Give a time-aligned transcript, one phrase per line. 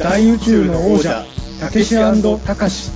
[0.00, 1.26] 大宇宙の王者
[1.60, 2.90] たけしたかし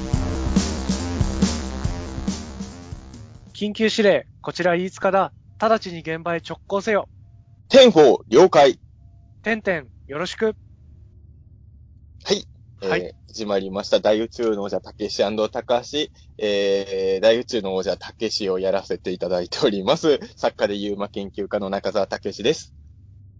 [3.52, 5.34] 緊急指令、こちら飯塚だ。
[5.58, 7.10] 直ちに現場へ直行せよ。
[7.68, 8.80] 天宝了解。
[9.42, 10.56] てんてん、よろしく。
[12.24, 12.48] はい。
[12.80, 13.98] えーはい始まりました。
[13.98, 16.12] 大宇宙の王者、たけしたかし。
[16.38, 20.20] えー、大宇宙の王者、たけしをやらせていただいております。
[20.36, 22.72] 作家でユーマ研究家の中澤たけしです。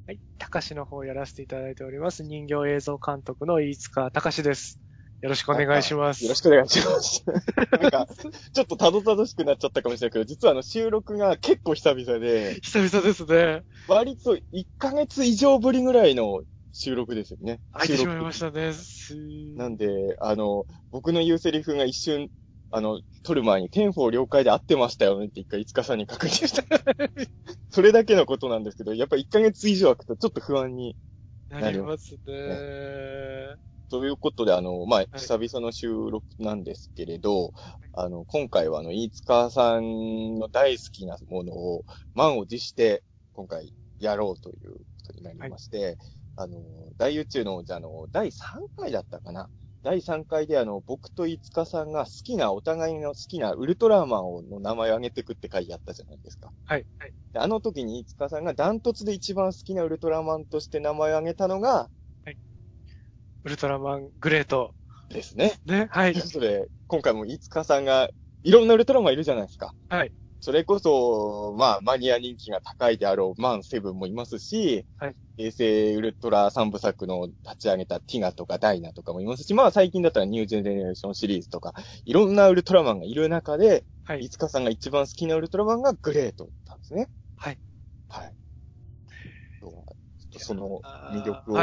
[0.07, 0.21] はい。
[0.37, 2.25] たかしの方をやらせていただいております。
[2.25, 4.79] 人形映像監督の飯塚たかしです。
[5.23, 6.25] よろしくお願いします。
[6.25, 7.25] よろしくお願いします。
[7.81, 8.07] なんか、
[8.53, 13.65] ちょっとたどたどしくなっちゃったかもしれないけど、実はあの収録が結構久々で、久々ですね。
[13.89, 16.43] 割と1ヶ月以上ぶりぐらいの
[16.73, 17.63] 収録ですよね。
[17.73, 18.75] 開いてしまいましたね。
[18.75, 19.17] す
[19.57, 22.29] なんで、あの、僕の言うセリフが一瞬、
[22.77, 26.65] あの、撮る前に、天宝了解で合ってましたよねって一回、いつかさんに確認した。
[27.71, 30.97] それだけのことなんですけど、やっぱ1ヶ月以上空くとちょっと不安に。
[31.51, 33.57] なりますね。
[33.91, 37.53] ということで、あの、まあ、い久々の収録なんですけれど、
[37.93, 45.97] あの、今回はあの、飯塚さんの大好きなものを満を持して、今回やろうということになりまして、
[46.35, 46.61] あの、
[46.99, 48.33] 大宇宙の王者の第3
[48.77, 49.49] 回だったかな
[49.85, 56.51] 第3回であの、僕と飯塚さんが好きな、お互いの好きなウルトラマンの名前を挙げてくって回やったじゃないですか。
[56.65, 56.87] はい。
[56.99, 57.13] はい。
[57.35, 61.91] であの時に飯塚さんがダントツで一番好きなウルトラマンとして名前を挙げたのが、
[63.45, 64.75] ウルトラマングレート。
[65.11, 65.59] ですね。
[65.67, 65.89] ね。
[65.91, 66.25] はいという。
[66.25, 68.09] ことで、今回も飯塚さんが、
[68.43, 69.75] いろんなウルトラマンいるじゃないですか。
[69.91, 70.13] はい。
[70.45, 75.17] それこそ、まあ、マニア人気が高いであろうマンセブンもいますし、はい。
[75.39, 81.73] 平成ウルトラ三部作の立ち上げたティガとかダイナとかもいますし、まあ最近だったらニュージェネレーションシリーズとか、
[82.05, 84.25] いろんなウルトラマンがいる中で、はい。
[84.27, 87.09] 飯塚さんが一番好きなウルトラマンがグレートだったんですね。
[87.37, 87.59] はい。
[88.11, 88.35] はい。
[90.37, 91.57] その魅力を、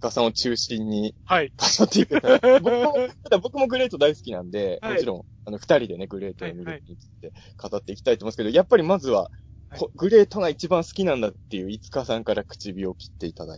[0.00, 1.52] 塚さんを中心にはい。
[1.56, 2.38] 語っていけたら。
[2.60, 2.94] 僕も、
[3.42, 9.30] 僕もグレート大好きなんで、はいもちろん、あの、二人でね、グレートの魅力について語っていきたいと思うんですけど、やっぱりまずは、はい
[9.70, 13.54] こグレートが一番好きなんだっていう、いつかさんから口火を切っていただ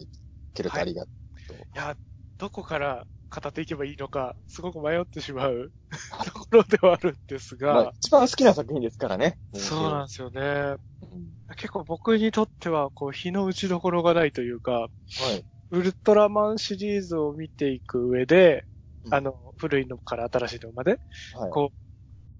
[0.54, 1.04] けるとありが
[1.46, 1.56] とう。
[1.56, 1.96] いや、
[2.36, 5.72] どこから語っていけばいいのか、すごく迷ってしまう
[6.26, 9.38] ところではあるんですまあが、一番好きな作品ですからね。
[9.54, 10.40] そうなんですよね。
[10.40, 14.88] うん結構僕にとっては、こう、日の打ちどころがないというか、は
[15.32, 15.44] い。
[15.70, 18.64] ウルトラマンシリーズを見ていく上で、
[19.04, 19.14] うん。
[19.14, 20.98] あの、古いのから新しいのまで、
[21.34, 21.50] はい。
[21.50, 21.72] こ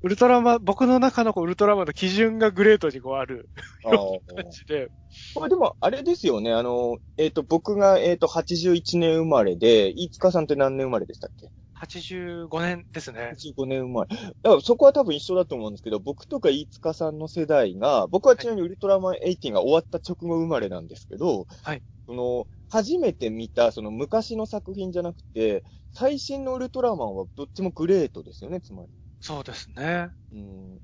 [0.02, 3.50] ウルトラマン、僕の中のこうウルトラマンの基準がグレートにこうある
[3.84, 3.90] あ
[4.34, 4.88] 感じで、
[5.34, 11.50] これでも、あれですよね、あの、えっ、と、僕が、えっ、と、81年生まれで、飯塚さんって何年生まれでしたっけ？
[11.80, 13.30] 85年ですね。
[13.30, 14.16] 85年生まれ。
[14.16, 21.82] だからそこは多分一緒だと思うんですけど、僕とか飯塚さんの世代が、僕はちなみにウルトラマン18が終わった直後生まれなんですけど、はい。
[22.06, 28.88] その、初めて見た、その昔の作品じゃなくて、最新のウルトラマンはどっちもグレートですよね、つまり。
[29.20, 30.10] そうですね。
[30.32, 30.74] うん。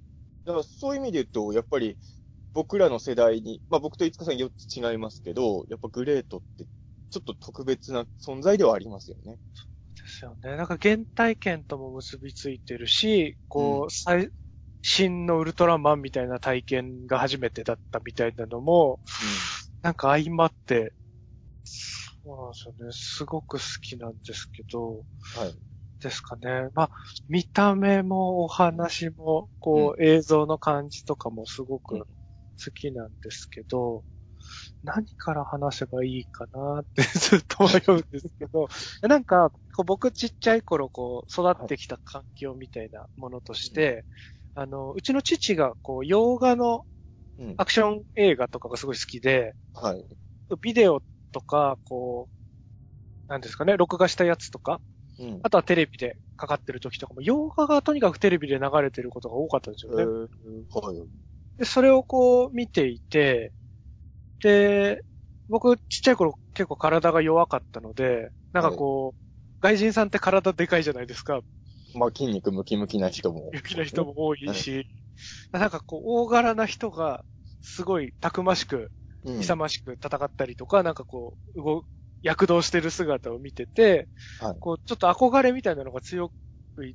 [0.45, 1.99] だからそういう意味で言うと、やっぱり、
[2.53, 6.67] 僕らの世代に、まあ僕と飯塚さん4つ違いますけど、やっぱグレートって、
[7.11, 9.39] ちょっと特別な存在ではありますよね。
[10.17, 10.57] ですよね。
[10.57, 14.31] なんか原体験とも結びついてるし、こう、うん最
[14.83, 19.01] 新のウルトラマンみたいな体験が初めてだったみたいなのも、
[19.83, 20.95] なんか相まって、
[21.65, 22.93] そうなんですよね。
[22.93, 25.59] すごく好きなんですけど、はい。
[26.01, 26.71] ですかね。
[26.75, 26.91] まあ、
[27.29, 32.07] 見た目もお話も、こう、映像の感じとかもすごくうん
[32.65, 34.05] 好きなんですけど、
[34.83, 38.69] 何から話せばいいかなって ずっと迷うんですけど、
[39.03, 44.07] なんか、こう僕ちっちゃい頃こう育ってきた環境みたいなものとして、
[44.55, 46.85] あの、うちの父がこう洋画の
[47.39, 47.57] うん。
[47.59, 50.09] アクション映画とかがすごい好きで、はい。
[50.61, 52.29] ビデオとか、こ
[53.29, 54.81] う、なんですかね、録画したやつとか、
[55.19, 55.43] うん。
[55.43, 60.03] あとはテレビでかかってる時とかも、洋画がとにかくテレビで流れてることが多かったんですよね。
[60.03, 61.09] えーはい。
[61.59, 63.53] で、それをこう見ていて、
[64.43, 65.03] で、
[65.49, 69.21] 僕ちっちゃい頃結構体が弱かったので、なんかこう、
[69.63, 71.41] 外人さんって体でかいじゃないですか。
[71.95, 73.51] まあ筋肉ムキムキな人も。
[73.53, 74.87] 勇気な人も多いし、
[75.53, 77.25] なんかこう、大柄な人が、
[77.63, 78.91] すごいたくましく、
[79.25, 79.41] うん。
[79.41, 81.85] 勇ましく戦ったりとか、なんかこう、動、
[82.23, 84.09] 躍動してる姿を見てて、
[84.41, 86.35] はいこう、ちょっと憧れみたいなのが強く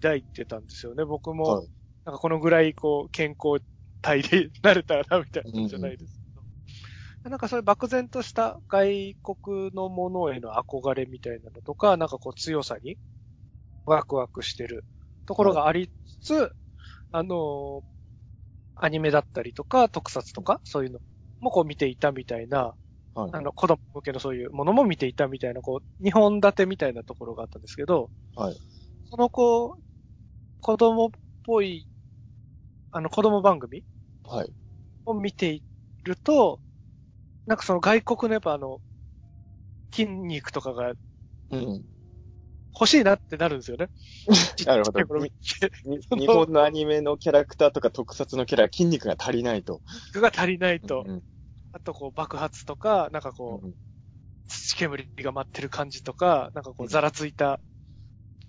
[0.02, 1.06] 抱いてたんですよね。
[1.06, 1.68] 僕も、はい
[2.06, 3.64] なんかこのぐらい、こう、健康
[4.02, 6.21] 体でなれたらな、みたいなじゃないです。
[7.24, 12.98] なんかそういう漠然とした外国のものへの憧れみたいなのとか、なんかこう強さに
[13.86, 14.86] ワクワクしてる
[15.28, 16.52] ところがありつつ、
[17.12, 17.84] あのー
[18.76, 21.00] アニメだったりとか、特撮とか、そういうの
[21.40, 22.76] もこう見ていたみたいな
[23.14, 23.34] はい。
[23.34, 28.62] あの、子供向けのそういうものも見ていたみたいな、こう、日本立てみたいなところがあったんですけど、はい。
[29.06, 29.78] その子、
[30.62, 31.10] 子供っ
[31.44, 31.88] ぽい、
[32.92, 33.84] あの、子供番組
[34.24, 34.54] はい。
[35.06, 35.64] を見てい
[36.04, 36.60] ると、
[37.46, 38.82] なんかその外国のやっぱあの、
[39.92, 40.94] 筋肉とかが
[41.50, 41.84] うん。
[42.74, 43.90] 欲しいなってなるんですよね。
[44.66, 45.02] なるほど。
[46.18, 49.82] 日本のアニメのキャラクターとか特撮のキャラ、筋肉が足りないと。
[50.14, 51.22] 肉が足りないと、うん
[51.74, 53.74] あとこう爆発とか、なんかこう、うん
[54.48, 56.90] 土煙が舞ってる感じとか、なんかこううん。
[56.90, 57.62] ざらついた、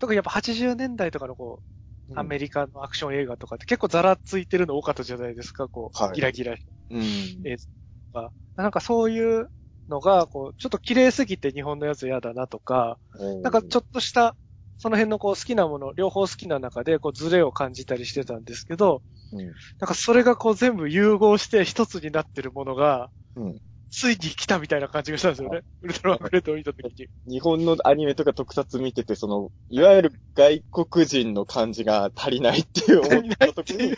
[0.00, 1.62] 特にやっぱ80年代とかのこ
[2.08, 2.18] う、うん。
[2.18, 6.16] アメリカのアクション映画とかって結構ざらついてるの多かったじゃないですか、こう、はい。
[6.16, 6.56] ギラギラ。
[6.90, 7.02] うん。
[7.44, 7.70] 映像と
[8.12, 8.32] か。
[8.56, 9.48] なんかそういう
[9.88, 12.98] のが、こう、ちょっと綺麗すぎて日本のやつ嫌だなとか、
[13.42, 14.36] なんかちょっとした、
[14.78, 23.58] その辺のこう好きなもの、両方好きな中でこうズレを感じたりしてたんですけど、うんなんかそれがこう全部融合して一つになってるものが、うん
[23.94, 25.60] ついに来たみたいな感じがしたんですよね。
[25.82, 27.08] ウルトラマングレートを見たときに。
[27.26, 33.94] 日本のアニメとか特撮見てて、その、いわゆる外国人の感じが足りないっていう思った時に、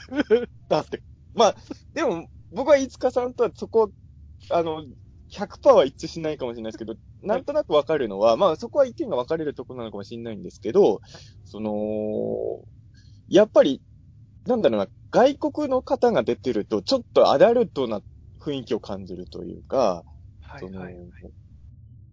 [0.69, 1.00] だって。
[1.34, 1.56] まあ、
[1.94, 3.93] でも、僕は五日さんとはそこ、
[4.50, 4.85] あの、
[5.29, 11.00] 100%は一致しないかもしれないですけど、なんとなくわかるのは、まあそこは意見が分かれるところなのかもしれないんですけど、
[11.44, 11.73] その、
[13.29, 13.82] やっぱり、
[14.46, 18.02] なんだろうな、外国の方が出てると、ちょっとアダルトな
[18.43, 20.05] 雰囲気を感じるというか、
[20.56, 21.32] そのはいはい。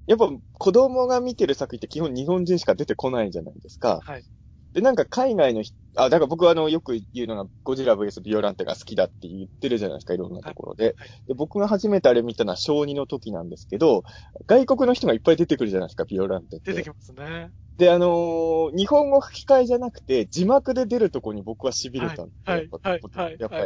[0.08, 4.04] やっぱ子供が見てる作品って基本日本人しか出てこないじゃないですか。
[4.04, 4.26] はい。
[4.74, 10.96] で、なんか海外の人、あ、だから僕はあの、よく言うのが、ゴジラ VS ビオランテが好きだって言ってるじゃないですか、いろんなところで。
[10.98, 14.04] はいで、僕が初めてあれ見たのは小2の時なんですけど、
[14.48, 16.72] 外国の人がいっぱい出てくるじゃないですか、ビオランテって。
[16.72, 17.52] 出てきますね。
[17.78, 22.32] で、あのー日本語吹き替えじゃなくて、字幕で出るとこに僕は痺れたんで。
[22.46, 23.58] はいやっぱはいはいやっぱ、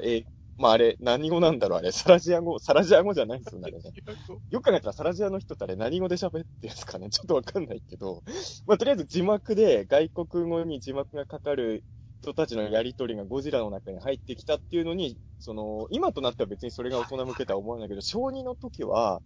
[0.58, 1.92] まああれ、何語なんだろう、あれ。
[1.92, 3.92] サラジア語、サラジア語じゃないんですよね、あれね。
[4.52, 8.24] よく考えたらサラジアの人ってあれ何語で喋ってるんですかねちょっとわかんないけど。
[8.66, 11.84] まあ、とりあえず字幕で外国語に字幕がかかる
[12.22, 19.22] 人たちのやりとりがゴジラの中に入ってきたっていうのに、その、今となっては別にそれが大人向けとは思わないけど、小2の時は、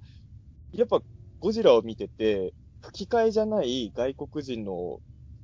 [0.72, 1.02] やっぱ
[1.40, 5.00] ゴジラを見てて、吹き替えじゃない外国人の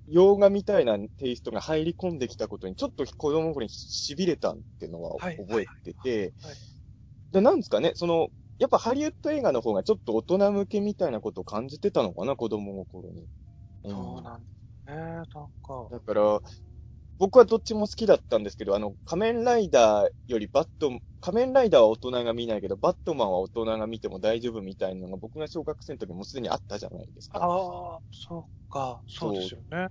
[0.07, 6.55] 洋画みたいなテイストが入り込んできたことに、ちょっと子供の頃に痺れたっていうのははい覚えててはい、
[7.31, 8.29] でなんですかね、その、
[8.59, 13.27] やっぱハリウッド映画の方がちょっと大人向けみたいなことを感じてたのかな、子供の頃に。
[13.83, 14.47] そうなんで
[14.85, 14.95] すね。
[14.95, 15.49] なんか。
[15.91, 16.41] だから、
[17.17, 27.39] 僕はどっちも好きだったんですけど、あの、仮面ライダーよりバット、仮面ライダーは大人が見ないけど、バットマンは大人が見ても大丈夫みたいなのが僕が小学生の時もうすでにあったじゃないですか。
[27.39, 29.01] ああ、そうか。
[29.07, 29.87] そうですよね。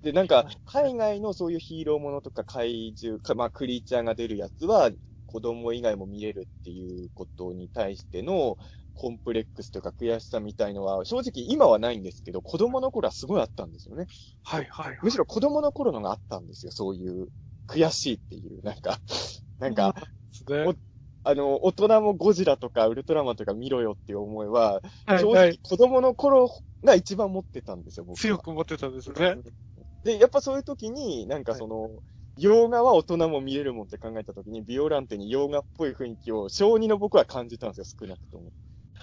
[0.00, 4.90] で、なんか、海外のそういうヒーローものとか怪獣、かまあ、クリーチャーが出るやつは、
[5.26, 8.56] 子供以外も見れるっていうことに対しての
[8.94, 14.06] コンプレックスとか悔しさみたいのは、正直今はないんですけど、子供の頃はすごいあったんですよね。
[14.44, 14.98] はいはいはい。
[15.02, 17.28] むしろ子供の頃のがあったんですよ、そういう、
[17.66, 19.00] 悔しいっていう、なんか、
[19.58, 19.94] なんか、
[20.48, 20.76] ね、
[21.24, 25.32] あの、大人もゴジラとかウルトラマンとか見ろよっていう思いは、正。
[25.34, 26.50] 直子供の頃
[26.84, 28.20] が一番持ってたんですよ、僕は。
[28.20, 29.36] 強く持ってたんですね。
[30.04, 31.90] で、やっぱそういう時に、なんかその、
[32.38, 38.52] 洋画は大人も見れるもんって考えた時に、ビオランテに洋画っぽい雰囲気を小2の僕は感じたんですよ、少なくとも。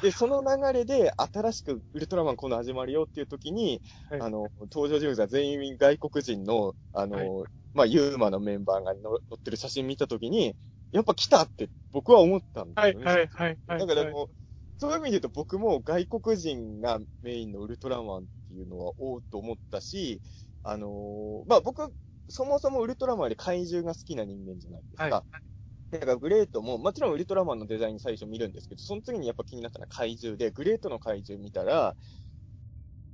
[0.02, 10.56] で、その流れで、新しくウルトラマンこの始まるよっていう時に、はいあの、登場人物が全員外国人の、あの、はいまあ、ユーマのメンバーがの載ってる写真見た時に、
[10.96, 13.06] やっぱ来たって僕は思ったんですよね。
[13.06, 13.80] はいはいはいはい。
[13.80, 14.30] だからもう、
[14.78, 20.22] そういう意味で言うと僕も外国人がメインのウルトラマンっていうのはおうと思ったし、
[20.64, 21.94] あのーまあ僕、
[22.30, 25.26] そもそもウルトラマンより怪獣が好きな人間じゃないですか。
[25.32, 26.00] はい。
[26.00, 31.96] だからグレートも、もちろんウルトラマンのデザイン最初見るんですけど、その次にやっぱ気になったのは怪獣で、グレートの怪獣見たら、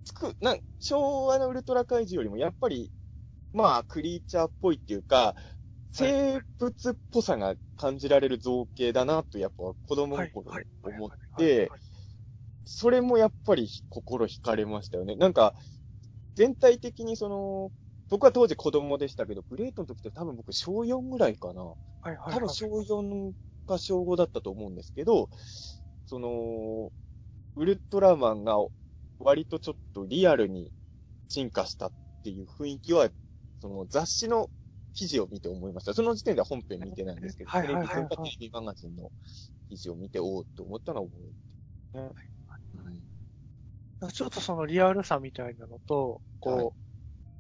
[0.06, 2.92] つく、なん、昭和のウルトラ怪獣よりもやっぱり、
[3.54, 5.36] まあ、クリーチャーっぽいっていうか、
[5.92, 11.74] 生物っぽさが感じられる造形だなと、やっぱ子供の頃に思って、
[12.66, 15.16] それもやっぱり心惹かれましたよね。
[15.16, 15.56] なんか、
[16.36, 17.72] 全体的にその、
[18.10, 21.64] 僕は当時子供でしたけど、グレートの時って多分僕小4ぐらいかな。
[21.64, 22.36] はいはいはい。
[22.36, 23.34] 多分小4
[23.68, 25.30] か小5だったと思うんですけど、
[26.06, 26.92] その、
[27.56, 28.58] ウルトラマンが
[29.20, 30.72] 割とちょっとリアルに
[31.30, 31.94] 進化したっ
[32.24, 33.10] ていう雰囲気は、
[33.62, 34.50] その雑誌の
[34.94, 35.94] 記事を見て思いました。
[35.94, 39.12] その時点では本編見てないんですけど、テレビとかテレビマガジンの
[39.70, 41.34] 記事を見て、おおって思ったのを覚えて、
[44.06, 44.12] ね。
[44.14, 46.72] ちょっとそのリアルさみたいなのと、こう、はい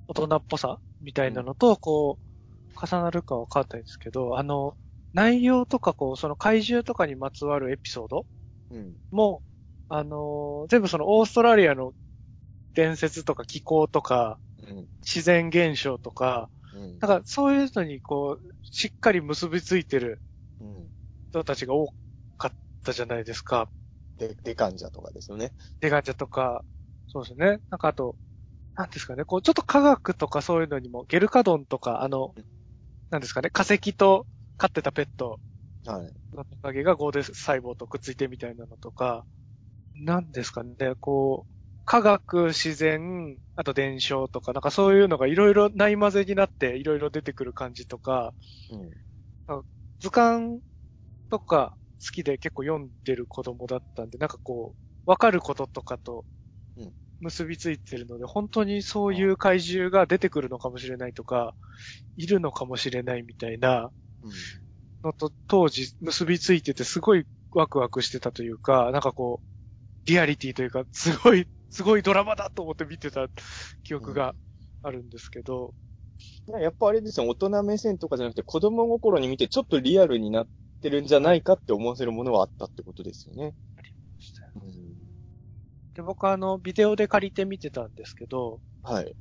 [0.07, 2.19] 大人っぽさみたいなのと、こ
[2.75, 4.75] う、重なるかわかんないんですけど、あの、
[5.13, 8.25] 内容とかこう、その怪獣とかにまつわるエピソード
[8.71, 8.95] うん。
[9.11, 9.41] も、
[9.89, 11.93] あのー全部そのオーストラリアの
[12.73, 14.87] 伝説とか気候とか、うん。
[15.01, 17.01] 自然現象とか、うん。
[17.01, 20.21] なんかそういうのにこう、しっかり結びついてる
[20.59, 20.91] うん。
[21.31, 21.93] 人たちが多
[22.37, 23.69] かったじゃないですか。
[24.17, 25.53] で、デカンジャとかですよね。
[25.79, 26.63] デガチャとか、
[27.07, 27.59] そうですね。
[27.69, 28.17] なんかあと、
[28.75, 32.45] なんですかね、こう、ちょっと科学とかそういうのにも、ゲルカドンとか、あのうん、
[33.11, 35.41] なんですかね、化石と飼ってたペット
[35.85, 36.13] はい。
[36.33, 39.25] のトカゲが合成細胞とくっついてみたいなのとか、
[39.95, 41.51] なんですかね、こう、
[41.91, 48.33] 科学、自然、あと伝承とか、なんかそういうのがいろいろない混ぜになっていろいろ出てくる感じとか、
[48.69, 48.91] うん。
[49.99, 50.61] 図鑑
[51.29, 54.73] とか好きで結構読んでる子供だったんで、なんかこ
[55.05, 56.25] う、わかることとかと
[56.77, 61.55] うん結びついてるので、本当にそういう怪獣が出てくるのかもしれないとか、
[62.15, 63.91] いるのかもしれないみたいな
[64.23, 64.31] うん。
[65.03, 69.47] のと当時結びついててすごいワクワクしてたというか、なんかこう、
[70.09, 73.27] リアリティというか、すごい、すごいドラマだと思って見てた
[73.83, 74.35] 記憶が
[74.83, 75.73] あるんですけど、
[76.59, 80.47] やっぱあれですよ、大人目線とかじゃなくて子供心に見てちょっとリアルになっ
[80.81, 83.55] てるんじゃないかって思わせるものはあったってことですよね。
[84.55, 84.95] うん。
[85.93, 89.15] で、僕はあの、ビデオで借りて見てたんですけど、はい。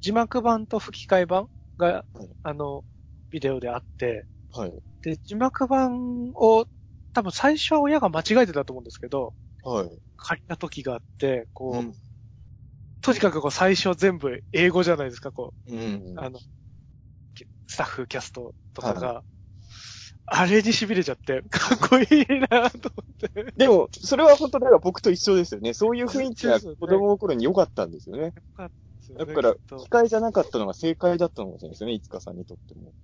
[0.00, 2.84] 字幕版と吹き替え版がはい、あの、
[3.30, 4.72] ビデオであって、はい。
[5.02, 6.66] で、字幕版を
[7.12, 9.98] 多分最初は親が間違えてたと思うんですけど、はい。
[10.24, 11.94] 借りた時があって、こう、うん
[13.02, 16.18] とにかくこう最初全部英語じゃないですか、こうんう、。
[16.18, 16.38] あの、
[17.34, 19.22] きスタッフ、キャストとかが、
[20.24, 22.06] あれに痺れちゃって、かっこいい
[22.50, 23.52] なと思って。
[23.58, 25.74] でも、それは本当だから僕と一緒ですよね。
[25.74, 28.32] そういう雰囲気がそうですよね子供心に良かったんですよね。
[29.18, 32.94] だから、きっと機械じゃなかったのが正解だったのかもしれないですよね、いつかさんにとっても。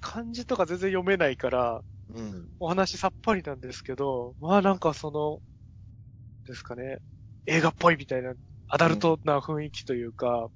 [0.00, 1.80] 漢字とか全然読めないから、
[2.14, 2.48] うん。
[2.58, 5.40] お話さっぱりなんですけど、まあなんかその、
[6.46, 6.98] ですかね、
[7.46, 8.34] 映画っぽいみたいな、
[8.68, 10.48] アダルトな雰囲気というか、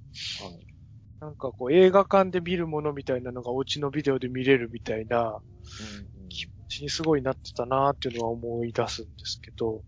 [1.19, 5.39] なんかこう映画館で見るものみたいなのがお家のビデオで見れるみたいな
[5.79, 9.83] うん気持ちにすごいなってたなっていうのは思い出すんですけど、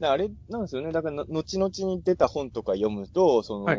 [0.00, 0.92] であれなんですよね。
[0.92, 3.78] だから、の後々に出た本とか読むと、その、はい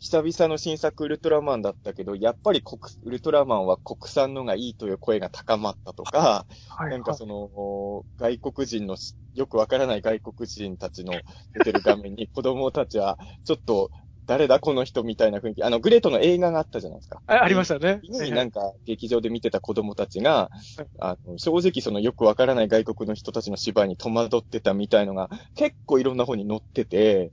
[0.00, 11.12] 久々の新作ウルトラマンだったけど、やっぱり国ウルトラマンは国産のがいいという声が高まったとか、はいなんかその、外国人のし、よくわからない外国人たちの
[11.54, 13.90] 出てる画面に 子供たちは、ちょっと、
[14.26, 15.62] 誰だこの人みたいな雰囲気。
[15.62, 17.22] あの、グレートの映画があったじゃないですか。
[17.26, 18.00] あありましたね。
[18.02, 20.50] になんか、劇場で見てた子供たちが、
[20.98, 27.30] あの、正直そのよくわからない外国の人たちの芝居に戸惑ってたみたいのが、結構いろんな本に載ってて、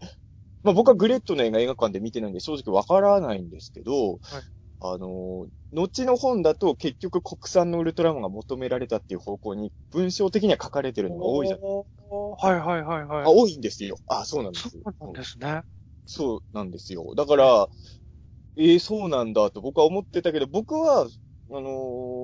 [0.64, 4.20] まあ僕はグレットの映画映画館で見てないんで正直わからないんですけど、
[4.82, 11.60] あの、後の本だと結局国産のウルトラマンが求められたっていう方向に文章的には書かれてるのが多いじゃん。
[11.60, 13.26] はいはいはいはい。
[13.26, 13.98] あ、多いんですよ。
[14.08, 14.84] あ、そうなんですよ。
[14.84, 15.64] そうなんですね。
[16.06, 17.16] そうなんですよ。
[17.16, 17.70] だから、
[18.56, 22.23] ええそうなんだと僕は思ってたけど、僕は、あのー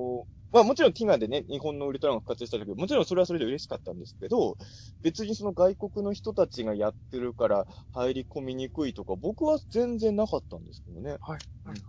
[0.52, 4.56] まあもちろんティガでね、日本のウルトラマン復活したけど、もちろんそれはそれで嬉しかったんですけど、
[5.02, 11.10] 別にその外国の人たちがやってるから入り込みにくいとか、僕は全然なかったんですけどね。
[11.10, 11.38] はいはい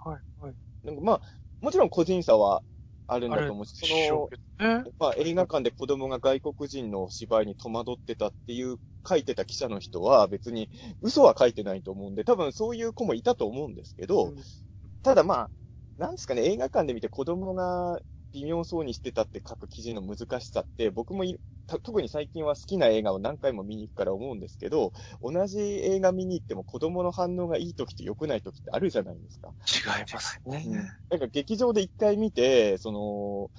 [0.04, 0.56] はいはい。
[0.84, 1.22] なんかまあ、
[1.62, 2.62] もちろん個人差は
[3.08, 3.74] あるんだと思うし、
[4.08, 4.84] その、ね。
[5.00, 8.78] まあ映画館で子供が外国人の芝居に戸惑ってたっていう
[9.08, 10.70] 書いてた記者の人は別に
[11.02, 14.36] 嘘は書いてないと思うんで、多分そういう子もいたと思うんですけど、うん
[15.04, 15.50] ただまあ、
[15.98, 18.00] なんですかね、映画館で見て子供が
[18.34, 21.24] 微妙そうにしてたって書く記事の難しさって、僕も
[21.68, 29.54] 特に最近は好きな映画を何回も見に行くから思うんですけど、同じ映画見に行っても子供の反応がいい時と良くない時ってあるじゃないですか。
[29.98, 30.66] 違いますね。
[31.10, 33.52] なんか劇場で一回見て、その、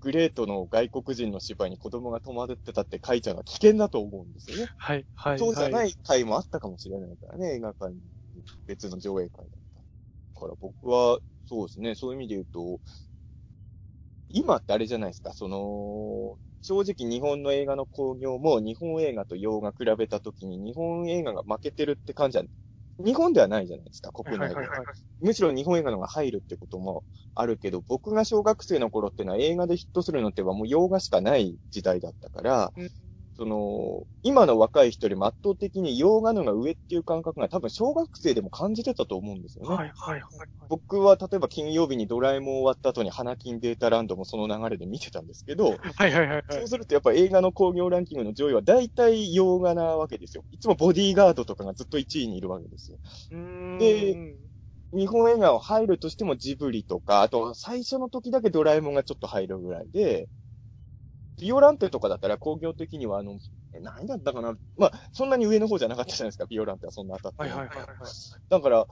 [0.00, 4.66] グレートの外国人の芝居に子供が戸惑ってたって書いちゃうのは危険だと思うんですよね。
[4.76, 5.38] はいはい。
[5.38, 8.00] そうじゃないい回もあったかもしれないからね、映画館に
[8.66, 9.80] 別の上映会だった。
[9.80, 12.80] だから僕は、そうですね、そういう意味で言うと、
[14.32, 22.44] 今ってあれじゃないですか、その、正直日本の映画の興行も日本映画と洋画比べたときに日本映画が負けてるって感じは、
[22.98, 24.54] 日本ではないじゃないですか、国内で。
[24.54, 24.86] はいはいはい。
[25.20, 32.88] むしろ日本映画の方が入るってこともあるけど、僕が小学生の頃ってのは映画でヒットするのってはもう洋画しかない時代だったから、うん
[33.34, 39.78] その、今の若い人よりも圧倒的に洋画のが上っていう感覚が多分小学生でも感じてたと思うんですよね。
[39.78, 40.48] はいはいはい。
[40.68, 46.44] 僕は例えば金曜日にドラえもん終わった後に花金データランドもその流れで見てたんですけど、 はいはいはいはい。
[46.48, 50.44] そうするとやっぱ映画の興行ランキングの上位は大体洋画なわけですよ。
[50.50, 52.98] いつもボディーガードとかがずっと1位にいるわけですよ。
[53.30, 53.42] うーん
[53.78, 54.20] で
[54.92, 60.28] 日本映画を入るとしてもジブリとか、あと最初の時だけドラえもんがちょっと入るぐらいで、
[61.42, 63.38] ビオランテとかだったら工業的にはあの、
[63.74, 64.56] え何だったかな？
[64.76, 68.14] まあ、そんなに上の方じゃなかったじゃないですか、ビオランテはそんな当たってもはいはいはいはい。
[68.50, 68.86] だから、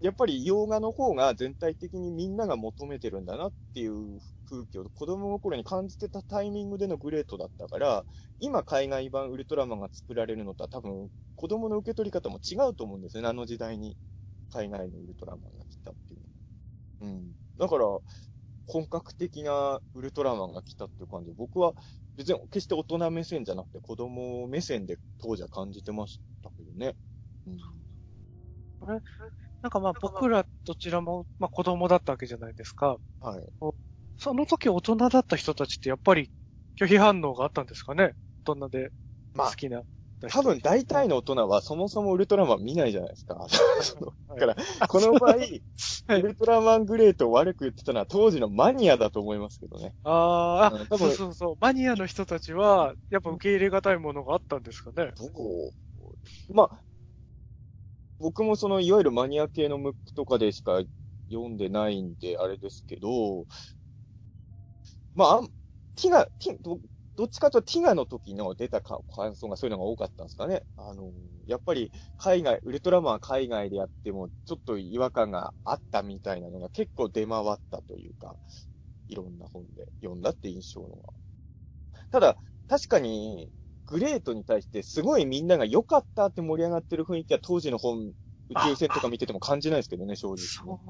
[0.00, 8.06] やっぱり洋画の方が全体的にみんなが求めてるんだなっていう空気を子供の頃に感じてたタイミングでのグレートだったから、
[8.40, 13.96] 今海外版ウルトラマンが作られるのとは多分子供の受け取り方も違うと思うんですよね、あの時代に
[14.50, 16.32] 海外のウルトラマンが来たっていうのは。
[17.00, 17.34] うん。
[17.58, 17.86] だから、
[18.66, 21.74] 本格的なウルトラマンが来たっていう感じで、僕は
[22.16, 26.94] 別に決して大人目線じゃなくて子供目線で当時は感じてましたけどね。
[27.46, 27.56] うん。
[29.62, 32.98] なんかまあ僕らどちらも、まあ子供だったわけじゃないですか。
[33.20, 33.46] はい。
[34.18, 36.30] その時大人だった人たちってやっぱり
[36.80, 38.14] 拒否反応があったんですかね？
[38.44, 38.90] 大人で
[39.34, 39.82] まあ好きな。
[40.30, 43.46] 多分大体の大人はそもそもウルトラマン見ないじゃないですか。
[44.28, 44.56] だから、
[44.88, 45.62] この場合、はい
[46.08, 49.92] ウルトラマングレートを悪く言ってたのは当時のマニアだと思いますけどね。
[50.04, 51.56] あーあ、うん多分そうそうそう。
[51.60, 55.12] マニアの人たちは、やっぱ受け入れがたいものがあったんですかね。
[55.16, 56.80] どうまあ、
[58.18, 60.80] 僕もその、いわゆるマニア系のムックとかでしか
[61.28, 63.46] 読んでないんで、あれですけど、
[65.14, 65.48] まああん、
[65.96, 66.78] ティガ、ティ
[67.16, 70.64] どどっちかとティガの時の出たか感想がそういうのが多かったんですかね。
[70.76, 71.12] あの、
[71.46, 78.36] やっぱり海外、ウルトラマンは海外でやってもちょっと違和感があったみたいなのが結構出回ったというか、
[79.08, 81.12] いろんな本で読んだって印象のが。
[82.10, 82.36] ただ、
[82.68, 83.50] 確かに、
[83.86, 88.12] グレートに対してすごいみんなが良かったって盛り上がってる雰囲気は当時の本、
[88.48, 90.80] 宇宙船とか見てても感じないですけどね、正直、ね。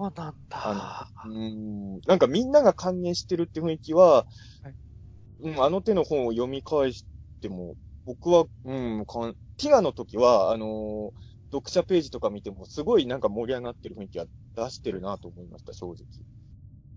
[0.48, 1.12] そうなんだ。
[1.24, 4.26] うーん、なんかみんなが歓迎してるって雰囲気は、
[4.62, 4.76] はい
[5.40, 7.06] うん、あの手の本を読み返し
[7.40, 14.26] ても、僕は、うん、かんティガの時は、あのー読者ページとか見ても、すごいなんか盛り上がってる雰囲気は
[14.56, 15.96] 出してるなと思いました、正直。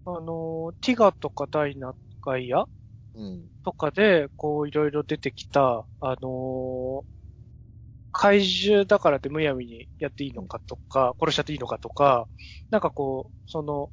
[0.06, 2.66] あの、ティガとかダイナガイア
[3.14, 3.50] うん。
[3.64, 7.06] とかで、こういろいろ出てきた、あの
[8.12, 12.28] 怪獣だからってむやみにやっていいのかとか、殺しちゃっていいのかとか、
[12.70, 13.92] なんかこう、その、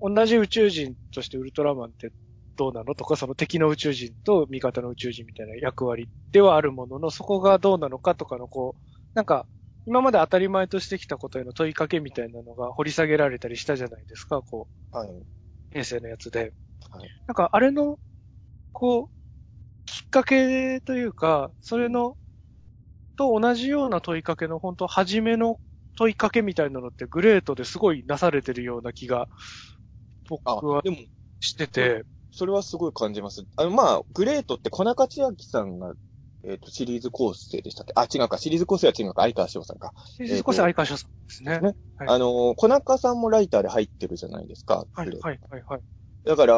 [0.00, 2.12] 同じ宇宙人としてウルトラマンって
[2.60, 8.82] どうなのとか、その敵の宇宙人と味方の宇宙人みたいな役割ではあるものの、そこがどうなのかとかのこう、
[9.14, 9.46] なんか、
[9.86, 15.26] 今まで当たり前としてきたことへの問いかけみたいなのが掘り下げられたりしたじゃないですか、こう、はい。
[15.72, 16.54] 平成のやつで。
[16.90, 17.98] はいなんか、あれの、
[18.72, 19.08] こう、
[19.86, 22.16] きっかけというか、それの、
[23.16, 25.60] と同じような問いかけの、本当初めの
[25.96, 29.28] 問いかけみたいなのってグレートですごいなされてるような気が、
[30.28, 30.96] 僕あは、でも、
[31.40, 32.04] してて、
[32.40, 33.44] それはすごい感じます。
[33.56, 35.92] あの、まあ、グレートって小中千秋さんが、
[36.42, 37.92] えっ、と、シリーズ構成でしたっけ？
[37.94, 38.38] あ、違うか。
[38.38, 39.20] シリーズ構成は違うか。
[39.20, 39.92] 相川翔さんか。
[40.16, 41.60] 先生少し相川翔さんですね。
[41.60, 44.86] ねはいあの、小中さんもライターで入ってるじゃないですか。
[44.94, 45.18] はいはい、
[45.50, 45.80] はい、はい。
[46.24, 46.56] だから、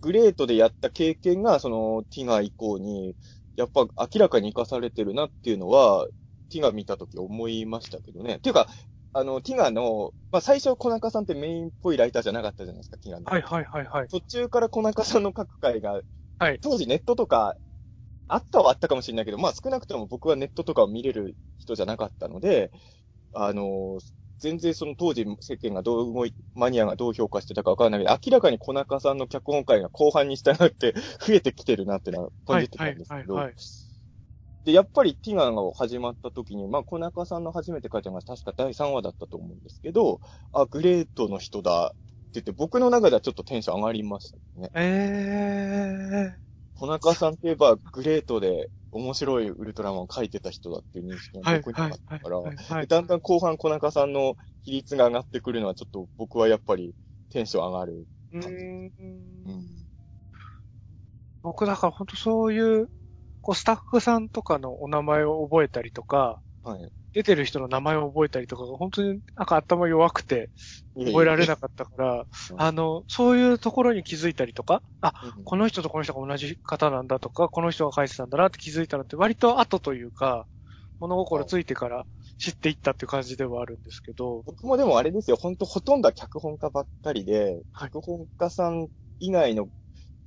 [0.00, 3.14] グレートでやった経験が、その、ティガ以降に、
[3.54, 6.08] やっぱ明らかに活かされてるなっていうのは、
[6.50, 8.38] ティガ見たとき思いましたけどね。
[8.38, 8.66] っていうか、
[9.16, 13.24] あの、ティガの、まあ、最初小中さんってメインっぽいライターじゃなかったじゃないですか、ティガの。
[13.24, 14.08] はい、はい、はい、はい。
[14.08, 16.02] 途中から小中さんの書く回が、
[16.38, 17.56] はい当時ネットとか、
[18.28, 22.70] あったはあったかもしれないけど、まあ少なくとも僕はネットとかを見れる人じゃなかったので、
[23.32, 24.00] あの、
[24.38, 30.92] 全然その当時世間がどう動い、マニアがどう評価してたかわからないけど、明らかに小中さんの脚本会が後半に従って
[31.26, 33.85] 増えてきてるなっていうのは感じてたんですけど、はいはいはい
[34.66, 40.20] で、やっぱりティガが始まった時に、まあ小中さんの初めて書いたのが確か第3話だったと思うんですけど、
[40.52, 41.96] あ、グレートの人だって
[42.34, 44.70] 言って、僕の中ではちょっとテンション上がりましたね。
[44.74, 46.36] え
[46.74, 56.92] 小中さんといえば、グレートで面白いウルトラマンを書いてた人だっていう認識ー、がはい、僕にあったから、だんだん後半小中さんの比率が上がってくるのはちょっと僕はやっぱり
[57.30, 58.04] テンション上がる。
[58.32, 58.92] うーん
[59.46, 59.86] うん。
[61.44, 62.90] 僕だから本当そういう、
[63.46, 66.90] こうスタッフさんとかのお名前を覚えたりとか、はい。
[67.12, 70.50] 出てる人の名前を覚えたりとかが本当になんか頭弱くて
[70.96, 72.60] 覚えられなかったから、うん。
[72.60, 75.44] あの、そういうところに気づいたりとか、あ、うん。
[75.44, 80.48] この人とこの人が同じ方なんだとか、この人が書いてたんだなって気づいたのって割と後というか、
[80.98, 82.04] 物心ついてから
[82.38, 87.90] 知っていったっていう感じではあるんですけど、僕もでもあれですよ、ほんとほとんどは脚本家ばっかりで、はい。
[87.90, 88.88] 脚本家さん
[89.20, 89.68] 以外の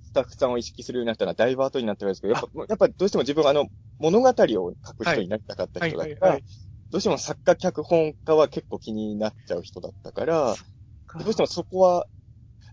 [0.09, 3.67] スタッフさんを意識するようになったのはダイバートになってるんですけど、やっぱ、やっぱどうしても自分があの、
[3.99, 6.45] 物語を書く人になりたかったはい、人だから、はい、はい。
[6.91, 10.55] どうしても作家脚本家は結構気になっちゃう人だったから、
[11.15, 12.07] どうしてもそこは、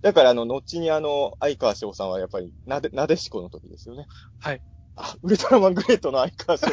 [0.02, 4.06] だからあの、後にあの、相川翔さんはやっぱり、なで、なでしこの時ですよね。
[4.38, 4.62] はい。
[4.96, 6.66] あ、ウルトラマングレートの相川翔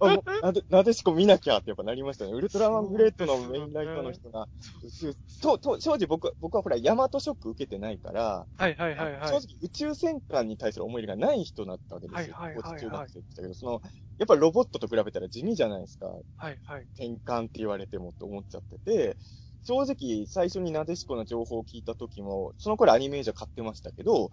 [0.00, 2.32] あもうなで、なでしこ見なきゃってやっぱなりましたね。
[2.32, 4.48] ウルトラマングレートのメインライターの人が、
[4.82, 9.28] 宇宙と、と、正直僕、僕はほら、ヤマトショック受けてないから、はいはいはいはい。
[9.28, 12.36] 正直宇宙戦艦に対する思い入れがない人だったわけですよ。
[12.36, 13.82] はいはいはいはい中学生って言ったけど、その、
[14.18, 16.06] やっぱロボットと比べたら地味じゃないですか。
[16.06, 16.86] はいはい。
[16.96, 19.16] 転換って言われてもと思っちゃってて、
[19.64, 24.30] 正直最初になでしこの情報を聞いた時も、その頃アニメージャー買ってましたけど、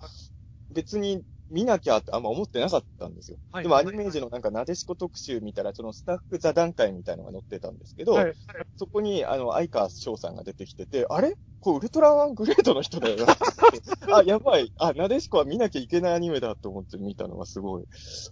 [0.72, 3.38] 別に見なきゃってあんま思ってなかったんですよ。
[3.52, 8.36] はいでもアニメージのなんかなでしこ特集見たら、そのスタッフ座談会みたいなのが載ってたんですけど、はいはい。
[8.78, 11.34] そこにあの、相川翔さんが出てきてて、あれ？
[11.60, 13.38] これウルトラマングレートの人だよな。
[14.18, 14.74] あ、やばい。
[14.78, 17.84] あ、なでしこは見なきゃいけないアニメだと思って見たのがすごい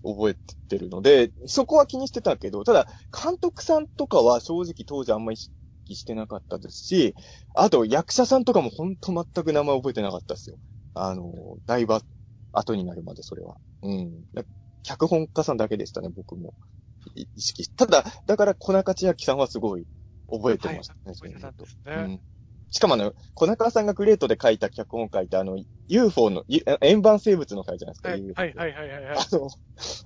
[0.04, 5.52] 覚えてるので、そこは気にしてたけど、ただ、監督さんとかは正直当時あんま意識
[5.96, 7.14] してなかったですし、
[7.54, 10.58] あと役者さんとかもほんと全く名前覚えてなかったですよ。
[10.96, 12.00] あの、だいぶ
[12.52, 13.58] 後になるまでそれは。
[13.82, 14.24] うん。
[14.84, 16.54] 脚本家さんだけでしたね、僕も。
[17.16, 17.72] い意識し。
[17.76, 19.86] ただ、だから小中千秋さんはすごい
[20.30, 22.14] 覚えてましたね、そういうのと覚えてたんですね。
[22.14, 22.22] うん
[22.72, 25.58] しかもあの、小中さんがグレートで書いた脚本書いて、あの、
[25.88, 29.18] UFO の、ゆ円盤生物の回じゃないですか、はいはいはいはい。
[29.18, 29.50] あの、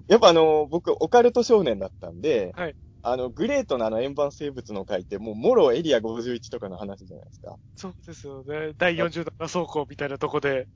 [0.08, 2.76] やっぱあの、僕、オカルト少年だったんで、はい
[3.06, 7.58] あの、グレートのあの円盤生物の回って、もう、モロエリア51とかの話じゃないですか。
[7.76, 8.72] そうですよね。
[8.78, 10.70] 第40弾倉庫みたいなとこで、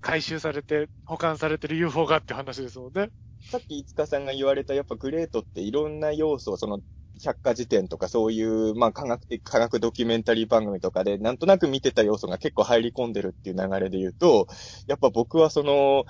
[0.00, 3.10] 回収されて、保管されてる UFO がって話ですもんね。
[3.40, 6.80] さっき、いつかさんが言われた、やっぱグレートっていろんな要素を、その、
[7.22, 14.48] 百科事典とかそういう、まあ、科学的、科学ドキュメンタリー番組とかで、なんとなく見てた要素が結構入り込んでるっていう流れで言うと、
[14.86, 16.04] やっぱ僕はその、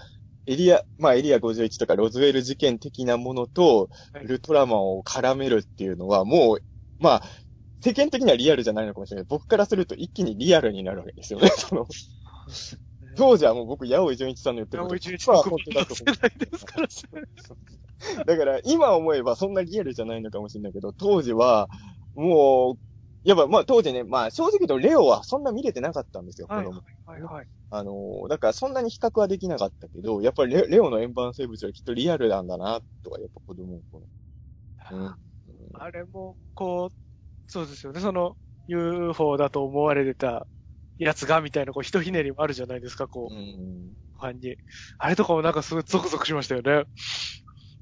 [0.47, 6.59] エリア、まあ、エリア51とかロズウェル事件的なものと、はいウルトラマンを絡めるっていうのは、もう、
[6.99, 7.23] まあ、
[7.81, 9.27] 世間的にはリアルじゃないのかもしれない。
[9.29, 11.49] 僕からすると一気にリアルになるわけですよね。
[11.49, 11.87] その、
[13.17, 16.87] 当時はもう僕、八尾純一さんの言ってること、もう一日は特別の本当だと思世代ですから
[17.21, 18.25] ね。
[18.27, 21.69] だから、今思えばそんなリアルじゃないのかもしれないけど、当時は、
[22.15, 22.79] もう、
[23.29, 26.83] やっぱ、まあ当時ね、まあ正直言うとレオはそんな見れてなかったんですよ、はい子供。
[27.07, 27.47] はいはい。
[27.71, 34.07] あのー、だからそんなに比較はできなかったけど、やっぱりレレオの円盤生物はきっとリアルなんだな、とか、やっぱ子供の頃。
[34.93, 35.17] うん。
[35.75, 36.97] あれも、こう、
[37.49, 38.01] そうですよね。
[38.01, 38.37] その
[38.69, 40.47] UFO だと思われてた
[40.99, 43.93] やつがみたいな、こう、ひとひねりもあるじゃないですか、こう、うん。
[44.19, 44.57] ファンに。
[44.99, 46.85] あれとかもなんかすごいゾクゾクしましたよね。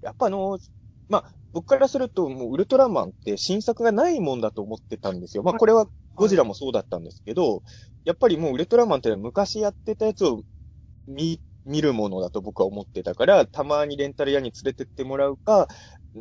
[0.03, 0.61] やっぱあのー、
[1.09, 5.42] まあ、僕からすると、もうウルトラマンって新作がないもんだと思ってたんですよ。
[5.42, 7.62] まあ、これはゴジラもそうだったんですけど、
[8.05, 10.42] やっぱりもうウルトラマンって昔やってたやつを
[11.07, 15.68] 見、見るものだと僕は思ってたから、たまにレンタル屋に連れてってもらうか、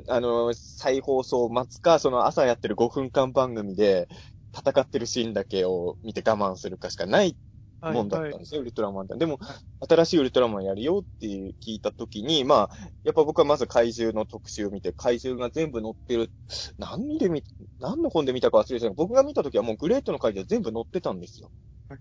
[0.07, 4.07] あの、再放送を待つか、その朝やってる5分間番組で
[4.55, 7.37] 戦ってるシーンだけを見て我慢するかしかない
[7.81, 9.17] はいもんだったんはいですね、ウルトラマンって。
[9.17, 9.39] でも、
[9.87, 16.31] 新しいウルトラマンやるよって聞いたときに、まあ、やっぱ僕はまず怪獣の特集を見て、怪獣が全部載ってる。
[16.77, 17.43] 何で見、
[17.79, 21.51] 何の本で見たか忘れてたけど、僕が見たときはもうグレートの怪獣全部載ってたんですよ。
[21.89, 21.99] はい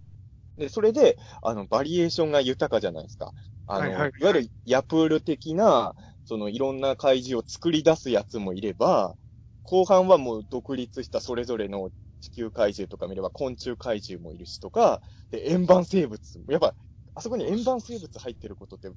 [0.56, 3.32] で、それで、あの、バリエーションが豊かじゃないですか。
[3.66, 9.16] あの、はいはいいわゆるヤプール的な、そのいろんな怪獣を作り出すやつもいれば、
[9.62, 11.90] 後半はもう独立したそれぞれの
[12.22, 16.44] 地球怪獣とか見れば昆虫怪獣もいるしとか、で、円盤生物。
[16.48, 16.74] やっぱ、
[17.14, 18.90] あそこに円盤生物入ってることって、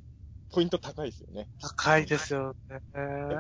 [0.54, 1.50] ポイント高いですよね。
[1.60, 2.80] 高いですよね。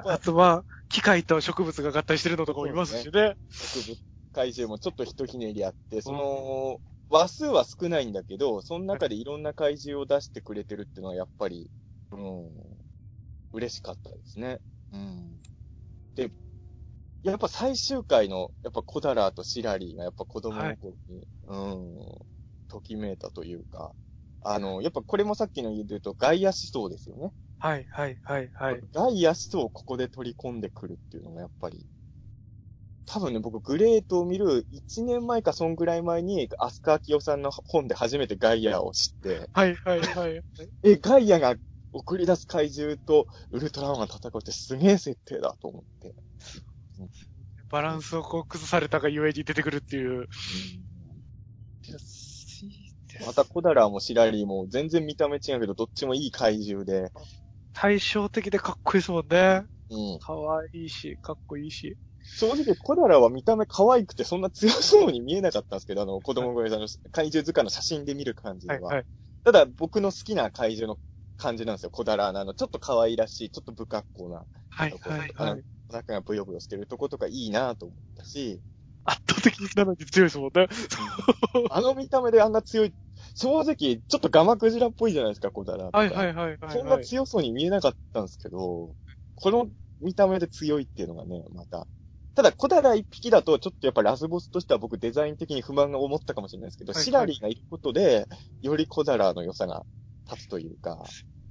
[0.06, 3.38] あとは、機械と植物が合体してるのとかもいますしね。
[3.50, 4.00] 植物
[4.34, 11.70] 怪獣もちょっとひとひねりあって、その、話数は少ないんだけど、その中でいろんな怪獣を出してくれてるっていうのはやっぱり、
[12.12, 12.52] うん、
[13.54, 14.60] 嬉しかったですね。
[14.92, 15.38] うん。
[16.16, 16.32] で、
[17.32, 21.98] やっぱ最終回の、やっぱコダラーとシラリーがやっぱ子供の頃に、うん、
[22.68, 23.94] ときめいたというか、
[24.42, 27.32] あの、やっぱこれもさっきの言うと、外野思想ですよね。
[27.58, 28.82] はいはいはいはい。
[28.94, 31.88] 外野思想をここで取り込んでくるっていうのがやっぱり、
[33.08, 40.44] 多分ね、僕、グレートを見る1年前かそんぐらい前に、アスカアキオさんの本で初めてガイアを知って、はいはいはい。
[40.84, 41.56] え、ガイアが
[41.92, 46.14] 送り出す怪獣とウルトラマンが戦うってすげえ設定だと思って。
[47.70, 50.28] バランスをこう崩されたがゆえに出てくるっていう。
[53.26, 57.12] またコダラーもシラリーも全然見た目違うけど、どっちもいい怪獣で、
[57.74, 59.66] 対照的でかっこいいですもんね。
[59.90, 60.20] うん。
[60.20, 61.98] かわいいし、かっこいいし。
[62.38, 68.82] 正直、コダラは見た目可愛くてそんな強そうに見えなかったんですけど、あの、子供声さんの怪獣図鑑の写真で見る感じでは。
[68.82, 69.06] はいはい。
[69.44, 71.00] ただ、僕の好きな怪獣の
[71.38, 71.92] 感じなんですよ。
[71.92, 75.64] 小だらな、あの、ちょっと可愛らしい、ちょっと不格好な、はいはいはい。
[75.90, 78.60] お腹がブヨブヨしてるとことかいいなと思ったし、
[79.06, 80.68] 圧倒的なのに強いですもんね。
[81.70, 82.94] あの見た目であんな強い、
[83.36, 85.98] 正直、ちょっとガマクジラっぽいじゃないですか、コダラとか。
[85.98, 86.72] はいはいはいはい、はい。
[86.72, 88.96] そんな強そうに見えなかったんですけど、
[89.36, 89.68] この
[90.02, 91.88] 見た目で強いっていうのがね、また。
[92.34, 98.28] ただ、コダラ一匹だと、ちょっとやっぱラスボスとしては僕デザイン的に不満が思ったかもしれないですけど、はいはいシラリーがいることで、
[98.62, 99.86] よりコダラの良さが
[100.30, 100.98] 立つというか、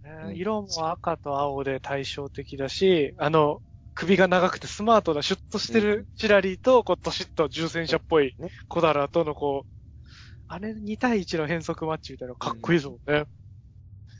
[0.02, 3.62] ね色も赤と青で対照的だし、あの、
[3.94, 9.70] 首が長くてスマートなシュッとしてるシラリーと、こう、ドシッと重戦車っぽいねコダラとのこう、
[10.48, 13.26] あれ2対1の変則マッチみたいなのかっこいいですもんね。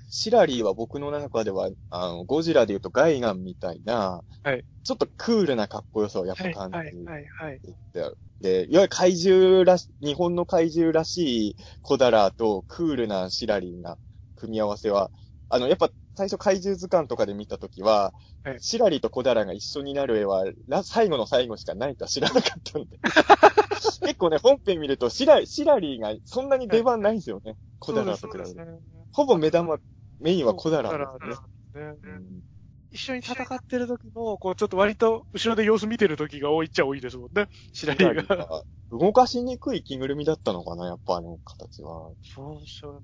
[0.08, 7.60] シラリーは僕の中では、あの、ゴジラで言うとガイガンみたいな、はいちょっとクールなかっこよさをやっぱはい感じはいはいはい。
[7.92, 13.98] て、で、いわゆる怪獣らし、日本の怪獣らしいコダラとクールなシラリーな
[14.36, 15.10] 組み合わせは、
[15.48, 18.12] あの、やっぱ最初怪獣図鑑とかで見たときは、
[18.44, 22.98] はいシラリーとコダラが一緒になる絵は、ら最後の最後しかないとは知らなかったんで。
[24.00, 27.56] 結構ね、本編見るとシラ、シラリーがそんなに出番ないんですよね。
[27.78, 28.46] コダラと比べて。
[28.46, 28.78] そうですね。
[29.12, 29.78] ほぼ目玉、
[30.20, 31.46] メインはコダラコなんですね。
[31.72, 32.44] ですねうん
[32.90, 37.48] 一緒に戦ってる時も、こう、ちょっと割と後ろで様子見てる時が多いっちゃ多いですもんね。
[37.72, 38.36] シラリーが。
[38.36, 42.12] が動かしにくい着ぐるみだったのかな、やっぱあの形は。
[42.22, 43.00] そうでしょうね。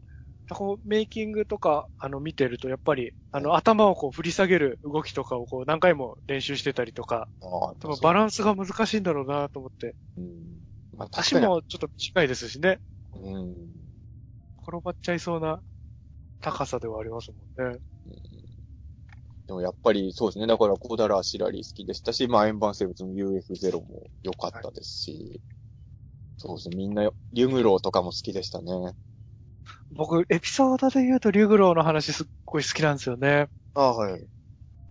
[0.54, 9.94] こう、メイキングとか、あの、見てると、やっぱり、あの、頭をこう、振り下げる動きとかをこう、何回も練習してたりとか、ああ多分バランスが難しいんだろうなと思って。
[10.16, 10.60] うん。
[10.96, 11.34] まあ、足。
[11.36, 12.80] もちょっと短いですしね。
[13.14, 13.56] うん。
[14.66, 15.62] 転ばっちゃいそうな
[16.40, 17.78] 高さではありますもんね。
[19.46, 20.46] でもやっぱりそうですね。
[20.46, 25.40] だからコダラ、シラリー好きでしたし、まあ円盤生物の UF0 も良かったですし、
[26.36, 26.76] そうですね。
[26.76, 28.72] みんな、リュグローとかも好きでしたね。
[29.90, 33.48] 僕、エピソードで言うと、リュグローの話すっごい好きなんですよね。
[33.74, 34.30] ああ、はい。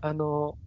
[0.02, 0.58] あの、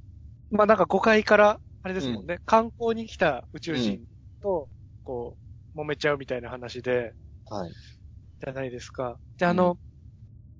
[0.50, 4.06] まあ、なんか誤解から、あれですもんね、観光に来た宇宙人
[4.42, 4.70] と、
[5.04, 5.38] こ
[5.76, 7.14] う、揉めちゃうみたいな話で、
[7.48, 7.76] はい。
[8.44, 9.18] じゃないですか。
[9.38, 9.78] で、あの、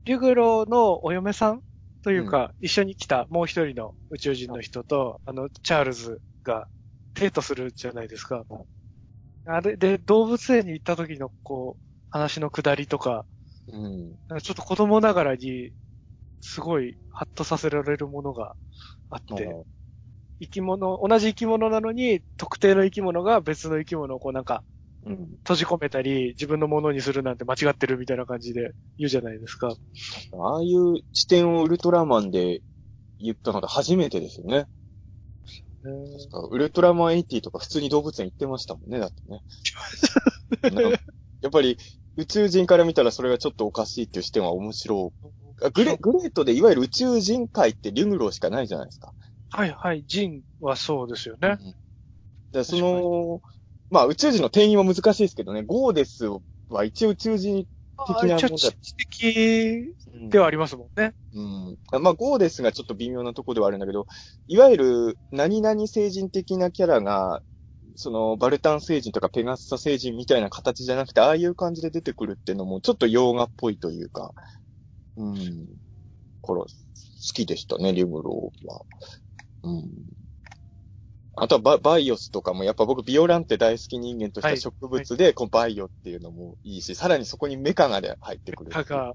[0.07, 1.63] リュグローのお嫁さん
[2.03, 6.69] というか、一緒に来たもう一人の宇宙人の人と、あの、チャールズが
[7.15, 8.47] デートするじゃないですか。
[9.45, 13.27] あれで、動物園に行った時の、こう、話の下りとか、
[13.73, 14.17] うん。
[14.29, 15.73] なんかちょっと子供ながらに、
[16.41, 18.55] すごい、ハッとさせられるものが
[19.11, 19.65] あって、
[20.41, 24.63] 生き物、同じ生き物なのに、特定の生き物が別の生き物をこうなんか、
[25.05, 25.29] うん。
[25.39, 29.69] 閉じ込めたり、自分のものにするなんて間違ってるみたいな感じで言うじゃないですか。
[29.69, 32.61] ああいう視点をウルトラマンで
[33.19, 34.67] 言ったのが初めてですよね。
[35.83, 39.43] 確かウルトラマン80とか普通に動物園行ってましたもんね、だってね。
[41.43, 41.77] やっぱり
[42.17, 45.65] 宇宙人から見たらそれがちょっとおかしいっていう視点は面白い。
[45.65, 49.13] あグレグレートでいわゆる宇宙人界ってリュグローしかないじゃないですか。
[49.51, 51.59] はいはい、ジンはそうですよね。
[52.53, 53.41] で、その、
[53.91, 56.27] まあ宇宙人の定義も難しいですけどね、ゴーデス
[56.69, 57.67] は一応宇宙人
[58.07, 59.95] 的なものだ知的
[60.31, 61.15] ではありますもんね。
[61.35, 62.03] うん。
[62.03, 64.07] まあ、ゴーデスがちょっと微妙なところではあるんだけど、
[64.47, 67.43] いわゆる、何々星人的なキャラが、
[67.97, 74.33] その、バルタン星人とかペガッサ星人みたいな形じゃなくて、ああいう感じで出てくるっていうのも、ちょっと洋画っぽいというか、
[75.17, 75.67] うん。
[76.41, 76.67] これ、好
[77.35, 78.83] きでしたね、リュグローは。
[79.65, 79.91] うん。
[81.35, 88.71] あとはババイオスとかも、やっぱ僕ビオランテ大好き人間としてははい植物で、このバイオっていうのもいいし、さらにそこにメカガで入ってくる。
[88.71, 89.15] かが、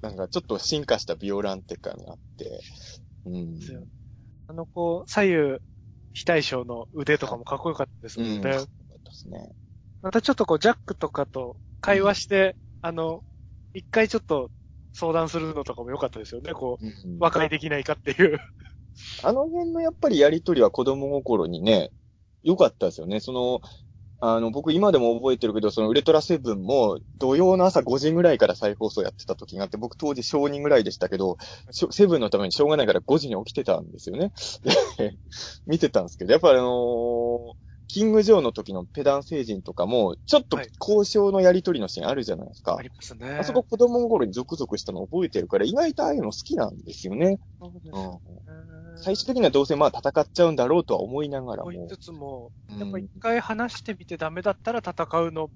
[0.00, 2.60] なんかちょっと進化したビオランテ感があって、
[3.26, 3.58] うん。
[4.48, 5.58] あのこう、左右
[6.18, 8.26] 非対称の腕とかもかっこよかったですうん。
[8.26, 8.42] もんね。
[8.42, 9.52] かっこよかったですね。
[10.02, 13.22] またちょっとこう、ジャックとかと会話して、あの、
[13.72, 14.50] 一回ちょっと
[14.92, 16.54] 相談するのとかも良かったですよね。
[16.54, 18.40] こうんう、和解できないかっていう。
[19.22, 21.92] あの辺のやっぱりやりとりは子供心にね、
[22.42, 23.20] 良かったですよね。
[23.20, 23.60] その、
[24.20, 31.36] あの、僕今でも覚えてるけど、そのウルトラセブンも土曜の朝5時ぐらいから再放送やってた時があって、僕当時小2ぐらいでしたけど、
[31.70, 34.32] セブンのためにしょうがないから5時に起きてたんですよね。
[35.66, 42.76] 見てたんですけど、やっぱりあのーキングジョーの時のペダン星人とかも、ちょっとはい交渉のやりとりのシーンあるじゃないですか。
[42.78, 43.38] ありますね。
[43.40, 47.40] あそこ子供心にゾクゾクしたの覚えてるから、意外とああいうの好きなんですよね。
[47.58, 48.18] そうですうんね
[49.00, 51.88] 最終的にはどうせまあ戦っちゃうんだろうとは思いながらもこう言い。
[51.88, 55.50] つつも、うんやっぱ一回話してみてダメだったら戦うの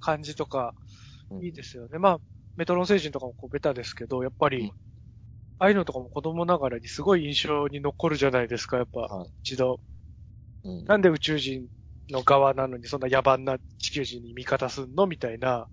[0.00, 0.74] 感じとか、
[1.42, 1.98] いいですよね。
[1.98, 2.18] まあ、
[2.56, 4.72] メトロン星人とかもこうベタですけど、やっぱり、うん
[5.60, 9.78] ああいうのとかも子供ながらにすごい印象に残るじゃないですか、やっぱはい、一度。
[10.64, 11.68] うんなんで宇宙人
[12.10, 15.68] の側なのにそんな野蛮な地球人に味方すんのみたいな。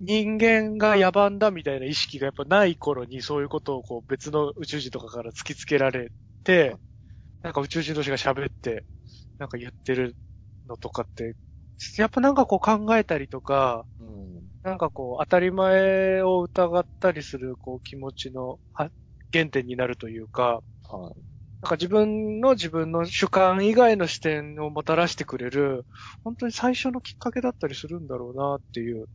[0.00, 6.12] 人間が野蛮だみたいな意識がやっぱない頃にそういうことをこう別の宇宙人とかから突きつけられ
[6.44, 6.76] て、
[7.42, 8.86] なんか宇宙人同士が喋って、
[9.38, 10.16] なんか言ってる
[10.66, 11.36] のとかって、
[11.98, 18.90] やっぱなんかこう考えたりとか、うんなんかこう、当たり前を疑ったりする、こう、気持ちの、は、
[19.32, 21.22] 原点になるというか、はい。
[21.66, 25.84] なんか自分の自分の主観以外の視点をもたらしてくれる、
[26.22, 29.06] 本当に最初のきっかけだったりするんだろうなっていう。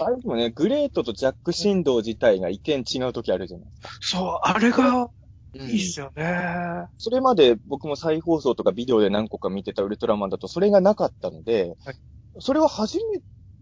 [0.00, 3.88] あれでもね、グレートとジャック振動自体が意見違う時あるじゃないですか。
[4.00, 5.10] そう、あれが
[5.52, 6.86] いいいっすよね。
[6.96, 11.96] それまで僕も再放送とかビデオで何個か見てたウルトラマンだとそれがなかったので、はい
[12.40, 13.20] それは初め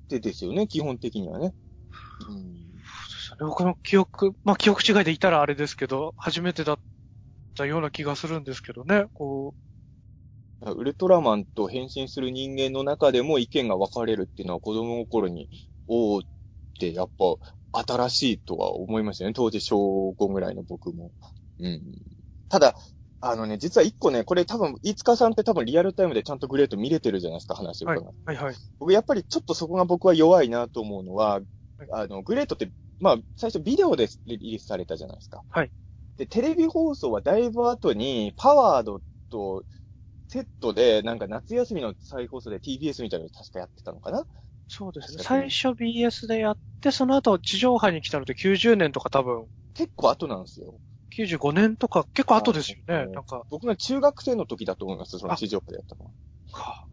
[0.08, 1.54] てですよね、基本的にはね。
[3.40, 6.95] 僕の記憶、まあ記憶違いでいたらあれですけど、初めてだった
[7.64, 9.06] ような気がするんですけどね。
[9.14, 9.54] こ
[10.62, 15.48] うん、ウルトラマンと変身する人間の中でも意見が分かれるっていうのは子供の頃に、
[15.86, 16.28] おーっ
[16.78, 17.10] てやっ
[17.72, 19.34] ぱ新しいとは思いましたよね。
[19.34, 21.12] 当時小5ぐらいの僕も。
[21.58, 21.80] うん。
[22.48, 22.74] ただ、
[23.20, 28.16] あのね、実は一個ね、これ多分、飯塚さんって多分リアルタイムでちゃんとグレート見れてるじゃないですか、話をう、伺って。
[28.24, 28.56] はい、はいはい。
[28.78, 31.40] 僕やっぱりちょっとそこが僕は弱いなと思うのは、
[31.92, 35.42] あの、グレートって、まあ、最初ビデオでリリースされたじゃないですか。
[35.50, 35.70] はい。
[36.18, 39.64] で、テレビ放送はだいぶ後に、パワードと
[40.28, 44.26] セットで、なんか夏休みの再放送で TBS みたいなの確かやってたのかな？
[44.68, 45.18] そうですね。
[45.22, 50.80] 最に初 BS でやって、その後地上波に来たのって90年とか多分、結構後なんですよ。
[51.10, 52.94] 95年とか結構後ですよね。
[52.94, 56.10] はいなんか、僕が中学生の時だと思います、そのあ地上波でやったのは。
[56.52, 56.86] か。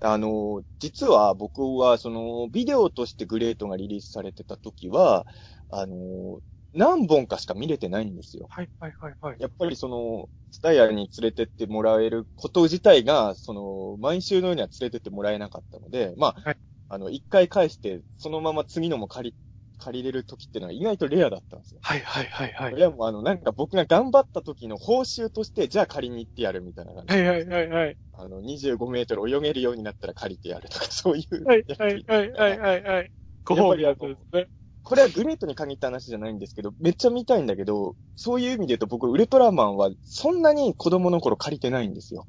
[0.00, 5.26] あの、実は僕は、その、ビデオとしてグレートがリリースされてた時は、
[5.70, 6.40] あの、
[6.76, 8.48] 何本かしか見れてないんですよ。
[8.50, 9.36] はい、はい、はい、はい。
[9.40, 16.58] やっぱりその、ツタヤに連れてってもらえること自体が、その、毎週のようには連れてってもらえなかったので、まあ、はい
[16.88, 19.36] あの、一回返して、そのまま次のも借り、
[19.78, 21.80] 借りれる時っていうのは意外とレアだったんですよ。
[21.82, 22.74] はい、はい、はい、はい。
[22.74, 27.28] いや、もうあの、なんか僕が頑張った時の報酬として、じゃあ借りに行ってやるみたいな感じで。
[27.28, 27.96] はい、はい、はい、はい。
[28.14, 31.44] あの、25メートル泳げるようになったら借りてやるとか、そういう。
[31.44, 33.12] はい、はい、はい、はい、はい、はい。
[33.44, 34.48] ご褒美ですね。
[34.86, 42.24] これはグレートに限った話じゃないんですけど、めっちゃ見たいんだけど、そういう意味で言うと僕、ウルトラマンはそんなに子供の頃借りてないんですよ。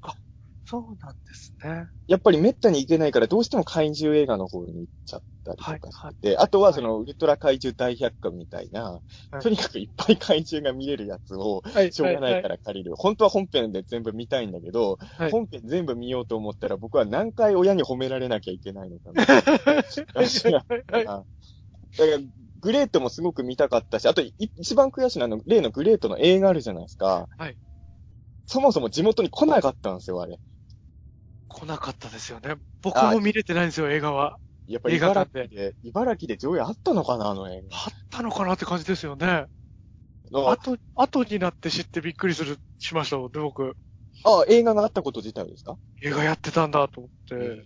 [0.66, 1.88] そうなんですね。
[2.08, 12.96] やっぱり滅多に行けないから、どうしても怪獣映画の方に行っちゃったりとはいかしはいて、あとはその、ウルトラ怪獣大百科みたいな、はいとにかくいっぱい怪獣が見れるやつを、はい、しょうがないから借りる。
[12.96, 19.24] 本当は本編で全部見たいんだけど、はい本編全部見ようと思ったら僕は何回親に褒められなきゃいけないのかな。
[19.24, 21.28] はい、はい、はい。
[21.98, 22.20] だから、
[22.60, 27.28] グレートもすごく見たかったし、あと、い一番悔しいのは、あの、例のグレートの映画あるじゃないですか。
[27.38, 27.58] はい。
[28.46, 30.40] そもそも地元に来なかったんですよ、あれ。
[31.50, 32.56] 来なかったですよね。
[32.82, 34.38] 僕も見れてないんですよ、映画は。
[34.68, 39.46] やっぱり茨城で、茨城で上映あったのかな、あの映あったのかなって感じですよね。
[40.32, 40.52] 画。
[40.52, 43.76] あ後、後になって知ってびっくりする、しましたもんね、僕。
[44.24, 47.66] あ、映画があったこと自体はですか映画やってたんだと思って。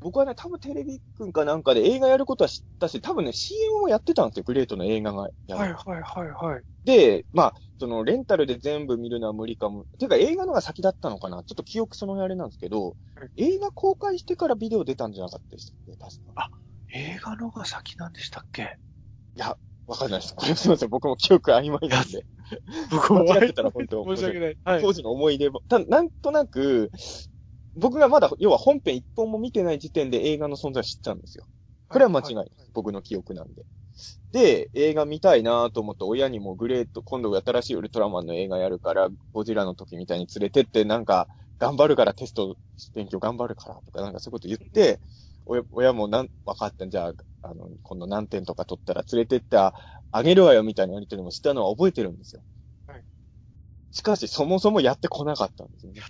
[0.00, 5.60] 僕はね、多分テレビくんかなんかで映画やることは知ったし、多分ね、CM もやってたんですよ、グレートの映画がやる。
[5.60, 6.62] はいはいはいはい。
[6.84, 9.84] で、まあ、その、レンタルで全部見るのは無理かも。
[9.98, 12.96] ていうか、映画のが先だったのかなちょっと記憶その辺あれなんですけど、
[13.36, 15.96] 映画公開してからビデオ出たんじゃなかったでしたっけ？
[15.96, 16.50] 確か。
[16.92, 18.76] 映画のが先なんでしたっけ？
[19.86, 20.34] わかんないです。
[20.34, 20.88] これすいません。
[20.88, 22.24] 僕も記憶曖昧なんで。
[22.90, 24.58] 僕も間違ってたら本当 申し訳ない。
[24.64, 24.82] はい。
[24.82, 26.90] 当時の思い出も、たなんとなく、
[27.74, 31.46] 僕がまだ、要は本編一本も見てない時点で映画の存在を知ったんですよ。
[31.88, 32.50] これは間違いない。
[32.72, 33.64] 僕の記憶なんで。
[34.32, 41.28] で、映画見たいなと思って、親にもグレート、今度新しいウルトラマンの映画やるから、ゴジラの時みたいに連れてって、なんか、
[41.58, 42.56] 頑張るからテスト、
[42.94, 45.00] 勉強頑張るからとか、なんかそういうこと言って、
[45.46, 49.74] 親親もなん、分かったんじゃあ、あの、今度何点とか取ったら連れてってあ
[50.12, 52.42] あげるわよみたいなやりとりもしたのは覚えてるんですよ。
[53.90, 56.02] はいしかし、そもそもやってこなかったんですよね。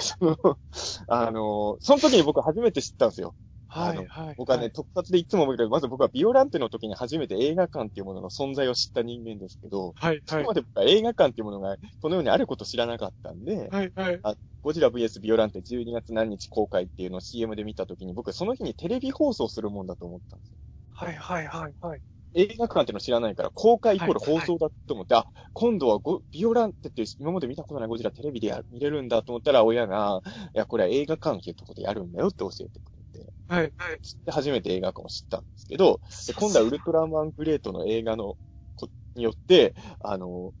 [0.00, 0.58] その
[1.08, 3.34] あの、その時に僕初めて知ったんですよ。
[3.68, 4.34] はいはい。
[4.36, 10.54] 僕はね、特撮でいつも思うけど、まず僕はビオランテの時に初めて映画館っていうものの存在を知った人間ですけど、はいはいそこま。
[10.54, 14.20] で僕は映画館っていうものがこの世にあること知らなかったんで、はいはい。
[14.62, 20.58] ゴジラ VS ビオランテ12月何日公開っていうのを CM で見た時に僕その日にテレビ放送するもんだと思ったんですよ。
[20.90, 22.00] はいはいはいはい。
[22.34, 30.22] 映画館っていうの知らないから、公開イコールはい放送だと思って、あ、今度はゴビオランテっていう今まで見たことないゴジラテレビでや見れるんだと思ったら、親が、
[30.54, 34.00] いや、これは映画館っていうところでやるんだよって教えてくれて、はいはい。
[34.24, 38.36] で、初めて映画館を知ったんですけど、で今度はウルトラマングレートの映画の
[38.76, 40.54] こによって、あの、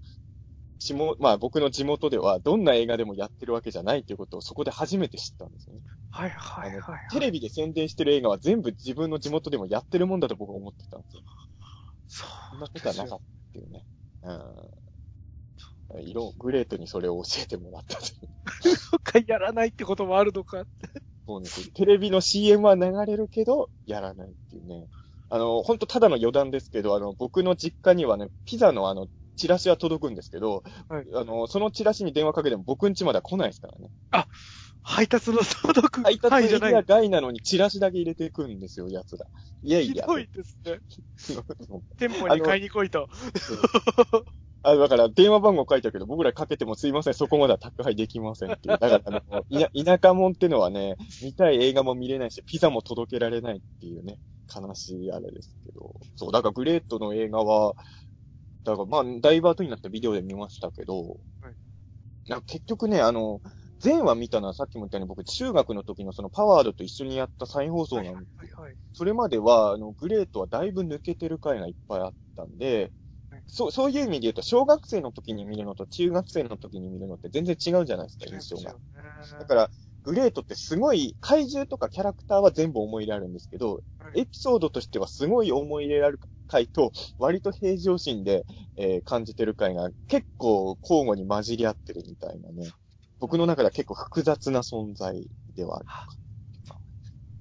[0.78, 5.80] 地元、まあ僕の地元ではどんな映画でもやってるわけじゃないっていうことをそこで初めて知ったんですよね。
[6.10, 7.00] はいはいはいはい。
[7.12, 11.22] テレビで宣伝してる映画は全部自分の地元でもやってるもんだと僕は思ってたんですよ。
[12.12, 13.20] そそんなうことはなかったっ
[13.54, 13.86] ていうね。
[14.22, 14.32] う
[15.98, 16.02] ん。
[16.04, 18.76] 色、グレートにそれを教えてもらったという。
[18.76, 20.64] そっか、やらないってこともあるのか。
[21.26, 21.70] そうです。
[21.72, 24.88] テレビの CM は流れるけど、やらないっていうね。
[25.30, 33.90] あの、ほんとただの余談ですけど、あの、僕の実家にはね、ピザのあの、チラシは届くんですけど、はいあの、そのチラシに電話かけても僕ん家までは来ないですからね。
[34.82, 36.74] 配達の届く配達エリ範囲じゃない。
[36.74, 39.26] ア外なのにチラシだけ入れてくんですよ、やつら。
[39.62, 40.04] いやいや。
[40.04, 40.78] ひどいですね。
[41.98, 43.08] 店舗に買いに来いと。
[44.64, 48.78] あ、だから電話番号書いてあるけど、僕らかけてもすいません、そこまでは宅配できませんっていう。
[48.78, 54.18] だから、あの、田舎もんってのはね、見たい映画も見れないし、ピザも届けられないっていうね、
[54.54, 55.94] 悲しいあれですけど。
[56.16, 57.74] そう、だからグレートの映画は、
[58.64, 61.54] だからまあ、ダイバートになったビデオで見ましたけど、はい
[62.28, 63.40] なんか結局ね、あの、
[63.82, 68.26] 前話見たのはさっきも言ったように僕中学の時のそのパワードと一緒にやった再放送なんですよ。
[68.36, 68.76] はいはいはい。
[68.94, 72.92] それまでは、あの、グレートはだいぶ抜けてる回がいっぱいあったんで
[73.30, 78.76] はい、そう、そういう意味で言うと、小学生の時に見るのと中学生の時に見るのって全然違うじゃないですか、印象が。
[79.38, 79.70] だから、
[80.04, 88.44] グレートってすごい、怪獣とかキャラクターは全部思い入れあるんですけど、はいエピソードとしてはすごい思い入れある回と、割と平常心で、
[88.76, 92.74] えー感じてる回が結構交互に混じり合ってるみたいなね。
[93.22, 95.86] 僕の中では結構複雑な存在ではある。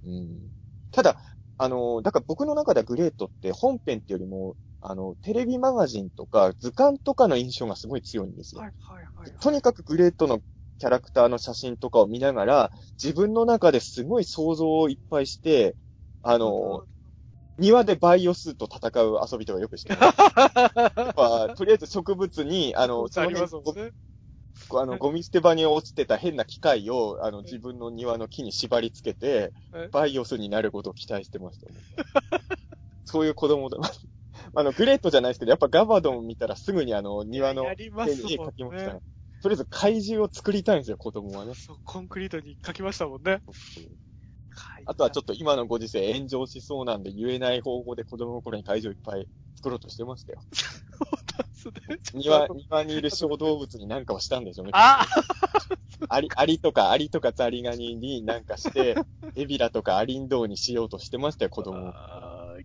[0.06, 0.50] うん。
[0.92, 1.18] ただ、
[1.58, 8.62] あの、だから僕の中ではグレートって本編っていうよりも、あの、テレビマガジンとか図鑑とかの印象がすごい強いんですよ。
[8.62, 9.32] はいはいはい。
[9.42, 10.42] とにかくグレートの
[10.78, 12.72] キャラクターの写真とかを見ながら、
[13.02, 15.76] 自分の中ですごい想像をいっぱいして、
[16.22, 16.84] あの、
[17.58, 20.18] 庭でバイオスと戦う遊びとかよくしてます。
[20.78, 23.92] やっぱとりあえず植物に、あの、そあのりますもんね。
[24.70, 31.68] ごあの、ゴミ捨て場に落ちてた変な機械を、あの、自分の庭の木に縛り付けてはい、バイオスになることを期待してました。
[33.06, 33.78] そういう子供だ。
[34.56, 37.76] あの、グレートじゃないですけど、やっぱガバドン見たらすぐにあの、庭の絵に
[38.38, 39.02] 描きましたねね。。
[39.42, 41.54] とりあえず怪獣を作りたいんですよ、子供はね。
[41.54, 43.42] そう、コンクリートに書きましたもんね。
[44.86, 50.42] あとはちょっっと今のご時世炎上しそうなんで言えない方法で子供の頃に怪獣いっぱい作ろうとしてましたよ。
[51.44, 54.72] と、庭、庭にいる小動物に何かをしたんでしょうね。
[54.74, 55.06] あ
[56.10, 58.96] アリ、アリとか、アリとかザリガニになんかして、
[59.36, 61.94] エビラとかアリンドウにしようとしてましたよ、子供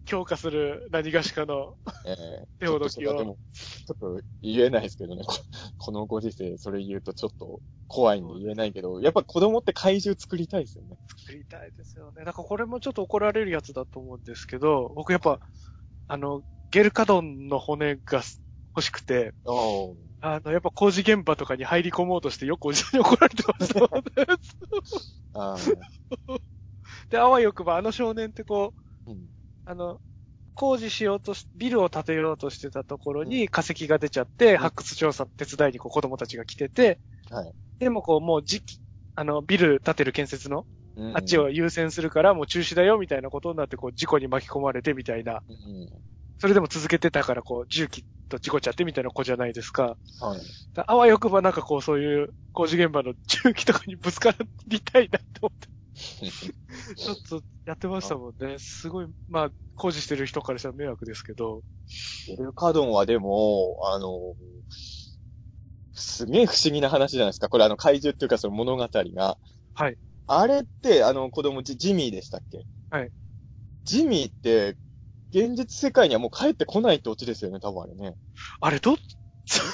[0.04, 2.88] 強化する何がしかのええ 手ほどきを。
[2.88, 5.22] ちょっとそれはでも、ちょっと言えないですけどね。
[5.24, 5.34] こ
[5.78, 10.98] このご時世、それ言うとちょっと怖いんで言えないけど、やっぱ子供って怪獣作りたいですよね。
[11.18, 12.24] 作りたいですよね。
[12.24, 15.40] だからこれもちょっと怒られるやつだと思うんですけど、僕やっぱ、
[16.08, 18.22] あの、ゲルカドンの骨が
[18.76, 19.52] 欲しくて、あ
[20.20, 24.36] あの、やっぱ工事現場とかに入り込もうとしてよくおじさんに怒られてましたもんね。
[25.32, 25.54] あ。
[25.54, 25.56] あ
[27.10, 29.10] で、あわよくばあの少年ってこう、あ。
[29.10, 29.28] うん。
[29.66, 30.00] あの、
[30.54, 37.00] 工事しようとし、ビルを建てようとしてたところに化石が出ちゃって、ん発掘調査手伝いにこう子供たちが来てて、
[37.30, 37.54] はい。
[37.80, 38.80] でもこうもう時期、
[39.16, 40.66] あの、ビル建てる建設の
[40.96, 45.42] うんあっちを優先するからもう中止だよみたいなことになってこう事故に巻き込まれてみたいな。
[46.36, 46.40] うん。
[46.40, 49.96] それでも続けてたからこう重機と事故っちゃってみたいな子じゃないですか。
[50.20, 50.40] はい。
[50.74, 53.14] だあわよくばなんかこうそういう工事現場の
[53.44, 54.34] 重機とかにぶつか
[54.66, 55.68] りたいなって思って、
[56.96, 58.56] ちょっとやってましたもんね。
[58.58, 61.62] すごい、まあ工事してる人からしたら迷惑ですけど。
[62.26, 64.34] ゲルカドンはでも、あの、
[65.92, 67.48] すげえ不思議な話じゃないですか。
[67.48, 69.38] これあの怪獣っていうかその物語が。
[69.74, 69.96] はい。
[70.26, 72.66] あれって、あの子供ジ、ジミーでしたっけ？
[72.90, 73.10] はい。
[73.84, 74.76] ジミーって、
[75.36, 78.16] 現実世界にはもう帰ってこないってオチですよね、多分あれね。
[78.60, 78.96] あれどっ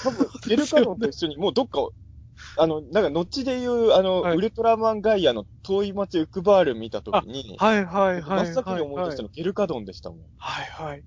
[0.03, 1.89] 多分、ゲルカドンと一緒に もうどっか、
[2.59, 8.47] あの、なんか、後で言う、あの、はいウルトラマンガイアの遠い街ウクバール見たときに、はいはいはいはい。
[8.47, 10.19] 真っ先に思い出したのゲルカドンでしたもん。
[10.37, 11.05] はいはい。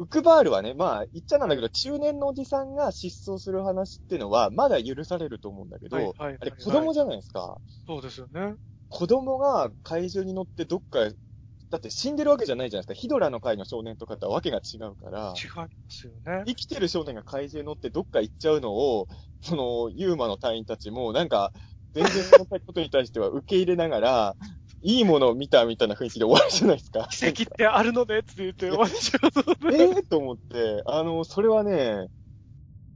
[0.00, 7.58] ウクバールはね、まあ、言っちゃなんだけど、中年のおじさんが失踪する話っていうのは、まだ許されると思うんだけど、はいはいはいあれ子供じゃないですか。
[7.86, 8.54] そうですよね。
[8.88, 11.12] 子供が怪獣に乗ってどっかへ、
[11.70, 13.00] だって死んでるわけじゃないじゃないですか。
[13.00, 16.42] ヒドラの会の少年とかとはわけが違うから、違いますよね。
[16.46, 19.08] 生きてる少年が怪獣に乗ってどっか行っちゃうのを、
[19.42, 21.52] その、ユーマの隊員たちも、なんか、
[21.94, 24.36] 全然そのことに対しては受け入れながら、
[24.82, 27.06] いいものを見たみたいな雰囲気で終わるじゃないですか。
[27.10, 29.74] 奇跡ってあるのねって言って終わっちゃう。
[29.74, 32.08] ええと思って、あの、それはね、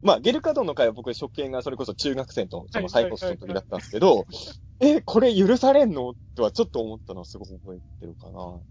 [0.04, 4.26] まあ、ゲルカドンの回は僕、初見がそれこそ中学生とその最高スの時だったんですけど、
[4.80, 6.14] え、これ許されんの？
[6.34, 8.32] とはちょっと思ったのはすごく覚えてるかな。
[8.32, 8.62] 不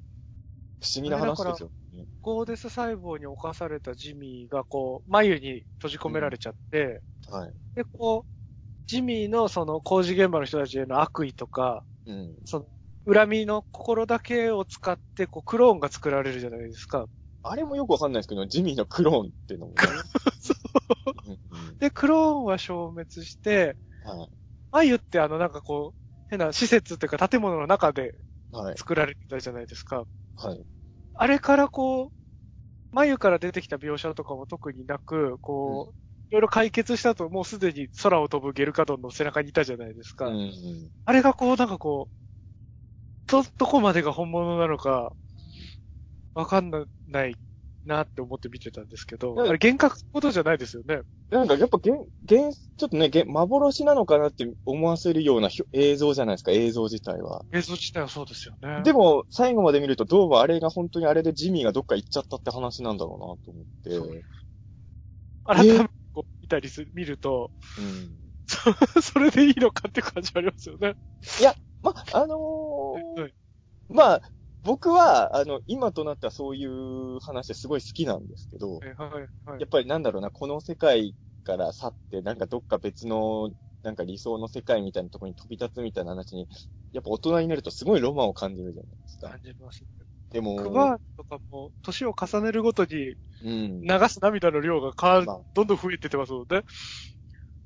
[0.95, 2.05] 思議な話ですよね。
[2.21, 7.53] ゴーデス細胞に侵されたジミーがこう、眉に閉じ込められちゃって、はい。
[7.75, 8.29] で、こう、
[8.88, 12.36] ジミーのその工事現場の人たちへの悪意とか、うん。
[12.45, 12.59] そ
[13.07, 17.07] の、恨みの心だけを使って、こう、クローンが作られるじゃないですか。
[17.43, 19.77] あれもよくわかんないですけど、ジミーのクローンっていうのもね。
[21.51, 24.38] うんで、クローンは消滅して、うんはい。
[24.71, 25.99] 眉ってあの、なんかこう、
[26.30, 28.13] 変な施設っていうか建物の中で
[28.51, 28.78] はい。
[28.78, 30.05] 作られてたじゃないですか。
[30.36, 30.65] はい。
[31.15, 32.09] あれからこう、
[32.91, 35.95] 眉から出てきた描写とかも特になく、こう、
[36.32, 40.30] いろいろ解決したと、もうすでに空を飛ぶゲルカドンの背中にいたじゃないですか。
[40.30, 40.41] うんう
[40.88, 40.89] ん。
[41.05, 42.13] あれがこう、なんかこう、
[43.28, 45.13] ど、どこまでが本物なのか、
[46.36, 46.69] わかん
[47.07, 47.36] ない
[47.86, 51.01] なって思って見てたんですけど、うんあれ幻覚ことじゃないですよね。
[51.29, 51.91] なんかやっぱ現、
[52.23, 57.43] 現、ちょっとね、現幻なのかなって思わせるような映像じゃないですか、映像自体は。
[57.51, 58.84] 映像自体はそうですよね。
[58.84, 64.23] でも、最後まで見ると、どうもあれが本当にあれでジミーがどっか行っちゃったって話なんだろうなと思って。
[65.45, 68.23] 改めてこう見たりする、見ると、うん。
[69.01, 70.95] それでいいのかって感じありますよね。
[71.81, 73.34] ま、あのーはい
[73.89, 74.21] まあ、
[74.64, 79.11] 僕は、あの、今となってはそういう話すごい好きなんですけど、はい、はい、
[79.45, 83.51] はいやっぱりなんだろうな、この世界から去って、なんかどっか別の、
[83.84, 86.47] なんか理想の世界みたいなところに飛び立つみたいな話に、
[86.93, 89.39] やっぱ大人になるとすごいロマンを感じるじゃないですか感。
[89.43, 90.05] じますね。
[90.32, 93.82] でも、クバーとかも、年を重ねるごとにうん。
[93.82, 96.64] 流す涙の量が変わる、まあどんどん増えてってますもんね。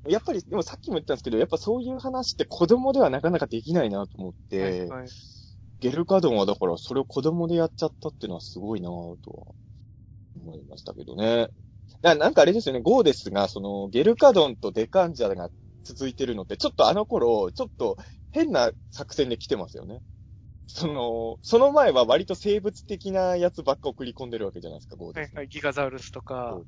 [0.08, 5.08] やっぱり、でもさっきも言ったんですけど、やっぱそういう話って子供ではなかなかできないなと思って、はいはい
[5.80, 8.91] ゲルカドンはだからそれを子供でやっちゃったっていうのはすごいなぁ
[9.23, 9.55] とは
[10.36, 11.49] 思いましたけどね。
[12.01, 15.49] だなんかあれですよね、ゴーデスがそのゲルカドンとデカンジャが
[15.84, 17.97] 続いてるのって、ちょっとあの頃、ちょっと
[18.32, 20.01] 変な作戦で来てますよね。
[20.67, 25.30] その、その前は割と生物的なやつばっか送り込んでるわけじゃないですか、ゴーデス。
[25.30, 26.59] はいはい、ギガザウルスとか、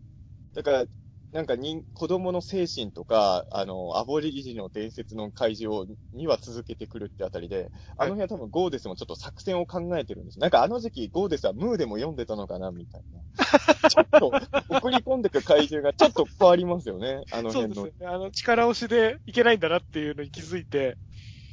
[0.55, 0.85] だから、
[1.31, 10.39] なんか人、子供の精神とか、あの、アボリギジの伝説の怪獣には続けてくるってあたりで、あの辺は多分ゴーデスもちょっと作戦を考えてるんです。
[10.39, 13.89] なんかあの時期ゴーデスはムーでも読んでたのかなみたいな。
[13.89, 14.31] ちょっと
[14.69, 17.21] 送り込んでく怪獣がちょっと変わりますよね。
[17.31, 17.75] あの辺の。
[17.75, 18.15] そうですよね。
[18.15, 20.97] あの、力押しでいけないんだなっていうのに気づいて、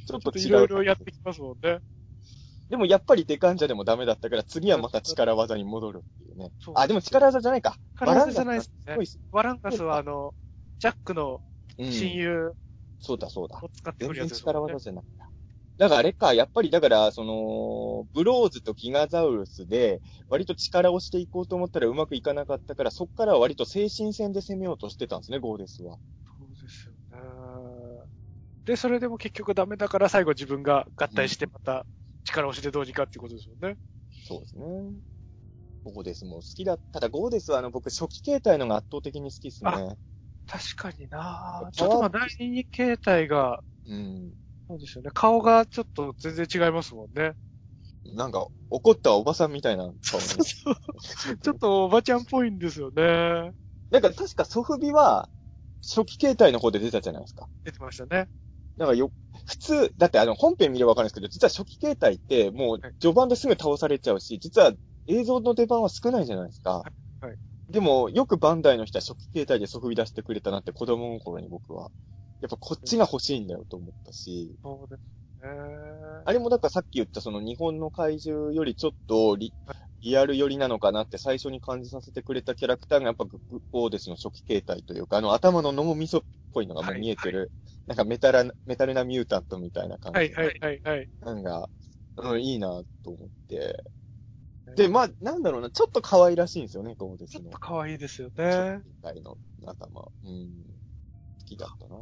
[0.07, 0.47] ちょっと違う。
[0.47, 1.79] いろいろやってきますもんね。
[2.69, 6.51] でもやっぱりデカンジャでもダメだったから、次はまた力技に戻るっていうね。
[6.59, 7.77] そうあ、でも力技じゃないか。
[7.95, 8.97] 力技じゃないですね
[9.31, 9.83] バランガス。
[9.83, 10.33] はあの、
[10.79, 11.39] ジャックの
[11.77, 12.51] 親友
[12.99, 13.59] そうだそうだ。
[13.61, 14.79] を使ってく全然るやつですもんね力技。
[14.79, 15.17] じゃなくて。
[15.77, 25.99] だからあれか、やっぱりだから、その、ブローズとギガザウルスで、割と力をしていこうと思ったらうまくいかなかったから、そっからは割と精神戦で攻めようとしてたんですね、ゴーデスは。
[26.39, 28.03] そうですよね。
[28.65, 31.85] で、それでも結局ダメだから最後自分が合体してまた
[32.27, 33.77] 力押しでどうにかっていうことですよね。
[34.25, 34.65] そうですね。
[35.83, 36.77] ゴーデスも好きだ。
[36.77, 39.71] ただゴーデスはあの、僕初期形態のが圧倒的に好きですね。
[40.47, 44.33] 確かになちょっとまあ第二形態が、うん。
[44.69, 45.11] そうですよね。
[45.13, 47.33] 顔がちょっと全然違いますもんね。
[48.05, 50.25] なんか、怒ったおばさんみたいな顔ね
[51.41, 53.53] ちょっとおばちゃんっぽいんですよね。
[53.91, 55.29] なんか確かソフビは、
[55.81, 57.47] 初期形態の方で出たじゃないですか。
[57.63, 58.27] 出てましたね。
[58.77, 59.11] なんかよ、
[59.47, 64.73] 普通、だってあの本編見ればわかるんですけど、実は初期形態ってもうはい序盤ですぐ倒されちゃうし、実は
[65.07, 66.79] 映像の出番は少ないじゃないですか。
[66.79, 66.83] は
[67.21, 67.37] いはい
[67.69, 71.91] でも、よくバンダイの人は初期形態でソフビ出してくれたなって子供の頃に僕は。
[72.39, 75.01] やっぱこっちが欲しいんだよと思ったし、そうです
[75.43, 75.49] ね。
[76.23, 79.53] あれもだからさっき言ったその日本の怪獣よりちょっとリ
[80.07, 86.21] リアル寄りなのかなって最初に感じさせてくれたキャラクターがやっぱグッゴーデスの初期形態というか、あの頭の脳みそっ
[86.53, 87.51] ぽいのがもう見えてる、
[87.87, 90.17] なんかメタラ、メタルなミュータントみたいな感じ。
[90.17, 91.09] はいはいはいはい。
[91.19, 91.69] なんか、
[92.17, 93.83] うん、いいなと思って。
[94.77, 97.57] で、まあ、なんだろうな、ちょっと可愛らしいんですよね、ゴーデスのちょっと。
[97.59, 98.81] 可愛いですよ初ね。
[98.83, 100.07] 期形態の頭。
[100.23, 100.63] うん。
[101.39, 101.95] 好きだったな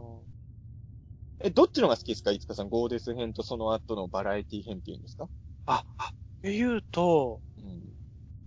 [1.39, 5.27] え、どっちのが好きですかいつかさん、ゴーデス編とその後のバラエティ編っていうんですか？
[5.65, 5.83] あ、
[6.41, 7.54] で言うと、うん。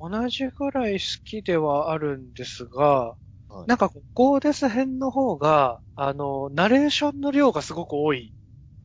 [0.00, 3.16] 同じぐらい好きではあるんですが、
[3.48, 8.34] はいなんかゴーデス編の方が、あの、ナレーションの量がすごく多い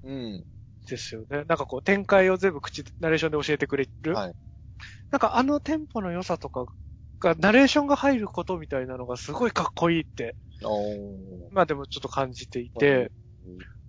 [0.03, 0.45] うん。
[0.87, 1.45] ですよね。
[1.45, 4.13] なんかこう、展開を全部口で、ナレーションで教えてくれる。
[4.15, 4.35] はい
[5.11, 6.65] なんかあのテンポの良さとか
[7.19, 10.35] が、ナレーションが入ることみたいなのがすごいかっこいいって。
[11.51, 13.11] まあでもちょっと感じていて、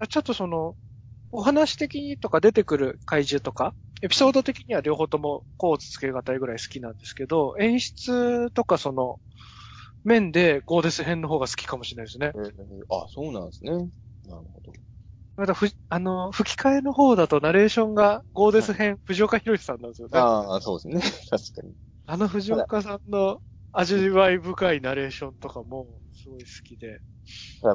[0.08, 0.76] ちょっとその、
[1.36, 9.18] お話的にとか出てくる怪獣とか、エピソード的には両方ともコーツつけがたいぐらい好きなんですけど、演出とかその、
[10.04, 12.38] 面でゴーデス編の方が好きかもしれないですねえ。
[12.38, 13.72] ーあ、そうなんですね。
[13.72, 13.90] なる
[14.28, 14.72] ほど。
[15.36, 20.20] またふ、あの、吹き替えの方だとナレーションがゴーデス編、藤岡弘さんなんですよね。
[20.20, 21.00] あああ、そうですね。
[21.30, 21.74] 確かに。
[22.16, 23.40] の藤岡さんの
[23.72, 25.88] 味わい深いナレーションとかも
[26.24, 27.02] すごい好きで。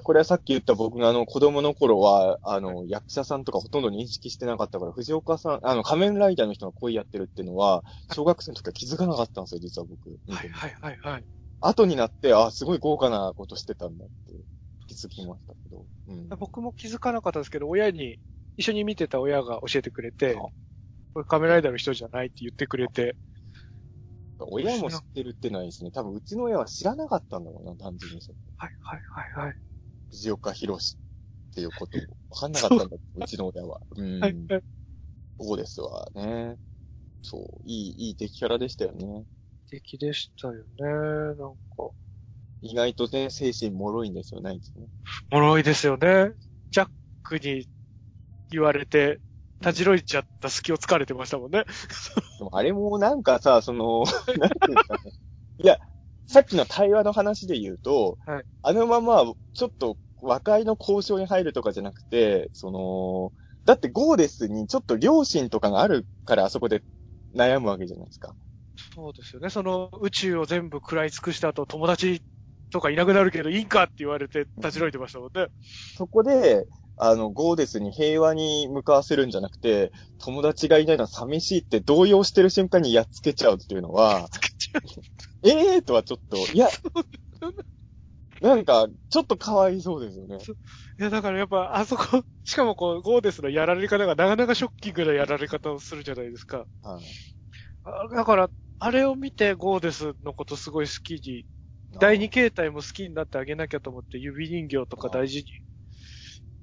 [0.03, 10.09] これはさっき言った僕があの子供の頃は、あの、役者さんとかほとんど認識してなかったから、藤岡さん、あの、仮面ライダーの人が声やってるっていうのは、小学生の時は気づかなかったんですよ、実は僕。
[10.27, 11.25] はいはいはいはい。
[11.61, 14.33] 後になって、あ、すごい豪華なことしてたんだって
[14.87, 15.85] 気づきましたけど。
[16.07, 16.29] うん。
[16.37, 18.17] 僕も気づかなかったですけど、親に、
[18.57, 20.41] 一緒に見てた親が教えてくれてあ、
[21.13, 23.15] これカメライダーの人じゃないって言ってくれて、
[24.45, 25.91] 親も知ってるってのはいいですね。
[25.91, 28.21] 多分うちの親は知らなかったんだろうな、単純に。
[28.57, 29.01] はいはい
[29.35, 29.55] はいはい。
[30.11, 31.97] 藤岡弘っていうこと
[32.29, 33.81] わかんなかったんだ、うちの親は。
[33.95, 34.19] うん。
[34.19, 34.63] はいはい。
[35.39, 36.57] そうですわね。
[37.21, 39.25] そう、いい、いい敵キャラでしたよね。
[39.69, 40.63] 敵でしたよね。
[41.37, 41.91] なんか、
[42.61, 44.87] 意外とね、精神脆いんですよね、あいつね。
[45.31, 46.31] 脆いですよね。
[46.71, 46.89] ジャッ
[47.23, 47.67] クに
[48.51, 49.21] 言われて、
[49.61, 51.65] たじろいちゃった隙を突かれてましたもんね。
[52.51, 54.03] あれもなんかさ、その、
[54.37, 55.11] なんていうんですかね。
[55.63, 55.77] いや、
[56.27, 63.33] さっきの対話の話で言うと、はいあのまま、ちょっと和解の交渉に入るとかじゃなくて、その、
[63.65, 66.83] だってゴーデスにちょっと良心とかがあるからあそこで
[67.35, 68.35] 悩むわけじゃないですか。
[68.93, 69.49] そうですよね。
[69.49, 72.21] その宇宙を全部食らい尽くした後、友達
[72.71, 75.47] とかいなくなるけどいいかって言われて、たじろいてましたもんね。
[75.95, 76.65] そこで、
[77.01, 84.27] あの、ゴーデスに平和に向かわせるんじゃなくて、友達がいないのは寂しいって動揺してる瞬間にやっつけちゃうっていうのは、
[85.43, 86.67] ええーとはちょっと、いや、
[88.41, 90.37] なんか、ちょっとかわいそうですよね。
[90.99, 96.65] いや、だからやっぱ、あそこ、しかもこう、ゴーデスのやられ方がなかなかショッキングなやられ方をするじゃないですか。
[96.81, 97.03] はい
[97.83, 101.45] あだから、あれを見てゴーデスのことすごい好きに、
[101.99, 105.45] 第二形態も好きになってあげなきゃと思って指人形とか大事に、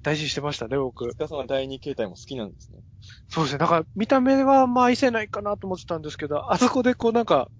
[0.07, 1.05] 大事にしてましたね、僕。
[1.09, 2.79] 塚さんは第二形態も好きなんですね。
[3.27, 3.59] そうですね。
[3.59, 7.51] なんか、見た目はまあ愛せないかなと思ってたんですけど、あそこでこうなんか、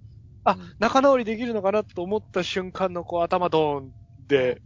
[0.44, 3.92] あうん、仲直りできるのかなと思った瞬間のこう頭ドーン
[4.26, 4.62] で、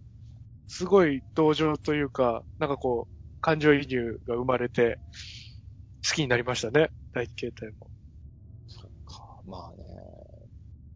[0.69, 5.01] すごい同情というか、なんかこう、感情移入が生まれて、
[6.09, 6.93] 好きになりましたね。
[7.13, 7.91] 第一形態も。
[8.69, 9.85] そっか、まあね。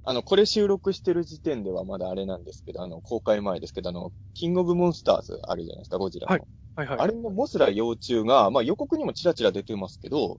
[0.04, 6.32] あの、これ収録してる時点ではまだあれなんですけど、あの、公開前ですけど、あの、キングオブモンスターズあるじゃないですか、ゴジラの。
[6.32, 6.42] はい
[6.76, 6.98] はいはい。
[7.00, 10.38] あれのモスラ幼虫が、まあ予告にもチラチラ出てますけど、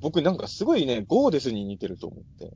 [0.00, 2.52] 僕なんかすごいね、ゴーデスに似てると思って。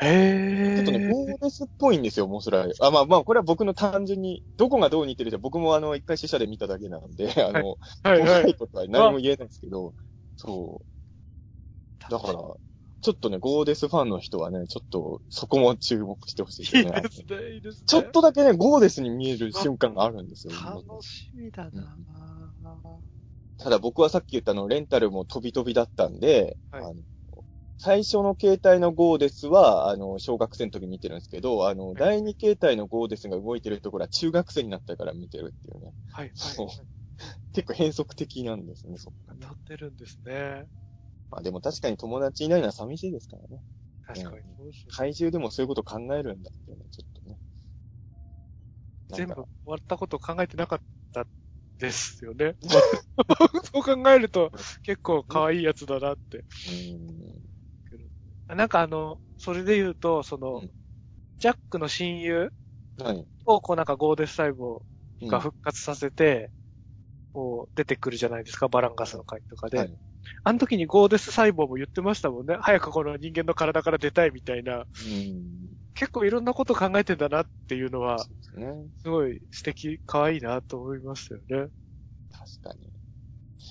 [0.00, 0.76] へー。
[0.76, 2.66] ちょっとね、ゴーデスっぽいんですよ、モスラ。
[2.80, 8.42] あ、まあまあ、これは僕の単純に、どこがどう似てるじゃ、僕もあの、一回試写で見ただけなんで、あの、はいはい。
[8.42, 9.94] 細いことは何も言えないんですけど、
[10.36, 12.10] そう。
[12.10, 12.32] だから、
[13.00, 16.82] ちょっとね、ゴーデスファンの人はね、ちょっと、そこも注目してほしいですね。
[16.82, 17.84] いいですね、いいですね。
[17.86, 20.52] ちょっとだけね、ゴーデスに見える瞬間があるんですよ。
[20.52, 21.96] 楽しみだな
[23.58, 26.94] ただ僕はさっき言ったあの、レンタルも飛び飛びだったんで、はいあの
[27.80, 35.94] 最初の形態のゴーデスは、あの、小学生の時に見てるんですけど、あの、第二形態のゴーデスが動いてるところは中学生になったから見てるっていうね。
[36.10, 36.88] はい、はい。
[37.54, 39.46] 結構変則的なんですね、そこがね。
[39.46, 40.66] なってるんですね。
[41.30, 43.62] まあでも確かに友達いないのは寂しいですからね。
[44.04, 44.72] 確かに。
[44.88, 47.38] 怪獣でもそういうこと考えるんだっていうのはちょっとね。
[49.10, 50.80] 全部終わったことを考えてなかっ
[51.12, 51.26] た
[51.78, 52.56] ですよね。
[53.72, 54.52] そう考えると
[54.82, 56.38] 結構可愛いやつだなって。
[56.38, 58.56] うーん。
[58.56, 60.72] なんかあの、それで言うと、その、うん
[61.40, 62.52] ジャックの親友
[62.96, 64.82] 何をこうなんかゴーデス細胞
[65.20, 66.50] うんが復活させて、
[67.32, 69.78] こう出てくるじゃないですか、バランガスの回とかで。
[69.78, 69.98] はい
[70.44, 72.58] あの時にゴーデス細胞も言ってましたもんね。
[72.60, 74.78] 早くこの人間の体から出たいみたいな。
[74.78, 75.78] うん。
[75.94, 78.26] 結構いろんなこと考えてんだなっていうのは、
[78.56, 78.90] ね。
[78.98, 81.70] すごい素敵、可愛いなと思いますよね。
[82.30, 82.97] 確かに。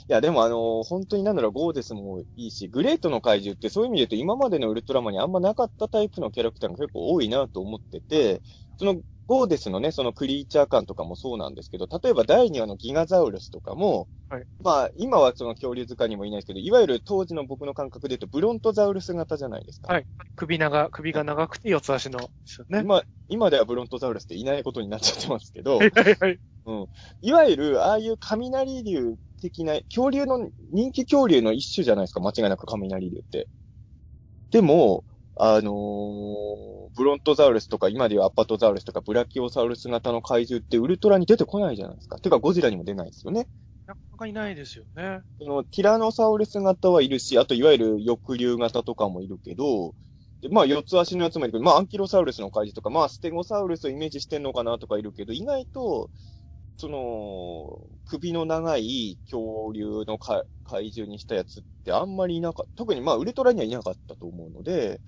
[0.10, 8.42] いや、でもあの、本当になんだろう、ゴーデスもいいし、グレートの怪獣ってそういう意味で言うと今までのウルトラマンにあんまなかったタイプのキャラクターが結構多いなと思ってて、
[8.78, 19.94] そのゴーデスのね、そのクリーチャー感とかもそうなんですけど、例えば第2話のギガザウルスとかも、はいまあ、今はその恐竜図鑑にもいないですけど、いわゆる当時の僕の感覚で言うとブロントザウルス型じゃないですか。
[19.94, 22.20] はい首長、首が長くて四つ足の
[22.70, 22.82] ね。
[22.82, 26.40] 今、今ではブロントザウルスっていないことになっちゃってますけどは、いはいはい。
[27.22, 33.50] いわゆる、ああいう雷竜的な、恐竜の、人気恐竜の一種じゃないですか、間違いなく雷竜って。
[34.52, 42.18] でも、あのーブロントザウルスとか、今でいうアパトザウルスとか、ブラキオサウルス型の怪獣ってウルトラに出てこないじゃないですか。
[42.20, 43.48] てか、ゴジラにも出ないですよね。
[43.86, 45.22] なかなかいないですよね。
[45.40, 49.96] その、ティラノサウルス型はいるし、あと、いわゆる翼竜型とかもいるけど、
[50.42, 56.10] でまあ、四つ足のやつもいるけど、まあ、アンキロサウルスの怪獣とか、まあ、ステゴサウルスをイメージしてんのかなとかいるけど、意外と、
[56.78, 62.72] その、首の長い恐竜のか怪獣にしたやつってあんまりいなかった。
[62.76, 65.02] 特にまあ、ウルトラにはいなかったと思うので、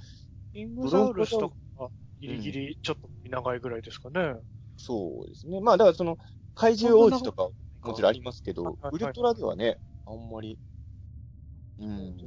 [0.54, 4.42] イングザウルスとかはギリギリちょっと長いぐらいですかね。
[4.78, 5.62] そうですね。
[5.62, 6.18] まあ、だからその、
[6.56, 7.50] 怪獣王子とか
[7.84, 10.60] もちろんありますけどウルトラではね、あんまり、
[11.78, 12.18] うん。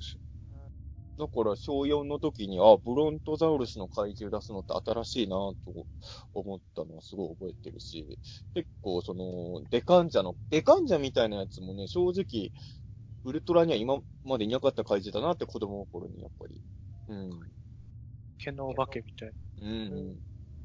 [1.22, 5.86] だから、小4の時に、あ、ブロントザウルスの怪獣出すのって新しいなと
[6.34, 8.18] 思ったのはすごい覚えてるし、
[8.54, 12.50] 結構その、デカンジャの、デカンジャみたいなやつもね、正直、
[13.24, 16.60] ウルトラには今までいなかった怪獣だなって子供の頃にやっぱり、
[17.08, 17.30] うん。
[18.38, 19.68] 毛のお化けみたいな。
[19.68, 20.18] うん。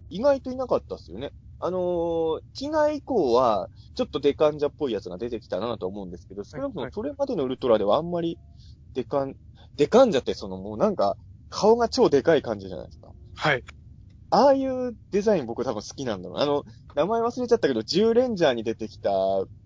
[0.10, 1.34] 意外といなかったっすよね。
[1.60, 8.40] あのー、機内以降は、ちょっとデカンジャっぽいやつが出てきたなと思うんですけど、少なくともそれまでのウルトラではあんまり
[8.94, 9.36] デカン、
[9.78, 11.18] デカンジャってそのもうなんか、
[11.50, 13.14] 顔が超でかい感じじゃないですか。
[13.36, 13.64] はい。
[14.30, 16.38] ああいうデザイン僕多分好きなんだろう。
[16.40, 16.66] あの、
[16.96, 19.10] 名前忘れちゃったけど、ジューレンジャーに出てきた、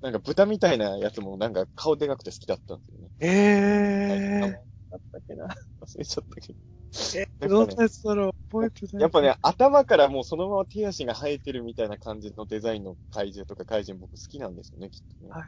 [0.01, 3.09] なんか豚みたいなやつもなんか顔でかくて好きだったんですよね。
[3.19, 4.51] え名前え
[4.91, 5.47] だったっけな
[5.81, 6.59] 忘れちゃったけど。
[6.91, 7.19] ー。
[7.19, 9.01] え、ねどんなやつだろう覚えてない。
[9.01, 15.31] やっぱね、頭からもうそのまま手足が生えてるみたいな感じのデザインの怪獣とか怪人僕好きなんですよね、きっとね。
[15.31, 15.43] はい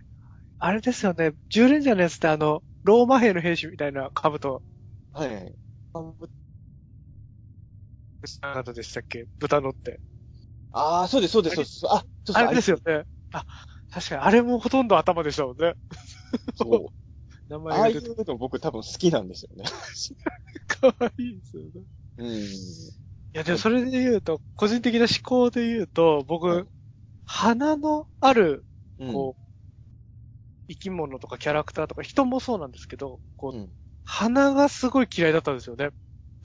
[0.66, 4.64] あれですよね、10レンジャーのやつってあの、ローマ兵の兵士みたいな兜、
[5.12, 5.56] はいはい。
[8.42, 9.26] なかでしたっけ？
[9.40, 10.00] 豚のって。
[10.72, 11.86] ああ、そうです、そうです、そうです。
[11.88, 13.04] あ、そうあれですよね。
[13.32, 13.46] あ、
[13.92, 15.76] 確かに、あれもほとんど頭でしたもんね。
[16.56, 16.94] そう。
[17.50, 19.66] 名ああいうの僕多分好きなんですよね。
[20.68, 21.84] かわいいですよね。
[22.18, 22.94] うん。
[23.36, 26.66] いや、でもそれで言うと、個人的な思考で言うと、僕、はい
[27.26, 28.66] 鼻のある、
[28.98, 29.12] うん。
[29.14, 29.43] こう、
[30.70, 33.70] 生き物とかキャラクターとか人もそうなんですけど、こう、うん。
[34.06, 35.90] 鼻がすごい嫌いだったんですよね。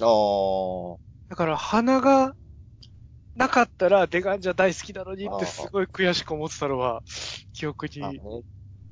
[0.00, 0.98] ああ。
[1.28, 2.32] だから鼻が
[3.34, 7.02] なかったらデガンジャ大好きなのにってすごい悔しく思ってたのは、
[7.52, 8.18] 記憶にあね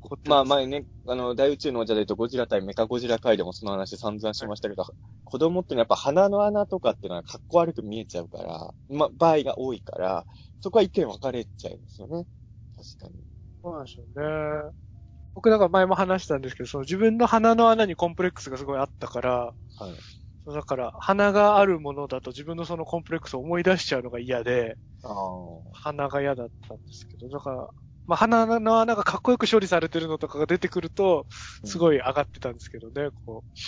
[0.03, 0.45] 残ってまあ。
[0.45, 4.85] 前ね、あの、大宇宙の王者で言うとゴジラ対メカゴジラ回でもその話散々しましたけど、
[5.25, 10.27] 子供ってのはやっぱ鼻の穴とかっていうのはかっこ悪く見えちゃうから、まあ場合が多いから、
[10.61, 12.27] そこは意見分かれちゃうんですよね。
[12.77, 13.25] 確かに。
[13.63, 14.73] そうなんですよね。
[15.37, 20.05] 僕だから前も話したんですけど、その自分の鼻の穴にコンプレックスがすごいあったから、はい。
[20.47, 25.17] そうだから鼻があるものだと自分のそのコンプレックスを思い出しちゃうのが嫌で、ああ。
[25.73, 27.69] 鼻が嫌だったんですけど、だから、
[28.07, 31.27] まあ鼻の穴がかっこよく処理されてるのとかが出てくると、
[31.65, 31.79] すい。
[31.79, 33.59] ごい上がってたんですけどね、こう。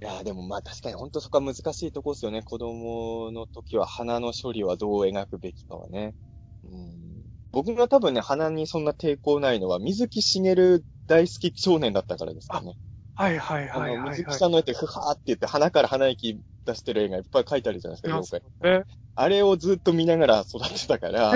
[0.00, 2.42] いや、でもまあ確かに本当そこは難しいとこですよね。
[2.42, 6.14] 子供の時は鼻の処理はどう描くべきかはね。
[6.64, 7.07] うん、
[7.52, 12.76] 僕が多分ね、鼻にそんな抵抗ないのは、水木しげる大好き少年だったからですかね。
[13.14, 14.34] はいはいはいはい、水はい。
[14.34, 18.78] 木さんの絵って、ふはーって言って、鼻から鼻息出してる絵がいっぱい描いてあるじゃないですか、妖怪。
[18.78, 18.84] ね。
[19.14, 21.32] あれをずっと見ながら育ってたから、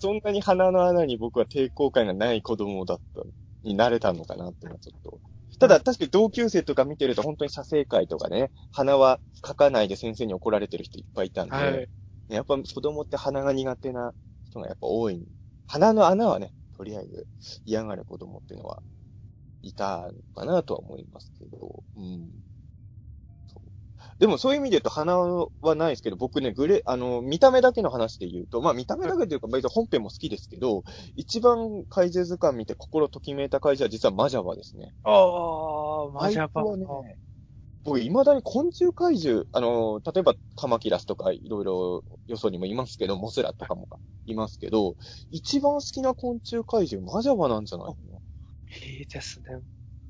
[0.00, 3.22] そんなに鼻の穴に僕は抵抗感がない子供だった、
[3.62, 5.20] になれたのかなっていうのはちょっと。
[5.58, 11.88] ただ、確かに同級生とか見てると本当に写生会とかね、鼻は描かないで先生に怒られてる人いっぱいいたんで、はい。
[12.28, 14.12] やっぱ子供って鼻が苦手な
[14.48, 15.22] 人がやっぱ多い。
[15.66, 17.26] 鼻の穴はね、とりあえず
[17.64, 18.82] 嫌がる子供っていうのは
[19.62, 22.30] いたのかなとは思いますけど、うん。
[24.18, 30.84] でもそういう意味で言うと鼻はないですけど、僕ね、グレ、あの、見た目だけの話で言うと、まあ見た目だけというか別に本編も好きですけど、
[31.16, 34.94] 一番怪獣図鑑見て心ときめいた怪獣は実はマジャバですね。
[35.04, 37.06] ああ、マジャパあいつはン。
[37.06, 37.18] ね、
[37.86, 43.88] 僕、未だに昆虫怪獣、あの、例えばカマキラスとかいろいろよそにもいますけど、モスラとかも
[44.26, 44.96] いますけど、
[45.30, 47.94] 一番好きな昆虫怪獣、マジャバなんじゃないの？
[48.88, 49.46] いいですね。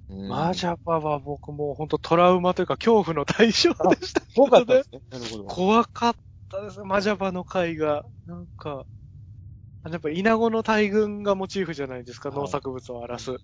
[0.09, 4.89] うんマジャパは僕もう本当トラウマというか恐怖の対象でしたけ怖かどねったです。
[4.93, 5.01] ね。
[5.11, 5.45] なるほど。
[5.45, 6.17] 怖かっ
[6.49, 6.81] たです。
[6.81, 8.05] マジャパの回が。
[8.25, 8.85] なんか、
[9.91, 13.37] やっぱイナゴの大群がモチーフじゃないですか、はい農作物を荒らす。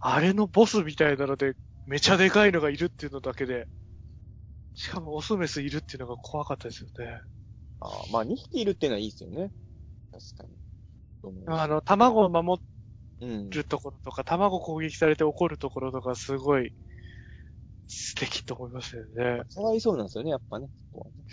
[0.00, 1.54] あれのボスみたいなので、
[1.86, 3.68] めちゃでかいのがいるっていうのだけで、
[4.74, 7.20] しかもオスメスいるっていうのが怖かったですよね。
[7.80, 9.50] あーまあ、2匹いるっていうのはいいですよね。
[10.10, 10.50] 確かに。
[11.22, 12.60] うんあの、卵を守
[13.20, 13.50] うん。
[13.50, 16.72] るところとか、卵攻撃されて怒るところとか、すごい
[17.86, 19.42] 素敵と思いますよね。
[19.54, 20.68] かわいそうなんですよね、やっぱね。
[20.92, 21.24] そこはね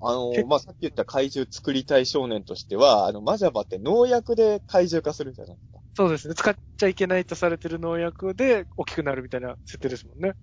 [0.00, 5.56] あのまあ、さっき言った怪獣作りたい少年としては、あの、マジャバって農薬で怪獣化するじゃない。
[5.94, 6.34] そうですね。
[6.34, 10.34] 使っちゃいけないとされてる農薬で大きくなるみたいな設定ですもんね。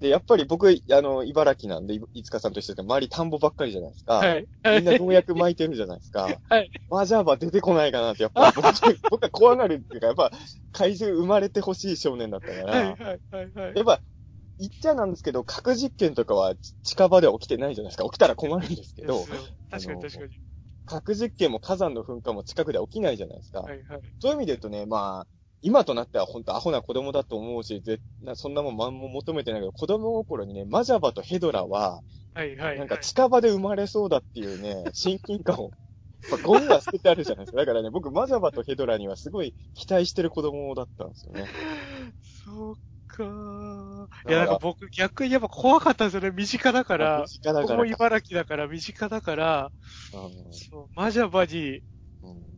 [0.00, 4.14] で、やっぱり僕、あの、茨城なんで、いいつかさんと一緒で、周り田んぼばっかりじゃないですか。
[4.14, 4.48] はい。
[4.64, 6.40] みんな農薬撒いてるじゃないですか。
[6.48, 6.70] はい。
[6.88, 8.62] マジャバ出てこないかなって、やっぱ 僕、
[9.10, 10.30] 僕は怖がるっていうか、やっぱ、
[10.72, 13.82] 怪獣生まれてほしい少年だったから、はい、はい、はい、はいや。
[13.82, 14.00] っぱ、
[14.58, 18.04] 言っちゃなんですけど、核実験とかは近場では起きてないじゃないですか。
[18.04, 19.26] 起きたら困るんですけど
[19.70, 20.30] 確かに確かに。
[20.90, 23.60] 核実験も火山の噴火も近くで起きないじゃないですか。
[23.60, 24.00] はい、はい。
[24.18, 25.26] そういう意味で言うとね、まあ、
[25.62, 32.00] 今となっては本当アホな子供だと思うし、ぜなそんなもん何も求めてないけど、子供心にね、マジャバとヘドラは、
[32.34, 32.78] はい、はい。
[32.78, 35.70] なんか近場で生まれそうだっていうね、 親近感を、
[36.28, 37.58] まあ、ゴミは捨ててあるじゃないですか。
[37.58, 41.46] だからね、僕、マジャバとヘドラにはすごい期待してる子供だったんですよね。
[42.44, 42.76] そう
[43.24, 46.30] かいや、なんか僕逆にやっぱ怖かったんですよね。
[46.30, 47.28] 身近だから身。
[47.28, 47.92] 近だここもからか。
[47.92, 49.70] 茨城だから、身近だから、
[50.12, 51.78] うんそう、マジャバに、
[52.22, 52.50] うん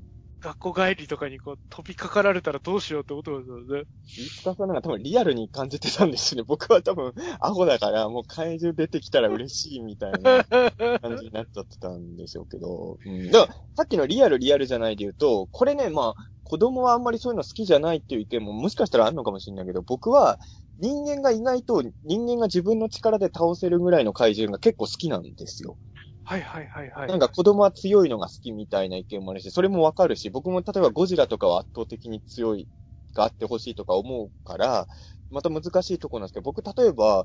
[0.43, 3.85] 学校帰りとかにこう飛びかかられたらどうしようって思ってますよね。
[4.05, 6.45] 飯塚さんなんか多分リアルに感じてたんですよね。
[6.47, 10.45] 僕は多分アホだからもう怪獣出てきたら嬉しいみたいな
[11.01, 12.99] 感じになっちゃってたんでしょうけど。
[13.05, 13.31] うん。
[13.31, 20.39] だからさっきのリアルリアルじゃないで言うと、これね、まあ、子供はあんまりそういうの好きじゃないっていう意見ももしかしたらあるのかもしれないけど、僕は
[20.77, 25.79] 人間が意外と人間が自分の力で倒せるぐらいの怪獣が結構好きなんですよ。
[26.25, 27.09] はいはいはいはい。
[27.09, 32.69] なんか子供は強いのが好きみたいな意見もあるし、それもわかるし、僕も例えばゴジラとかは圧倒的に強い
[33.15, 34.89] があってほしいとか思うから、
[35.31, 37.25] また難しいところなんですけど、僕例えば、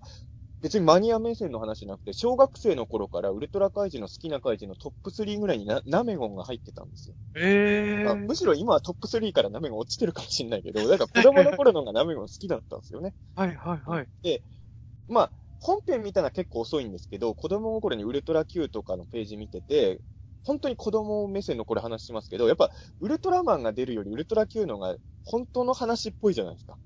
[0.62, 7.16] 別にマニア目線の話じゃなくて、小学生の頃からウルトラ怪人の好きな怪人のトップ3ぐらいになナメゴンが入ってたんですよ。
[7.36, 7.47] ええ
[8.03, 13.16] あむしろ今はトップ3からナメゴン落ちてるかもしれないけど、だから子供の頃の方がナメゴン好きだったんですよね。
[13.36, 14.10] はいはいはい。
[15.08, 20.01] まあ、本編見たのは結構遅いんですけど、子供の頃にウルトラ Q とかのページ見てて、
[20.43, 26.78] 本当に子供目線のこれ話しますけど、やっぱ、ウルトラマンが出るよりウルトラ Q のが本当の話っぽいじゃないですか。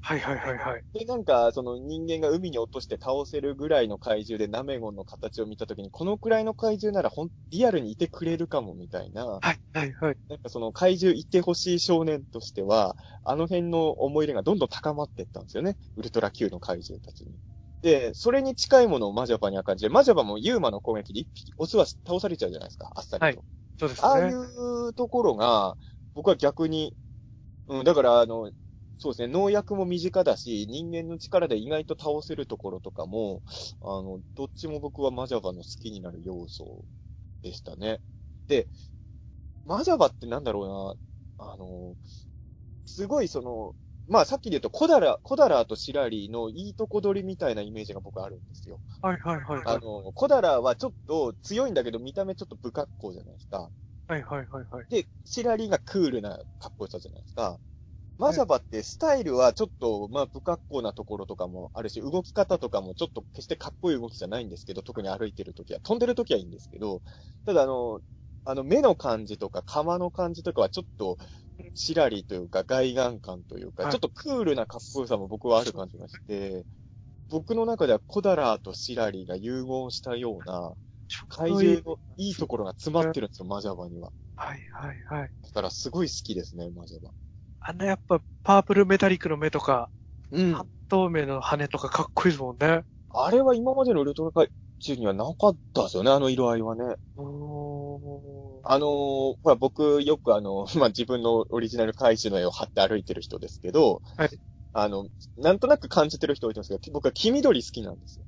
[0.00, 0.82] はいはいはいはい。
[0.92, 10.18] で、なんか、その人間が海に落として倒せるぐらいの怪獣でナメゴンの形を見たときに、このくらいの怪獣ならほん、リアルにいてくれるかもみたいな、はいはいはい。
[10.28, 15.76] なんかその怪獣いてほしい少年としては、あの辺の思い入れがどんどん高まっていったんですよね。
[15.96, 17.36] ウルトラ Q の怪獣たちに。
[17.82, 23.26] で、それに近いものをマジャバには感じて、マジャバもユーマの攻撃で一匹、オスは倒されちゃうじゃないですか、あっさりと。
[23.26, 23.38] はい
[23.78, 24.08] そうですね。
[24.08, 25.76] ああいうところが、
[26.14, 26.96] 僕は逆に、
[27.68, 28.50] うん、だから、あの、
[28.98, 33.42] そうですね、農薬も身近だし、人間の力で意外と倒せるところとかも、
[33.82, 36.86] あの、どっちも僕はマジャバの好きになる要素
[37.42, 38.00] でしたね。
[38.48, 38.68] で、
[39.64, 40.98] マジャバってなんだろ
[41.38, 41.96] うな、あの、
[42.86, 43.76] すごいその、
[44.08, 48.80] まあさっきで言うと、コダラ、コダラとシラリーのいいとこ取りみたいなイメージが僕あるんですよ。
[49.00, 49.62] はいはいはいはい。
[49.64, 53.72] あの、コダラはちょっと強いんだけど見た目ちょっと不格好じゃないですか。
[54.08, 54.86] はいはいはいはい。
[54.88, 57.60] で、シラリーがクールな格好したじゃないですか。
[58.18, 67.02] マジャバってスタイルはちょっと、まあ不格好なところとかもあるし、動き方とかもちょっと決してかっこいい動きじゃないんですけど、特に歩いてるときは、飛んでるときはいいんですけど、
[67.44, 68.00] ただあの、
[68.44, 71.18] あの目の感じとか、釜の感じとかはちょっと、
[71.74, 76.64] シラリーというか、外眼感というか、はいちょっとクールなかっこよさも僕はある感じがして、
[77.28, 80.74] 僕の中ではコダラーとシラリーが融合したような、
[81.28, 84.12] 怪獣のいいところが詰まってるんですよ、マジャバには。
[84.36, 85.32] はいはいはい。
[85.42, 87.10] だからすごい好きですね、マジャバ。
[87.66, 89.90] あんなやっぱパープルメタリックの目とか、
[90.30, 92.84] うん半透明の羽とかかっこいいですもんね。
[93.10, 94.50] あれは今までのウルトラ怪
[94.80, 96.96] 獣にはなかったですよね、あの色合いはね。
[97.16, 104.38] おあのーほら、僕、よくあの、 まあ、自分のオリジナル怪獣の絵を貼って歩いてる人ですけど、はい
[104.72, 108.26] あの、なんとなく感じてる人多いと思うんですけど、僕は黄緑好きなんですよ。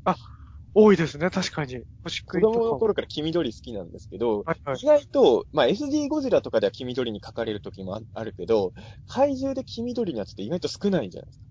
[0.75, 1.85] 多いですね、確かに。
[2.03, 2.63] 星子食いとかも。
[2.63, 4.87] 供の頃から黄緑好きなんですけど、はいはい意。
[4.87, 8.73] 外と、まあ、SD ゴジラとかでは黄緑に描かれる時もああるけど、
[9.07, 11.45] 怪獣で黄緑のやつって意外と少ないんじゃないですか。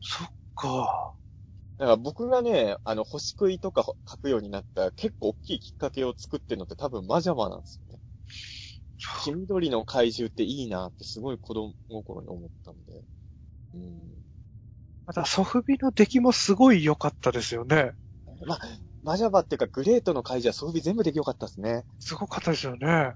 [0.00, 1.14] そっか。
[1.76, 8.00] だから僕がね、あの、星食いとか描くようになった結構大きいきっかけを作ってるのって多分マジャマなんですよね。
[9.22, 13.04] 黄緑の怪獣っていいなってすごい子供心に思ったんで。
[13.74, 14.17] うん。
[15.08, 17.92] またソフビの出来もすごい良かったですよね。
[18.46, 18.60] まあ、
[19.02, 21.86] マジャバっていうかグレートの怪獣は装備全部できよかったですね。
[21.98, 23.14] すごかったですよね。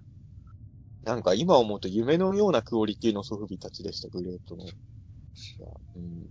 [1.04, 4.64] なんか今思うと夢のようなクオリティのソフビたちでした、グレートの。
[4.64, 6.24] うん。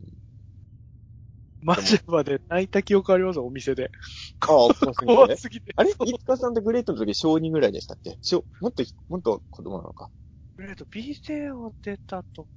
[1.61, 3.91] マジャバで泣いた記憶ありますお店で。
[4.39, 4.49] ああ、
[4.95, 5.73] 怖すぎて。
[5.75, 5.91] あれ？
[5.91, 8.17] いつかさんってグレートの時小2ぐらいでしたっけ？
[8.23, 10.09] 小、もっと、もっと子供なのか。
[10.57, 12.47] グレート、ビデオ出た時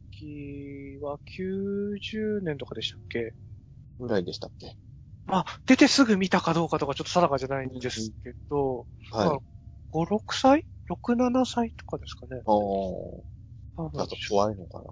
[1.01, 3.35] は90年とかでしたっけ？
[3.99, 4.77] ぐらいでしたっけ？
[5.27, 9.27] あ、出てすぐ見たかどうかとかちょっと定かじゃないんですけど、はい。
[9.27, 9.39] まあ
[9.93, 12.43] 5、6歳 ?6、7歳とかですかね。
[12.47, 13.91] ああ。
[13.97, 14.85] だと怖いのかな。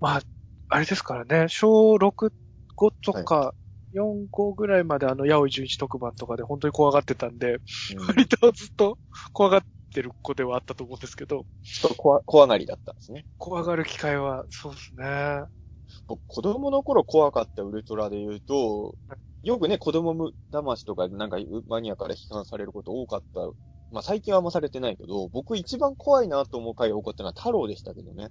[0.00, 0.22] まあ、
[0.68, 2.32] あれですからね、小6、
[2.76, 3.54] 5とか、
[3.92, 7.60] 4、5ぐらいまであの、八尾11特番とかで本当に怖がってたんで、うん
[8.06, 8.98] 割とずっと
[9.32, 13.26] 怖がってる子ではあったと思うんですけど、ちょっと怖、怖がりだったんですね。
[13.36, 15.04] 怖がる機会は、そうですね。
[16.06, 18.96] 僕、子供の頃怖かったウルトラで言うと、
[19.42, 23.40] よくね、子供む騙しとか、なんかマニアから批判されること多かった。
[23.90, 28.28] まあ最近はあんまされてないけど、僕一番怖いなと思う回が多かったのは太郎でしたけどね。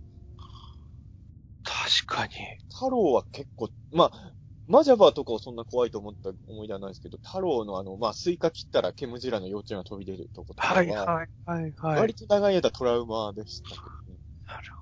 [1.63, 2.31] 確かに。
[2.69, 4.33] 太郎は結構、まあ、
[4.67, 11.99] マジャバーとかはそんな怖いと思った思い出はないですけど、太郎のあの、まあ、スイカ切ったらケムジラの幼虫が飛び出るとことかは、はい、はい、はい、はい。
[11.99, 14.19] 割と長い間トラウマでしたけどね。
[14.47, 14.76] なるほど。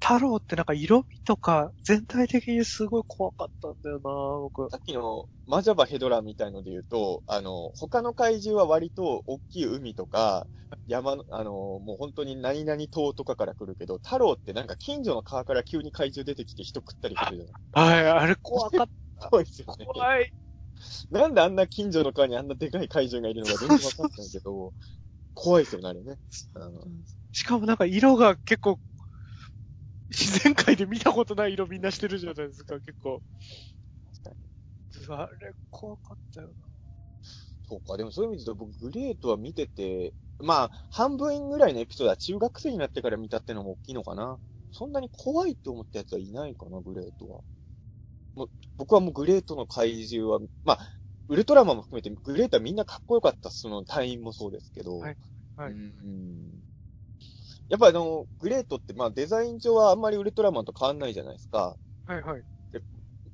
[0.00, 4.00] 太郎ってなんか色味とか全体的にすごい怖かったんだよな、
[4.40, 4.68] 僕。
[4.70, 10.46] さっきのマジャバヘドラみたいので言うと、あの、他の怪獣は割と大きい海とか、
[10.86, 18.88] 山の、あの、もう本当に何々島とかから来るけど、太郎ってなんか近所の川から急に怪獣出てきて人食ったりするじゃないはい、あれ怖かっ
[19.28, 19.76] 怖いですよた。
[19.76, 19.84] ね。
[19.86, 20.32] 怖い。
[21.10, 24.72] なんであんな近所の川にあんなでかい怪獣がいるのか全然わかんないけど、
[25.34, 26.16] 怖いですよね、あれね。
[26.54, 28.80] うんしかもなんか色が結構、
[30.10, 33.22] 自然界で見たことない色みんなしてるじゃないですか、結構。
[35.08, 36.54] あれ怖かったよな。
[37.68, 44.38] そうか、でもそういう意味で言うと僕、グレートは見てて、まあ、半分ぐらいのエピソードは中学生になってから見たってのも大きいのかな。
[44.72, 47.40] そんなに怖いって思ったやつはいないかな、グレートは。
[48.34, 50.78] もう僕はもうグレートの怪獣は、まあ、
[51.28, 53.50] ウルトラマンも含めてグレートはみんなかっこよかった。
[53.50, 54.98] その隊員もそうですけど。
[54.98, 55.16] はい
[55.56, 56.69] はいうん
[57.70, 61.78] やっぱあの、グレートってまあデザイン上はあんまりウルトラマンと変わんないじゃないですか。
[62.06, 62.44] はいはい。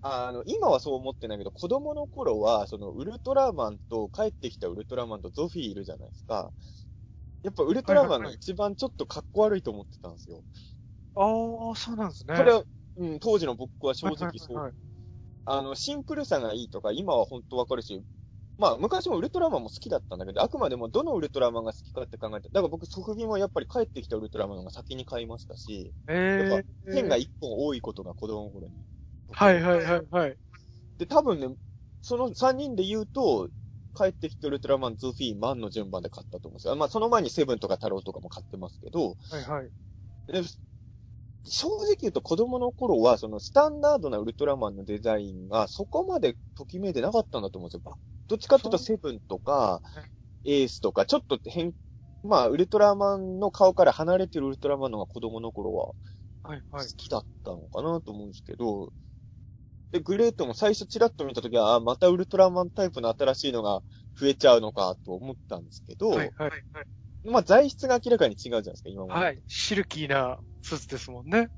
[0.02, 6.52] あの、今はそう思ってないけど、子供の頃は、その、ウルトラマンと、帰ってきたウルトラマンとゾフィーいるじゃないですか。
[7.42, 10.44] やっぱウルトラマンが一番ちょっとかっこ悪いと思ってたんですよ。
[11.14, 12.36] ああ、そうなんですね。
[12.36, 12.64] それは、
[12.96, 14.56] うん、当時の僕は正直そう。
[14.58, 14.74] はいはいはい
[15.48, 18.02] あの、シンプルさがいいとか、今は本当わかるし、
[18.58, 25.94] まあ、昔もウルトラマンも好きだったんだけど、あくまでもどのウルトラマンが好きかって考えて、だから僕、ソフビもやっぱり帰ってきたウルトラマンの方が先に買いましたし、
[26.36, 28.84] やっええぱ、線が一本多いことが子供の頃に。
[29.30, 30.38] はいはいはいはい。
[30.98, 31.56] で、多分ね、
[32.02, 33.48] その3人で言うと、
[33.94, 36.76] 帰ってきてウルトラマン、ズフィー、マンの順番で買ったと思うんですよ。
[36.76, 39.72] まあ、その前にセブンとか太郎とかも買ってますけど、はいはい。
[40.28, 40.42] で
[41.46, 47.98] 正直言うと子供の頃は、そのスタンダードなウルトラマンのデザインがそこまでときめいてなかったんだと思うんですよ。
[48.28, 49.82] どっちかっていうとセブンとか、
[50.44, 51.74] エースとか、ちょっと変、
[52.22, 55.94] まあ、ウルトラマンの顔から離れてるウルトラマンのが子供の頃は
[56.42, 56.86] はいはい。
[56.86, 58.92] 好きだったのかなと思うんですけど、
[59.92, 63.82] で、グレートも最初チラッと見たときは、あ、またウルトラマンタイプの新しいのが
[64.18, 66.50] 増えちゃうのかと思ったんですけど、はいはい
[67.24, 69.14] まあ材質が明らかに違うじゃないですか、今まで。
[69.14, 69.24] はい。
[69.24, 69.42] はい。
[69.48, 71.48] シルキーなスーツですもんね。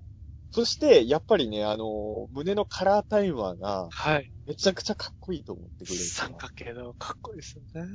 [0.50, 4.30] そして、やっぱりね、あの、胸のカラータイマーがはい。
[4.46, 6.00] めちゃくちゃかっこいいと思ってくれる。
[6.00, 7.86] 三角形のかっこいいですよね。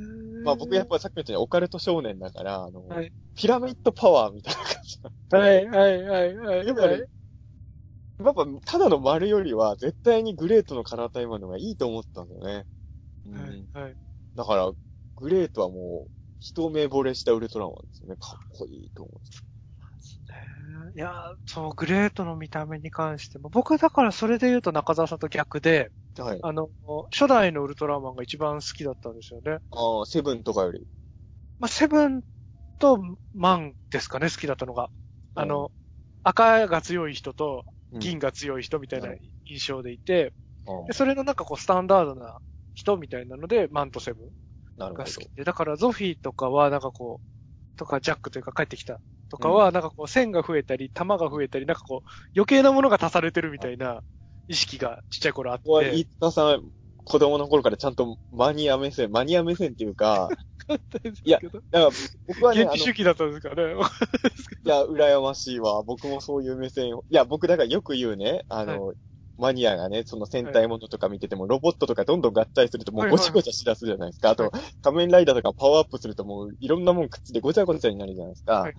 [0.44, 5.00] まあ僕やっぱさっき言ったようにオカルト少年だから、あの、はいピラミッドパワーみたいな感じ。
[5.32, 6.68] はいはいはいはい。
[6.68, 7.04] やっぱり、
[8.20, 12.66] やっぱただの丸よりは絶対にグレートのカラータイマーの方がいいと思ったんだよね。
[13.26, 13.96] うんはいはい。
[14.36, 14.72] だから、
[15.16, 18.18] グレートはもう、一目惚れしたウルトラマンですよね。
[18.18, 19.44] かっこいいと思うんです。
[20.96, 26.40] いや、そう、グレートの見た目に関しても、僕はだからそれで言うと中澤さんと逆で、はい。
[26.42, 26.70] あの、
[27.12, 29.60] 初代のウルトラマンが一番好きだったんですよね。
[29.72, 30.88] ああ、セブンとかより。
[31.60, 32.22] まあ、セブン
[32.80, 33.00] と
[33.34, 34.90] マンですかね、好きだったのが。
[35.36, 35.72] あの、
[36.24, 37.66] 赤が強い人と
[38.00, 39.10] 銀が、が強い人みたいな
[39.46, 40.34] 印象でいて、
[40.66, 42.40] あでそれのなんかこうスタンダードな
[42.76, 44.30] 人みたいなので、マンとセブン
[44.94, 45.32] が好き。
[45.36, 47.28] で、だからゾフィーとかはなんかこう、
[47.78, 49.02] とかジャックというか帰ってきた
[49.34, 54.04] とかは、なんかこう線が増えたり、玉が増えたり、なんかこう余計なものが足されてるみたいな
[54.48, 55.92] 意識がちっちゃい頃あっここは、て。
[55.92, 56.70] 飯塚さん、
[57.04, 60.30] 子供の頃からちゃんとマニア目線、マニア目線っていうか、
[61.26, 61.90] いやだから
[62.28, 63.74] 僕はね、あの、い原理主義だったんですかね。
[64.64, 65.82] や、羨ましいわ。
[65.82, 67.04] 僕もそういう目線を。
[67.10, 68.94] いや、僕だからよく言うね、あの、
[69.38, 74.30] マニアがね、その戦隊ものとか見てても、ロボットとかどんどん合体するともうごちゃごちゃしだすじゃないですか。
[74.30, 78.54] あと、仮面ライダーとかパワーアップするともういろんなもんくっついてごちゃごちゃになるじゃないですか。
[78.62, 78.74] はい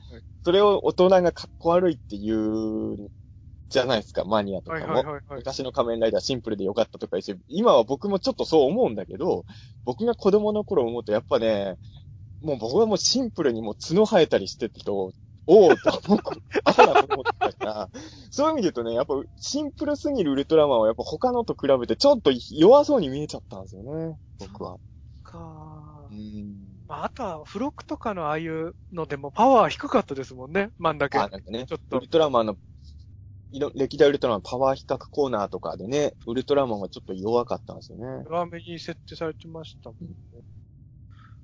[0.44, 3.10] それを大人がかっこ悪いって言う、
[3.70, 4.84] じゃないですか、マニアとかも。
[4.86, 5.22] はいはいはいはい。
[5.38, 9.46] 昔の仮面ライダーシンプルでよかったとか言うし、今は僕もちょっとそう思うんだけど、
[9.84, 11.76] 僕が子供の頃思うとやっぱね、
[12.42, 15.12] もう僕はもうシンプルにもう角生えたりしてると、
[15.46, 16.20] おおと思う、
[16.64, 17.90] アホだと思って たから、
[18.30, 24.78] そういう意味で言うとね、やっぱシンプルすぎるウルトラマンはやっぱ他のと比べてちょっと弱そうに見えちゃったんですよね、僕は。
[25.22, 26.54] かうん。
[26.86, 31.18] まあ、あとは、付録とかのああいうのでもパワー低かったですもんね、マンだけ。
[31.18, 32.08] あ、なんかね、ちょっとウル。
[32.08, 32.56] トラマンの、
[33.50, 38.24] いろ歴代ウルトラマンパワー比較コーナーとかでね、ウルトラマンはちょっと弱かったんですよね。
[38.26, 40.14] 弱めに設定されてましたもんね。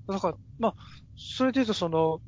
[0.08, 0.74] だから、まあ、
[1.16, 2.20] それで言うとその、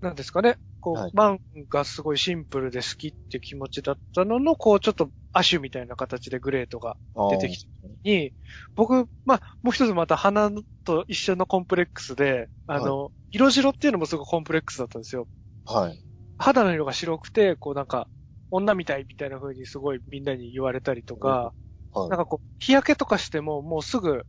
[0.00, 0.56] なんですかね、
[0.86, 6.96] こう、はいマンがすごいシンプルで好きっていう気持ちだったのの、こう、ちょっとアシュみたいな形でグレートが
[7.28, 8.32] 出てきた時に、
[8.76, 10.50] 僕、まあ、もう一つまた花
[10.84, 15.28] と一緒のコンプレックスで、あの、色白っていうのもすごいコンプレックスだったんですよ。
[15.64, 16.04] はい。
[16.38, 18.08] 肌の色が白くて、こうなんか、
[18.50, 21.52] 女みたいみたいな風にすごいみんなに言われたりとか、
[21.92, 22.08] はい。
[22.10, 24.24] なんかこう、日焼けとかしてももうすぐ、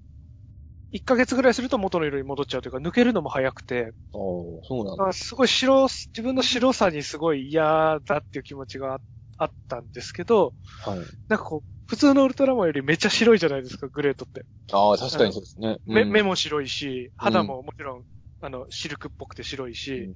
[0.91, 5.07] 1ヶ月ぐらいすると元の色に戻っちゃうというか、抜けるのも早くて、おーそうなんだ。
[5.07, 8.99] あすごい白、自分の白さにすごい嫌だっていう気持ちがあっ
[9.39, 10.99] あったんですけど、はい。
[11.27, 14.45] なんかこう、普通のウルトラマンよりめっちゃ白いじゃないですか、グレートって。
[14.73, 15.77] ああ、確かにそうですね。
[15.85, 18.03] 目、うん目も白いし、肌ももちろん、
[18.41, 20.11] あの、シルクっぽくて白いし、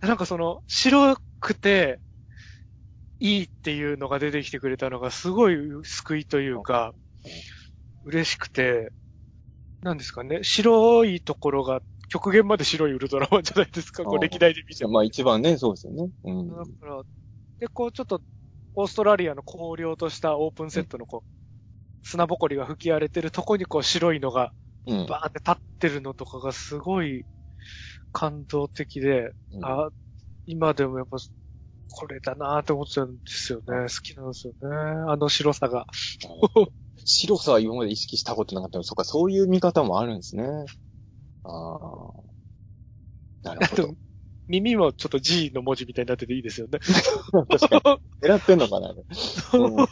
[0.00, 2.00] なんかその、白くて、
[3.20, 6.92] いいっていうのが出てきてくれたのがすごい救いというか、
[8.04, 8.92] 嬉しくて、
[9.82, 14.92] なんですかね、白いところが極限まで白いウルトラマンじゃないですか、こう歴代で見ても。
[14.92, 16.10] まあ一番ね、そうですよね。
[16.24, 16.48] うん。
[16.48, 17.02] だから、
[17.58, 18.22] で、こうちょっと、
[18.74, 24.52] オーストラリアの荒涼としたオープンセットのこう、砂ぼこりが吹き荒れてるとこにこう白いのが
[24.86, 25.06] うん。
[25.06, 27.24] バーって立ってるのとかがすごい
[28.12, 29.90] 感動的で、うんあ、
[30.46, 31.18] 今でもやっぱ、
[31.88, 33.64] これだなーって思っちゃうんですよね。
[33.66, 34.76] 好きなんですよね。
[35.08, 35.86] あの白さが。
[37.04, 40.44] 白さは今まで意識したことなかったので、そっか、そういう見方もあるんですね。
[41.44, 42.32] ああ。
[43.42, 43.94] なあるほどと。、
[44.48, 46.78] 耳もちょっと G の文字みたいになってていいですよね。
[47.48, 48.28] 確かに。
[48.28, 49.86] 狙ってんのかな、うん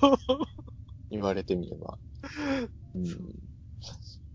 [1.11, 1.99] 言われてみれば。
[2.95, 3.05] うん、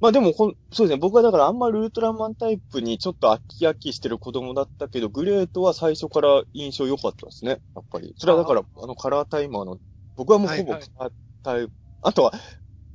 [0.01, 0.97] まあでもこん、そうですね。
[0.97, 7.61] 僕はだからあんまウルトラマンタイプにちょっと飽き飽きしてる子供だったけど、グレートは最初から印象良かったですね。
[7.76, 8.13] やっぱり。
[8.17, 9.78] それはだから、あのカラータイマーの、
[10.17, 11.13] 僕はもうほぼはいはいカラー
[11.43, 11.67] タイ、
[12.01, 12.34] あとは、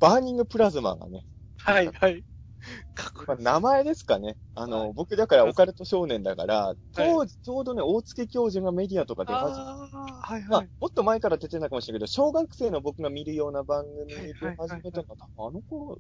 [0.01, 1.25] バーニングプラズマがね、
[1.59, 2.25] はい、はい。
[2.95, 4.37] かっこいい名前ですかね。
[4.55, 15.99] あの、はい僕だからオカルト少年だから、はい当時、ちょうどね、大月教授がメディアとか出始めああ、はい、まあはい。、もっと前から出てたかもしれないけど、小学生の僕が見るような番組ではいはいはい始めたのが、あの頃、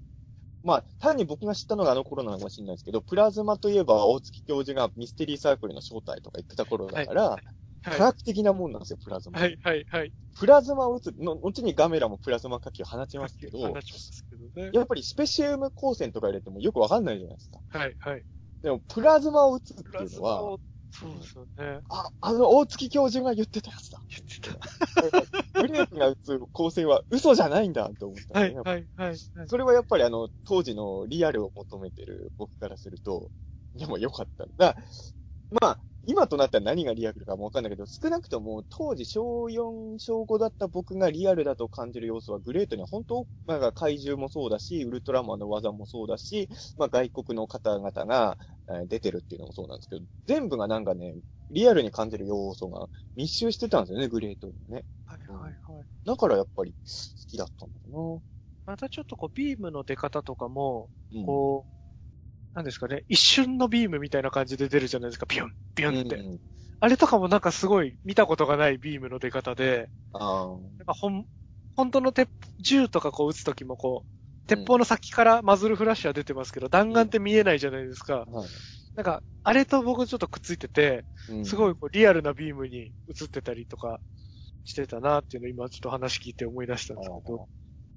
[0.62, 7.40] まあ、単に僕が知ったのがあの頃なのかもしれないですけど、プラズマといえば大月教授がミステリーサークルの正体とか言ってた頃だから、科は
[7.82, 9.40] 学的なもんなんですよ、プラズい、マ。
[9.40, 10.12] はい、はい、はい。
[10.38, 14.70] プラズマを打つ、の、後にガメラもプラズマ火器を放ちますけど、話しますけどね。
[14.72, 17.60] やっぱりスペシウム光線とか入れてもよくわかんないじゃないですか。
[17.68, 18.24] はい、はい。
[18.62, 20.58] でも、プラズマを打つっていうのは、
[20.92, 21.80] そうですよね。
[21.88, 24.00] あ、あの大月教授が言ってたやつだ。
[24.08, 25.20] 言って
[25.54, 25.62] た。
[25.62, 28.40] グレープが打つ光線は嘘じゃないんだと思ったね。
[28.40, 28.88] はい、はい。
[28.96, 33.30] はいそれはやっぱりあの、当時のリアルを求めてる僕からすると、
[33.74, 34.46] でも良かった。
[34.56, 34.76] だ
[35.60, 35.78] まあ、
[36.10, 48.38] 今となったら何がリアルかもわかんないけど、少なくとも当時小4、小5だった僕がリアルだと感じる要素はグレートには本当、なんか怪獣もそうだし、ウルトラマンの技もそうだし、まあ外国の方々が
[48.68, 51.14] えー出てるっていうのもそうなんですけど、全部がなんかね、
[51.50, 54.84] リアルに感じる要素が密集してたんですよね、グレートにはね。
[55.04, 55.86] はい、はい、はい。
[56.04, 56.78] だからやっぱり好
[57.26, 58.22] きだったんだよ
[58.66, 61.18] またちょっとこう、ビームの出方とかも、な。
[61.20, 61.79] うんこう、
[62.54, 66.16] なんですかね、一瞬のビームみたいな感じで出るじゃないですか、ビュン、ビュンって。
[66.16, 66.40] うんうん
[66.82, 70.46] あれとかもなんかすごい見たことがないビームの出方で、ああ。
[70.78, 71.26] なんかほん、
[71.76, 78.20] 本当の鉄、銃とかこう撃つときもこう、鉄砲の先からマズルフラッシュは出てますけど、弾丸って見えないじゃないですか。
[78.20, 78.48] はい
[78.96, 84.00] なんか、あれと僕ちょっとくっついてて、うんすごいこうリアルなビームに映ってたりとか
[84.64, 87.48] してたなっていうのを今ちょっと話聞いて思い出したんですけど。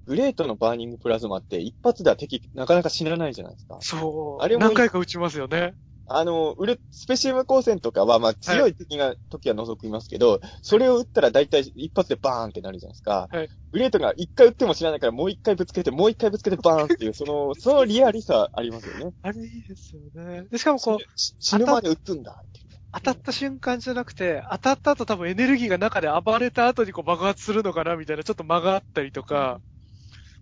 [0.06, 3.78] グレートのバーニングプラズマって一発では敵なかなか死なないじゃないですか。
[3.80, 4.42] そう。
[4.42, 5.74] あれも何回か撃ちますよね。
[6.06, 13.28] あの、ウル、スペシウム光線とかは、まあ強い敵が、時は除きますけど、それを撃ったら大体一発でバーンってなるじゃないですか。
[13.30, 19.12] はいグレートが一回撃っても死なないからもう一回ぶつけて、もう一回ぶつけてバーンっていう、その、 そのリアリさありますよね。
[19.22, 20.42] あれいいですよね。
[20.48, 22.64] で、しかもこう、し死ぬまで撃つんだっていう。
[22.92, 29.60] 当たった瞬間じゃなくて、当たった後多分エネルギーが中で暴れた後にこう爆発するのかなみたいなちょっと間があったりとか、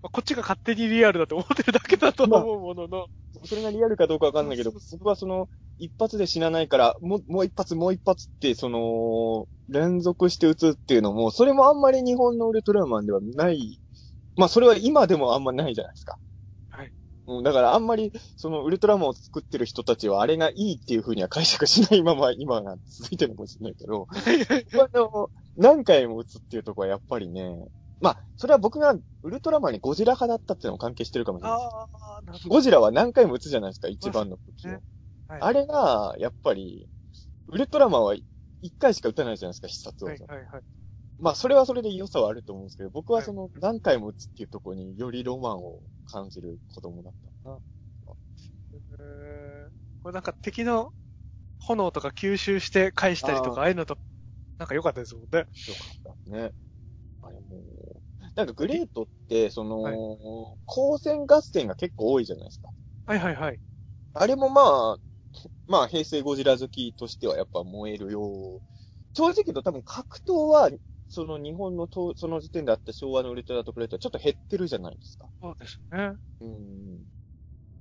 [0.02, 3.06] まあこっちが勝手にリアルだと思ってるだけだと思うものの、
[3.44, 5.48] それがリアルかどうかわかんないけど僕はその、
[5.78, 13.80] 一発で死なないから、もう、もう一発、もう一発って、その、連続して撃つっていうのも、それもあんまり日本のウルトラマンではない。
[14.36, 16.18] まあ、それは今でもあんまないじゃないですか。
[16.70, 16.92] はい。
[17.26, 24.06] うん、だからあんまり、そのウルトラマンを作ってる人たちは、あれがいいっていう風には解釈しない まま、今が続いてるのかもしれないけど、
[24.76, 27.66] まあ、でも、何回も撃つっていうところはやっぱりね、
[28.02, 31.58] まあ、それは僕がウルトラマンにゴジラ派だったっていうのも関係してるかもしれない。
[31.58, 31.86] あ
[32.18, 32.54] あ、なるほど。
[32.56, 34.68] ゴジラは何回も撃つじゃないですか、一番の武器を。
[34.68, 34.74] ね
[35.28, 36.88] はいあれが、やっぱり、
[37.48, 38.14] ウルトラマンは
[38.60, 40.24] 一回しか撃たないじゃないですか、必殺技。
[40.24, 40.62] はいはいはい。
[41.18, 47.12] まあ、それはそれで良さはあると思うんですけど、僕ははいその、何回も撃つっていうところによりロマンを感じる子供だっ
[47.44, 47.58] たな。
[48.74, 50.90] えーこれなんか敵の
[51.60, 53.96] 炎とか吸収して返したりとか、ああいうのと、
[54.58, 55.28] なんか良かったですもんね。
[55.32, 55.46] よかっ
[56.02, 56.52] たですね。
[57.22, 57.71] あれもう、
[58.34, 59.98] なんかグレートって、その、はい
[60.66, 62.70] 光線合戦が結構多いじゃないですか。
[63.06, 63.60] はいはいはい。
[64.14, 64.96] あれもまあ、
[65.66, 68.60] まあ、平成ゴジラ好きとしてはやっぱ燃えるよ。
[69.14, 70.70] 正直言うと多分格闘は、
[71.08, 75.28] その日本のと、その時点であった昭和のウルトラと比べたらちょっと減ってるじゃないですか。
[75.40, 76.16] そうですね。
[76.40, 77.04] うん。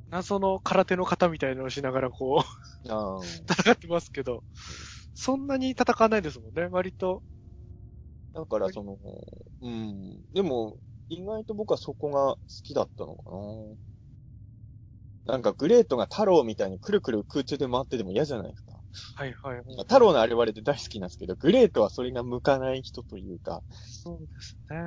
[0.09, 2.61] 謎の空手の型みたいなのをしながらこう。
[3.49, 4.43] 戦ってますけど、
[5.13, 6.67] そんなに戦わないですもんね。
[6.67, 7.23] 割と、
[8.33, 8.97] だからその、
[9.61, 10.23] うん。
[10.33, 10.77] でも、
[11.09, 13.75] 意外と僕はそこが好きだったのかな。
[15.25, 18.71] なんかグレートが太郎みたいにくるくる空中で回ってても嫌じゃないですか。
[19.15, 19.77] はいはいはい。
[19.77, 24.77] 太郎のあれ割れで大好きなんですけど、グレートはそれが向かない人というか、そうですね。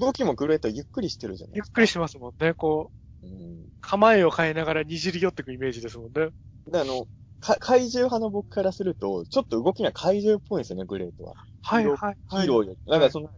[0.00, 1.70] 動きもグレートゆっくりしてるじゃないですか。
[1.70, 2.54] ゆっくりしてますもんね。
[2.54, 2.92] こ
[3.22, 3.66] う、うん。
[3.80, 6.30] 構えを変えながらにじり寄ってくイメージですもんね。
[6.66, 7.06] で、あの、
[7.44, 11.34] か怪獣派の僕からすると、ちょっと動きが怪獣っぽいんですよね、グレートは。
[11.62, 12.16] はいヒーローはい。
[12.28, 12.78] ヒーローより。
[12.86, 13.30] なんかその、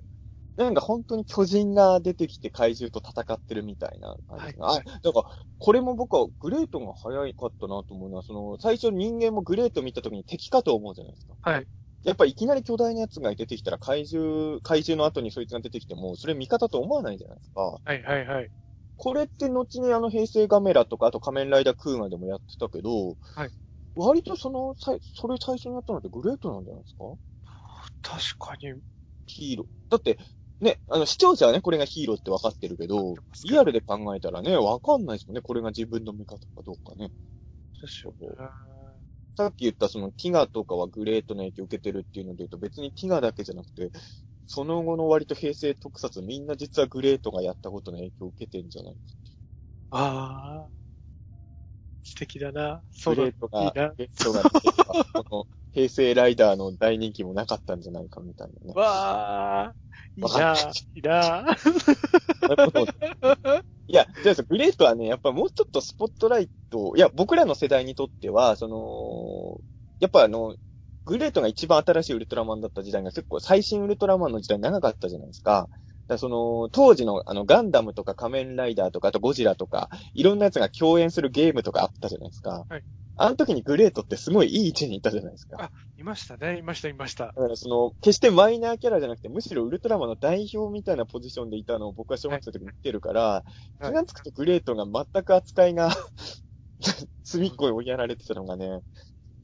[0.57, 4.45] なんか本当に巨人が出てきて怪獣と戦ってるみたいな感じ。
[4.45, 5.25] はいあ、だから、
[5.59, 11.35] これも僕はグレートが早かったなと思うのは、その、最初人間もグレート見た時に敵かと思うじゃないですか。
[11.43, 11.67] はい。
[12.05, 17.61] やっぱいきなり巨大なやつが出てきたら怪獣、怪獣の後にそいつが出てきても、それ味方と思わないじゃないですか。
[17.63, 18.51] はいはいはい。
[18.97, 23.51] これって後にあの平成ガメラとか、あと仮面ライダークーガでもやってたけど、はい。
[23.97, 27.05] 割とその、さいそれ最初にやったのってグレートなんじゃないですか？
[28.03, 28.81] 確かに。
[29.27, 29.67] ヒーロー。
[29.91, 30.19] だって、
[30.61, 33.15] ね、あの、視聴者はね、これがヒーローって分かってるけど、
[33.45, 35.43] リアルで考えたらね、分かんないですもんね。
[35.43, 37.11] これが自分の味方かどうかね。
[37.81, 38.29] ですよね。
[39.37, 43.91] さっき言ったそのティガとかはグレートの影響を受けてるっていうので言うと、別にティガだけじゃなくて、
[44.47, 49.37] その後の割と平成特撮みんな実はグレートがやったことの影響を受けてんじゃないかっていう。
[49.91, 50.76] ああ。
[52.07, 52.83] 素敵だな。
[52.93, 53.27] そうだ。
[53.27, 53.89] いグレートが、いな。
[53.89, 54.85] グレートが出てた
[55.25, 58.75] この平成ライダーの大人気もなかったんじゃないかみたいなね。
[58.75, 59.75] わあ。
[60.17, 60.25] いい
[60.95, 61.57] いいな。
[63.89, 69.61] いや、じゃあグレートはね、やっぱもうちょっとスポットライト、いや、僕らの世代にとっては、その、
[70.01, 70.57] やっぱあの、
[71.05, 75.69] グレートが一番新しいウルトラマンだった時代が結構最新ウルトラマンの時代長かったじゃないですか。
[76.09, 82.65] だその、当時のあの、ガンダムとか仮面ライダーとか、あとゴジラとか、いろんなやつが共演するゲームとかあったじゃないですか。
[82.69, 82.83] はい。
[83.19, 85.57] あの時にグレートってすごいいい位置にいたじゃないですか。
[85.59, 86.59] あ、いましたね。
[86.59, 87.27] いました、いました。
[87.29, 95.91] だからその、決してマイナーキャラじゃなくて、むしろウルトラマンの代表みたいなポジションでいたのを僕は小学生の時に見てるから、はい気がつくとグレートが全く扱いが
[97.25, 98.81] 隅っこに追いやられてたのがね、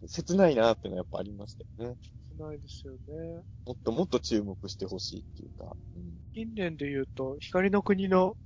[0.07, 1.97] 切ないなっていうのはやっぱありましたよね。
[2.39, 3.43] ないですよね。
[3.67, 5.77] もっともっと注目してほしいっていうか。
[5.97, 8.37] うん近年で言うと、光の国の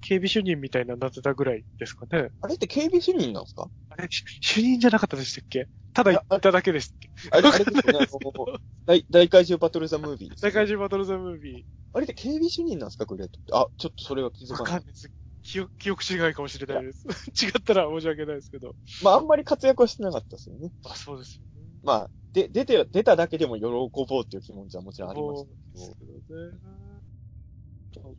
[0.00, 2.30] 警備主任みたいなになってたぐらいですかね。
[2.40, 3.68] あれって警備主任なんですか？
[3.90, 5.68] あれ、し主任じゃなかったでしたっけ？
[5.92, 7.10] ただ言っただけですっけ？
[7.30, 8.46] あれ、 あれですよね、あの、
[8.86, 11.62] 大大怪獣バトルザムービーね、界中バトルザムービー。
[11.92, 13.52] あれって警備主任なんですかグレートって？
[13.54, 14.72] あ、ちょっとそれは気づわかない。
[14.72, 15.10] かんないです。
[15.42, 17.04] 記憶、記憶違いかもしれないです。
[17.46, 18.74] 違ったら申し訳ないですけど。
[19.02, 20.70] まああんまり活躍はしてなかったですよね。
[20.84, 21.66] あ、そうですよね。
[21.82, 23.86] まあ、で、出て、出ただけでも喜ぼ
[24.20, 26.26] うっていう気持ちはもちろんありましたけどそうです。
[26.28, 26.95] けどね。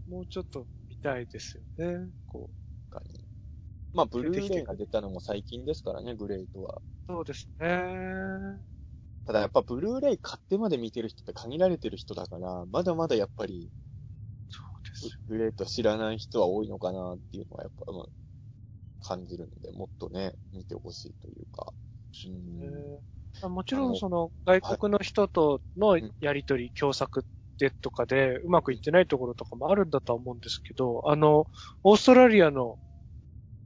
[0.07, 2.09] もうちょっと見たいですよね。
[2.25, 2.67] こう。
[2.89, 3.19] かに。
[3.93, 6.81] まあ、ブルーレイが出たのも最近ですからね、グレートは。
[7.07, 8.61] そうですね。
[9.25, 13.71] ただやっぱブルーレイ買ってまで見てる人って限られてる人だから、まだまだやっぱり、
[14.49, 18.05] そうですよグレート知らない人は多いのかなっていうのはやっぱ、まあ、
[19.01, 21.73] 感じるので、もっとね、見てほしいというか。
[22.25, 22.99] うん
[23.43, 27.23] もちろんその外国の人とのやりとり、共作
[27.57, 31.47] でとかでうまくいってないところとかもあるんだとは思うんですけど、あの、
[31.83, 32.77] オーストラリアの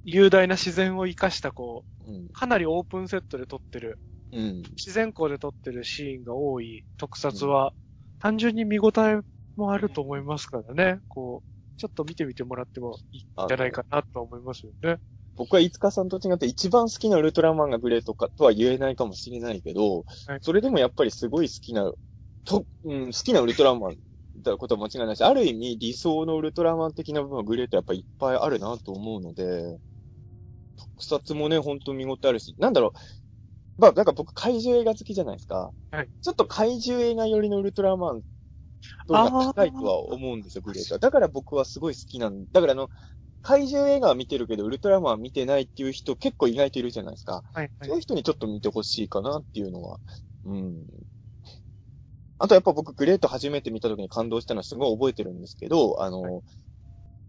[0.04, 1.92] 雄大な自然を生かしたこう。
[2.34, 4.00] かなりオープンセットで撮ってる、
[4.32, 4.64] うん。
[4.72, 7.74] 自然光で撮ってるシーンが多い特撮は、
[8.20, 9.20] 単純に見応え
[9.56, 11.00] もあると思いますからね。
[11.08, 14.98] こう、ちょっと見てみてもらってもいいんじゃないかなと思いますよね。
[15.36, 21.92] 僕は五日さんと違って一番好きなウルトラマンがグレートかとは言えないかもしれないけど、はいそれでもやっぱりすごい好きな、
[22.46, 23.98] と、うん、好きなウルトラマン
[24.38, 29.80] だことは間違いないし、ある意味理想のウルトラマン的な部分はグレートやっぱりいっぱいあるなと思うので、
[30.76, 32.94] 特撮もね、ほんと見応えあるし、なんだろ
[33.78, 35.72] う、まあ、なんか僕怪獣映画好きじゃないですか。
[35.92, 38.22] はいちょっと怪獣映画寄りのウルトラマン
[39.08, 41.00] 度が高いとは思うんですよ、グレートは。
[41.00, 42.90] だから僕はすごい好きなんだからあの、
[43.42, 47.44] 怪獣映画は見てるけど、ウルトラマンは見てないっていう人結構意外といるじゃないですか。
[47.54, 50.00] はい、そういう人にちょっと見てほしいかなっていうのは。
[50.46, 50.86] うん。
[52.42, 56.44] あとやっぱ僕グレート初めて見た時に感動したのはすごい覚えてるんですけど、あの、はい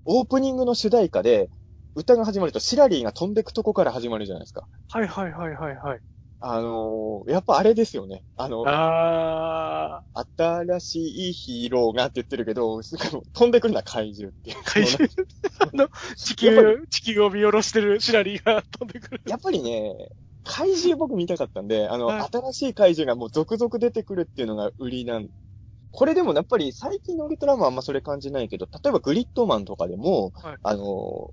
[0.05, 1.49] オープニングの主題歌で、
[1.95, 4.67] 歌が始まるとシラリーが飛んでくとこから始まるじゃないですか。
[4.91, 6.01] はいはいはいはいはい。
[6.41, 8.25] あのーやっぱあれですよね。
[8.37, 10.03] あの、あ
[10.37, 14.57] 新しいヒーローがって言ってるけど、飛んでくるのは怪獣っていう。
[14.57, 15.09] ー、怪獣、
[15.61, 19.21] あの、地球、地球を見下ろしてるシラリーが飛んでくる。
[19.29, 19.95] やっぱりね、
[20.45, 25.29] 怪獣僕見たかったんで、あの、はい新しい怪獣がもう続々出てくるっていうのが売りなん
[25.93, 30.85] これでもやっぱり最近のウルトラマンはあんまそれ感じないけど、例えばグリッドマンとかでも、はいあの、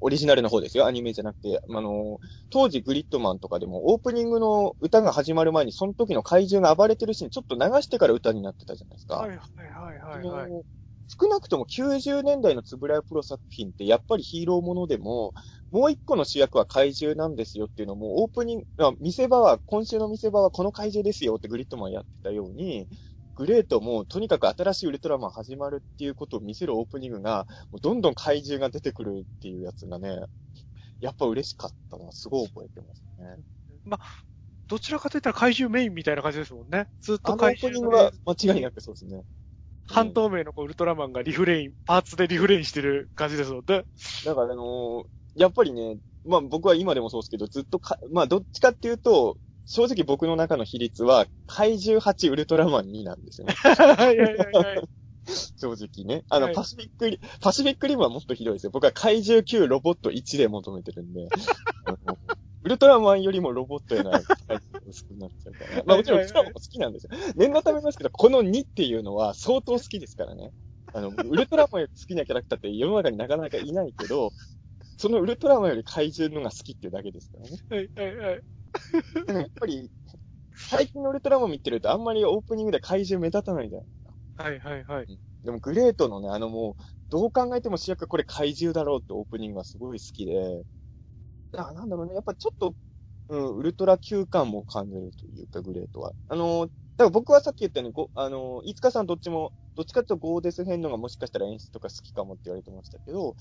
[0.01, 2.19] オリジナルの方ですよ、アニメじゃなくて、あの、
[2.49, 9.15] 当時グリッドマンとかでもオープニングの歌が始まる前にその時の怪獣が暴れてるシーンちょっと流してから歌になってたじゃないですか。
[9.15, 10.63] はいはいはいはいはい。
[11.09, 15.33] 少なくとも90年代のつぶらやプロ作品ってやっぱりヒーローものでも、
[15.71, 22.87] もう一個の主役は怪獣なんですよっていうのも、オープニング、あ見せ場は、今週の見せ場はこの怪獣ですよってグリッドマンやってたように、
[23.35, 27.47] グレートもとにかく新しいウルトラマン始まるっていうことを見せるオープニングが、
[27.81, 30.19] どんどん怪獣が出てくるっていうやつがね、
[30.99, 33.97] やっぱ嬉しかったのはすごい覚えてますね。
[34.67, 36.87] どちらかといったら怪獣メインみたいな感じですもんね。
[37.01, 39.23] ずっとあのオー怪獣プニングは間違いなくそうですね。
[39.93, 43.83] 半透明のこうウルトラマンがリフレイン、パーツでリフレインしてる感じですもんね。
[44.25, 45.03] だからあのー
[45.35, 53.53] やっぱりね、まあ僕は今でもそうですけど、ずっとか、まあどっちかっていうと、正直僕の中の比率は、怪獣8ウルトラマン2なんですよね。
[53.53, 53.69] は
[54.11, 54.89] いはいはいはい。
[55.57, 56.25] 正直ね。
[56.29, 58.71] あの、はいパシフィックリ、パシフィックリムはもっとひどいですよ。
[58.71, 61.27] 僕は怪獣9ロボット1で求めてるんで。
[61.85, 62.18] あ の
[62.63, 64.29] ウルトラマンよりもロボットへの愛が
[64.85, 65.83] 薄くなっちゃうから。
[65.85, 67.09] まあもちろんウルトラマンも好きなんですよ。
[67.35, 70.51] 念のためますけど、この2っていうのは相当好きですからね。
[70.93, 74.31] あの、ウルトラマンより好きなキャラクターって世の中になかなかいないけど、
[74.97, 77.57] そのウルトラマンより怪獣のが好きっていうだけですからね。
[77.69, 78.41] はいはいはい。
[79.25, 79.89] でもやっぱり、
[80.55, 83.83] 最近のウルトラマン見てるとあんまりオープニングで怪獣目立たないじゃん。
[84.35, 85.19] はいはいはい。
[85.43, 90.63] でもグレートのね、あのもう、どう考えても主役これ怪獣だろうってオープニングがすごい好きで、
[91.55, 92.75] あなんだろうね、やっぱちょっと、
[93.29, 96.13] うん、ウルトラ級感も感じるというか、グレートは。
[96.27, 103.35] あの、だから僕はさっき言ったように、ごあの、いつかさんどっちも、どっちかっていうとゴーデス編のがもしかしたら演出とか好きかもって言われてましたけど、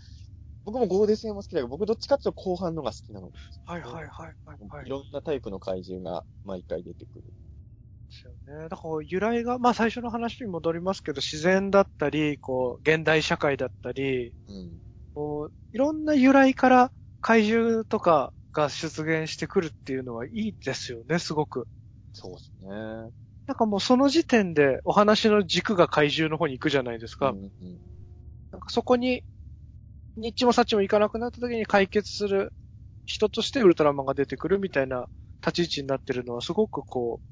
[0.65, 3.31] 僕もゴーデス編も好きだけど、僕どっちかっていうと後半のが好きなの。
[3.65, 4.87] はいはいはいはいはい。
[4.87, 7.25] いろんなタイプの怪獣が毎回出てくる。
[7.25, 7.33] で
[8.11, 8.69] すよね。
[8.69, 14.81] だから由来が、まあ最初の話に戻りますけど、自然だったり、こう、現代社会だったり、うん。
[15.15, 21.67] こう、いろんな由来から怪獣とかが出現してくるっていうのはいいですよね、すごく。
[22.13, 22.69] そうですね。
[23.47, 27.31] なんかもうその時点でお話の軸が怪獣の方に行くじゃないですか。
[27.31, 27.79] うんうん
[28.51, 29.23] なんかそこに、
[30.17, 32.53] ニッチもサッチも行かなくなった時に解決する
[33.05, 35.07] 人としてウルトラマンが出てくるみたいな
[35.47, 37.27] 立ち位置になってるのはすごくこう、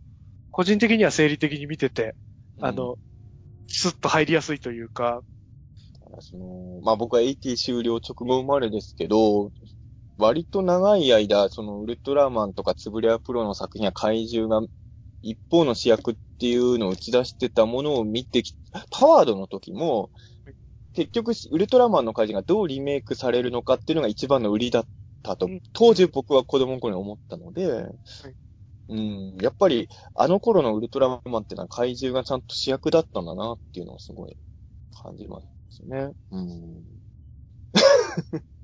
[0.50, 2.14] 個人的には生理的に見てて、
[2.60, 2.96] あの、
[3.66, 5.22] スッと入りやすいというか、
[6.20, 9.50] その、まあ僕は AT 終了直後生まれですけど、
[10.18, 14.66] 割と長い間、そのウルトラマンとかつぶれアプロの作品や怪獣が
[15.22, 18.54] 一方の主役っていうのを打ち出してたものを見てき、
[18.90, 20.10] パワードの時も、
[20.94, 24.86] 結局ウルトラマンの怪獣がどうリメイクされるのかっていうのが一番の売りだっ
[25.22, 27.84] たとうん、当時僕は子供の頃に思ったので、
[28.88, 34.36] うん、やっぱりあの頃のウルトラマンってのは怪獣がちゃんと主役だったんだなっていうのをすごい
[35.02, 36.12] 感じますね。
[36.30, 36.84] うん。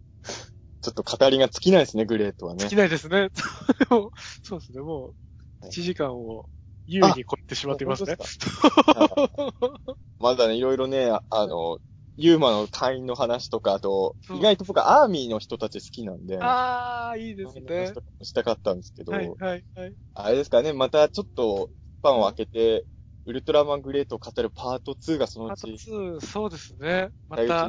[0.83, 2.71] ちょっと語りが尽きないですね、グレートはね尽。
[2.71, 3.31] きないですね。
[4.43, 5.15] そうですね、も
[5.63, 6.49] う、1時間を
[6.87, 8.17] 優に超えてしまっていますね。
[10.19, 11.79] まだね、いろいろね、ああの、
[12.17, 17.93] ユーマの隊員の話とか、あと、意外と僕はアーミーの人たち好きなんで、ああ、いいですね
[18.23, 19.95] したかったんですけど、はい、はい、はい。
[20.15, 21.71] あれですかね、またちょっと、
[22.03, 22.85] パンを開けて、
[23.25, 27.11] ウルトラマングレートを語るパート2がそのうパートち、2、そうですね。
[27.29, 27.69] また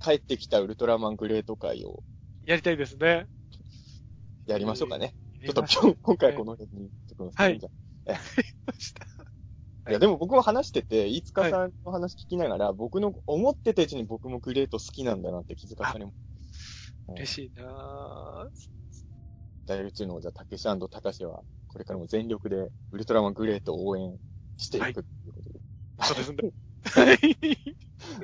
[0.00, 2.04] 帰ってきたウルトラマングレート会を
[2.48, 3.26] やりたいですね。
[4.46, 5.12] やりましょうかね。
[5.44, 7.50] ちょっと今日、今回この辺に言ってください。
[7.50, 7.68] はいた
[9.84, 16.16] あいや、でも僕も話してて、飯塚さんの話聞きながら、僕の思ってたうちに僕もグレート好きなんだなって気づかされまし
[17.06, 17.12] た。
[17.12, 17.66] 嬉しいなぁ。
[19.66, 24.16] 大宇宙のじゃあ、たけしたかしは、これからも全力で、ウルトラマングレートを応援
[24.56, 25.04] していくという
[25.34, 25.60] ことで。
[26.02, 26.50] そうですね。
[26.84, 27.18] はい。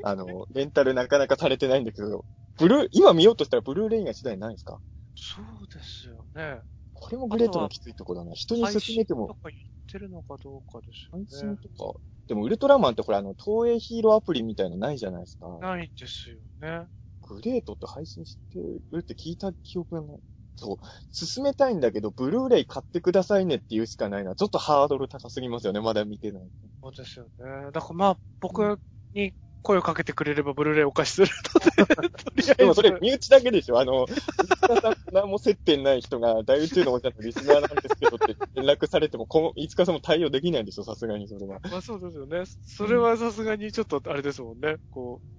[0.03, 2.25] あの、レンタルなかなかされてないんだけど、
[2.59, 4.81] ブルー、今見ようとしたらブルーレイが次第ないんですか？
[5.17, 6.61] そうですよね。
[6.93, 8.33] これもグレートのきついとこだな。
[8.35, 11.27] 人に勧めても、配信とか言ってるのかどうかですよ配ね。
[11.29, 11.99] 信とか、
[12.29, 15.47] でもウルトラマンってこれあの、東映ヒーローアプリみたいのないじゃないですか。
[15.61, 16.87] ないですよね。
[17.23, 18.59] グレートって配信して
[18.93, 20.21] るって聞いた記憶がない。
[20.57, 20.77] そう。
[21.11, 25.81] 進めたいんだけど、ブルーレイ買ってくださいねって言うしかないのは、ちょっとハードル高すぎますよね。
[25.81, 26.43] まだ見てない。
[26.83, 27.71] そうですよね。
[27.73, 28.79] だからまあ、僕
[29.13, 29.35] に
[29.65, 32.55] 声をかけてくれればブルーレイお貸しするので、とりあえず。
[32.55, 41.61] でもそれ、身内だけでしょあの、石川さん何も接点ない人が、大宇宙のお茶のリスナーなんですけどって連絡されても、この、飯塚さんも対応できないんでしょさすがにそれは。
[41.71, 42.45] まあそうですよね。
[42.63, 44.77] それはさすがにちょっとあれですもんね。
[44.91, 45.35] こう、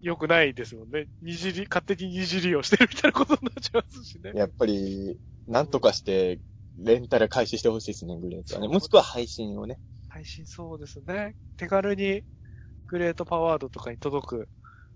[0.00, 1.06] 良くないですもんね。
[1.22, 4.32] にじり、勝手ににじりをしてるみたいなことになっちゃいますしね。
[4.34, 5.16] やっぱり、
[5.46, 6.40] なんとかして、
[6.76, 8.68] レンタル開始してほしいですね、グレートはね。
[8.68, 9.78] もしくは配信をね。
[10.08, 11.36] 配信そうですね。
[11.56, 12.22] 手軽に
[12.92, 14.48] グレートパワードとかに届く、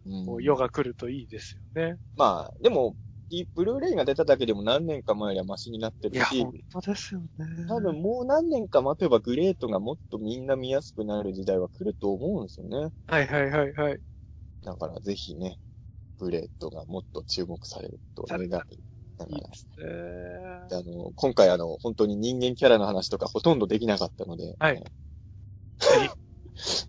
[0.05, 1.97] うんこう世が来るといいですよね。
[2.15, 2.95] まあ、でも、
[3.31, 7.67] いブルーレイが出ただけでも何年か前よりはマシになっていや、るし本、当ですよね。
[7.67, 12.93] 多分もう何年か待てばグレートがもっとみんな見やすくなる時代は来ると思うんですよね。
[13.07, 13.99] はいはいはいはい。
[14.63, 15.59] だからぜひね、
[16.19, 18.49] グレートがもっと注目されると願い。
[18.51, 18.67] だか
[19.19, 19.87] らいいですね。
[20.71, 24.83] あの、今回あの、本当に人間キャラの話とかほとんどできなかったので、はい
[25.81, 26.26] えー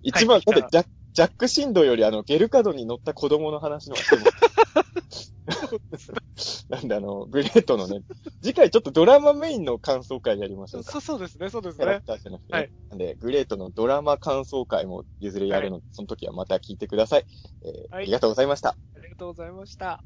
[0.02, 4.32] 一番、はいだってジャックジャックシンドよりあの、ゲルカドに乗った子供の話の方が
[6.70, 8.04] なんであの、グレートのね、
[8.44, 10.92] 次回ちょっとドラマメインの感想会やりましょうか。
[10.92, 11.86] そうそうですね、そうですね。
[11.86, 17.26] キャラクターじゃなくてね、はいなんで、グレートのドラマ感想会もいずれやるので、その時はまた聞いてください。
[17.64, 18.78] えーはいありがとうございました。
[18.96, 20.04] ありがとうございました。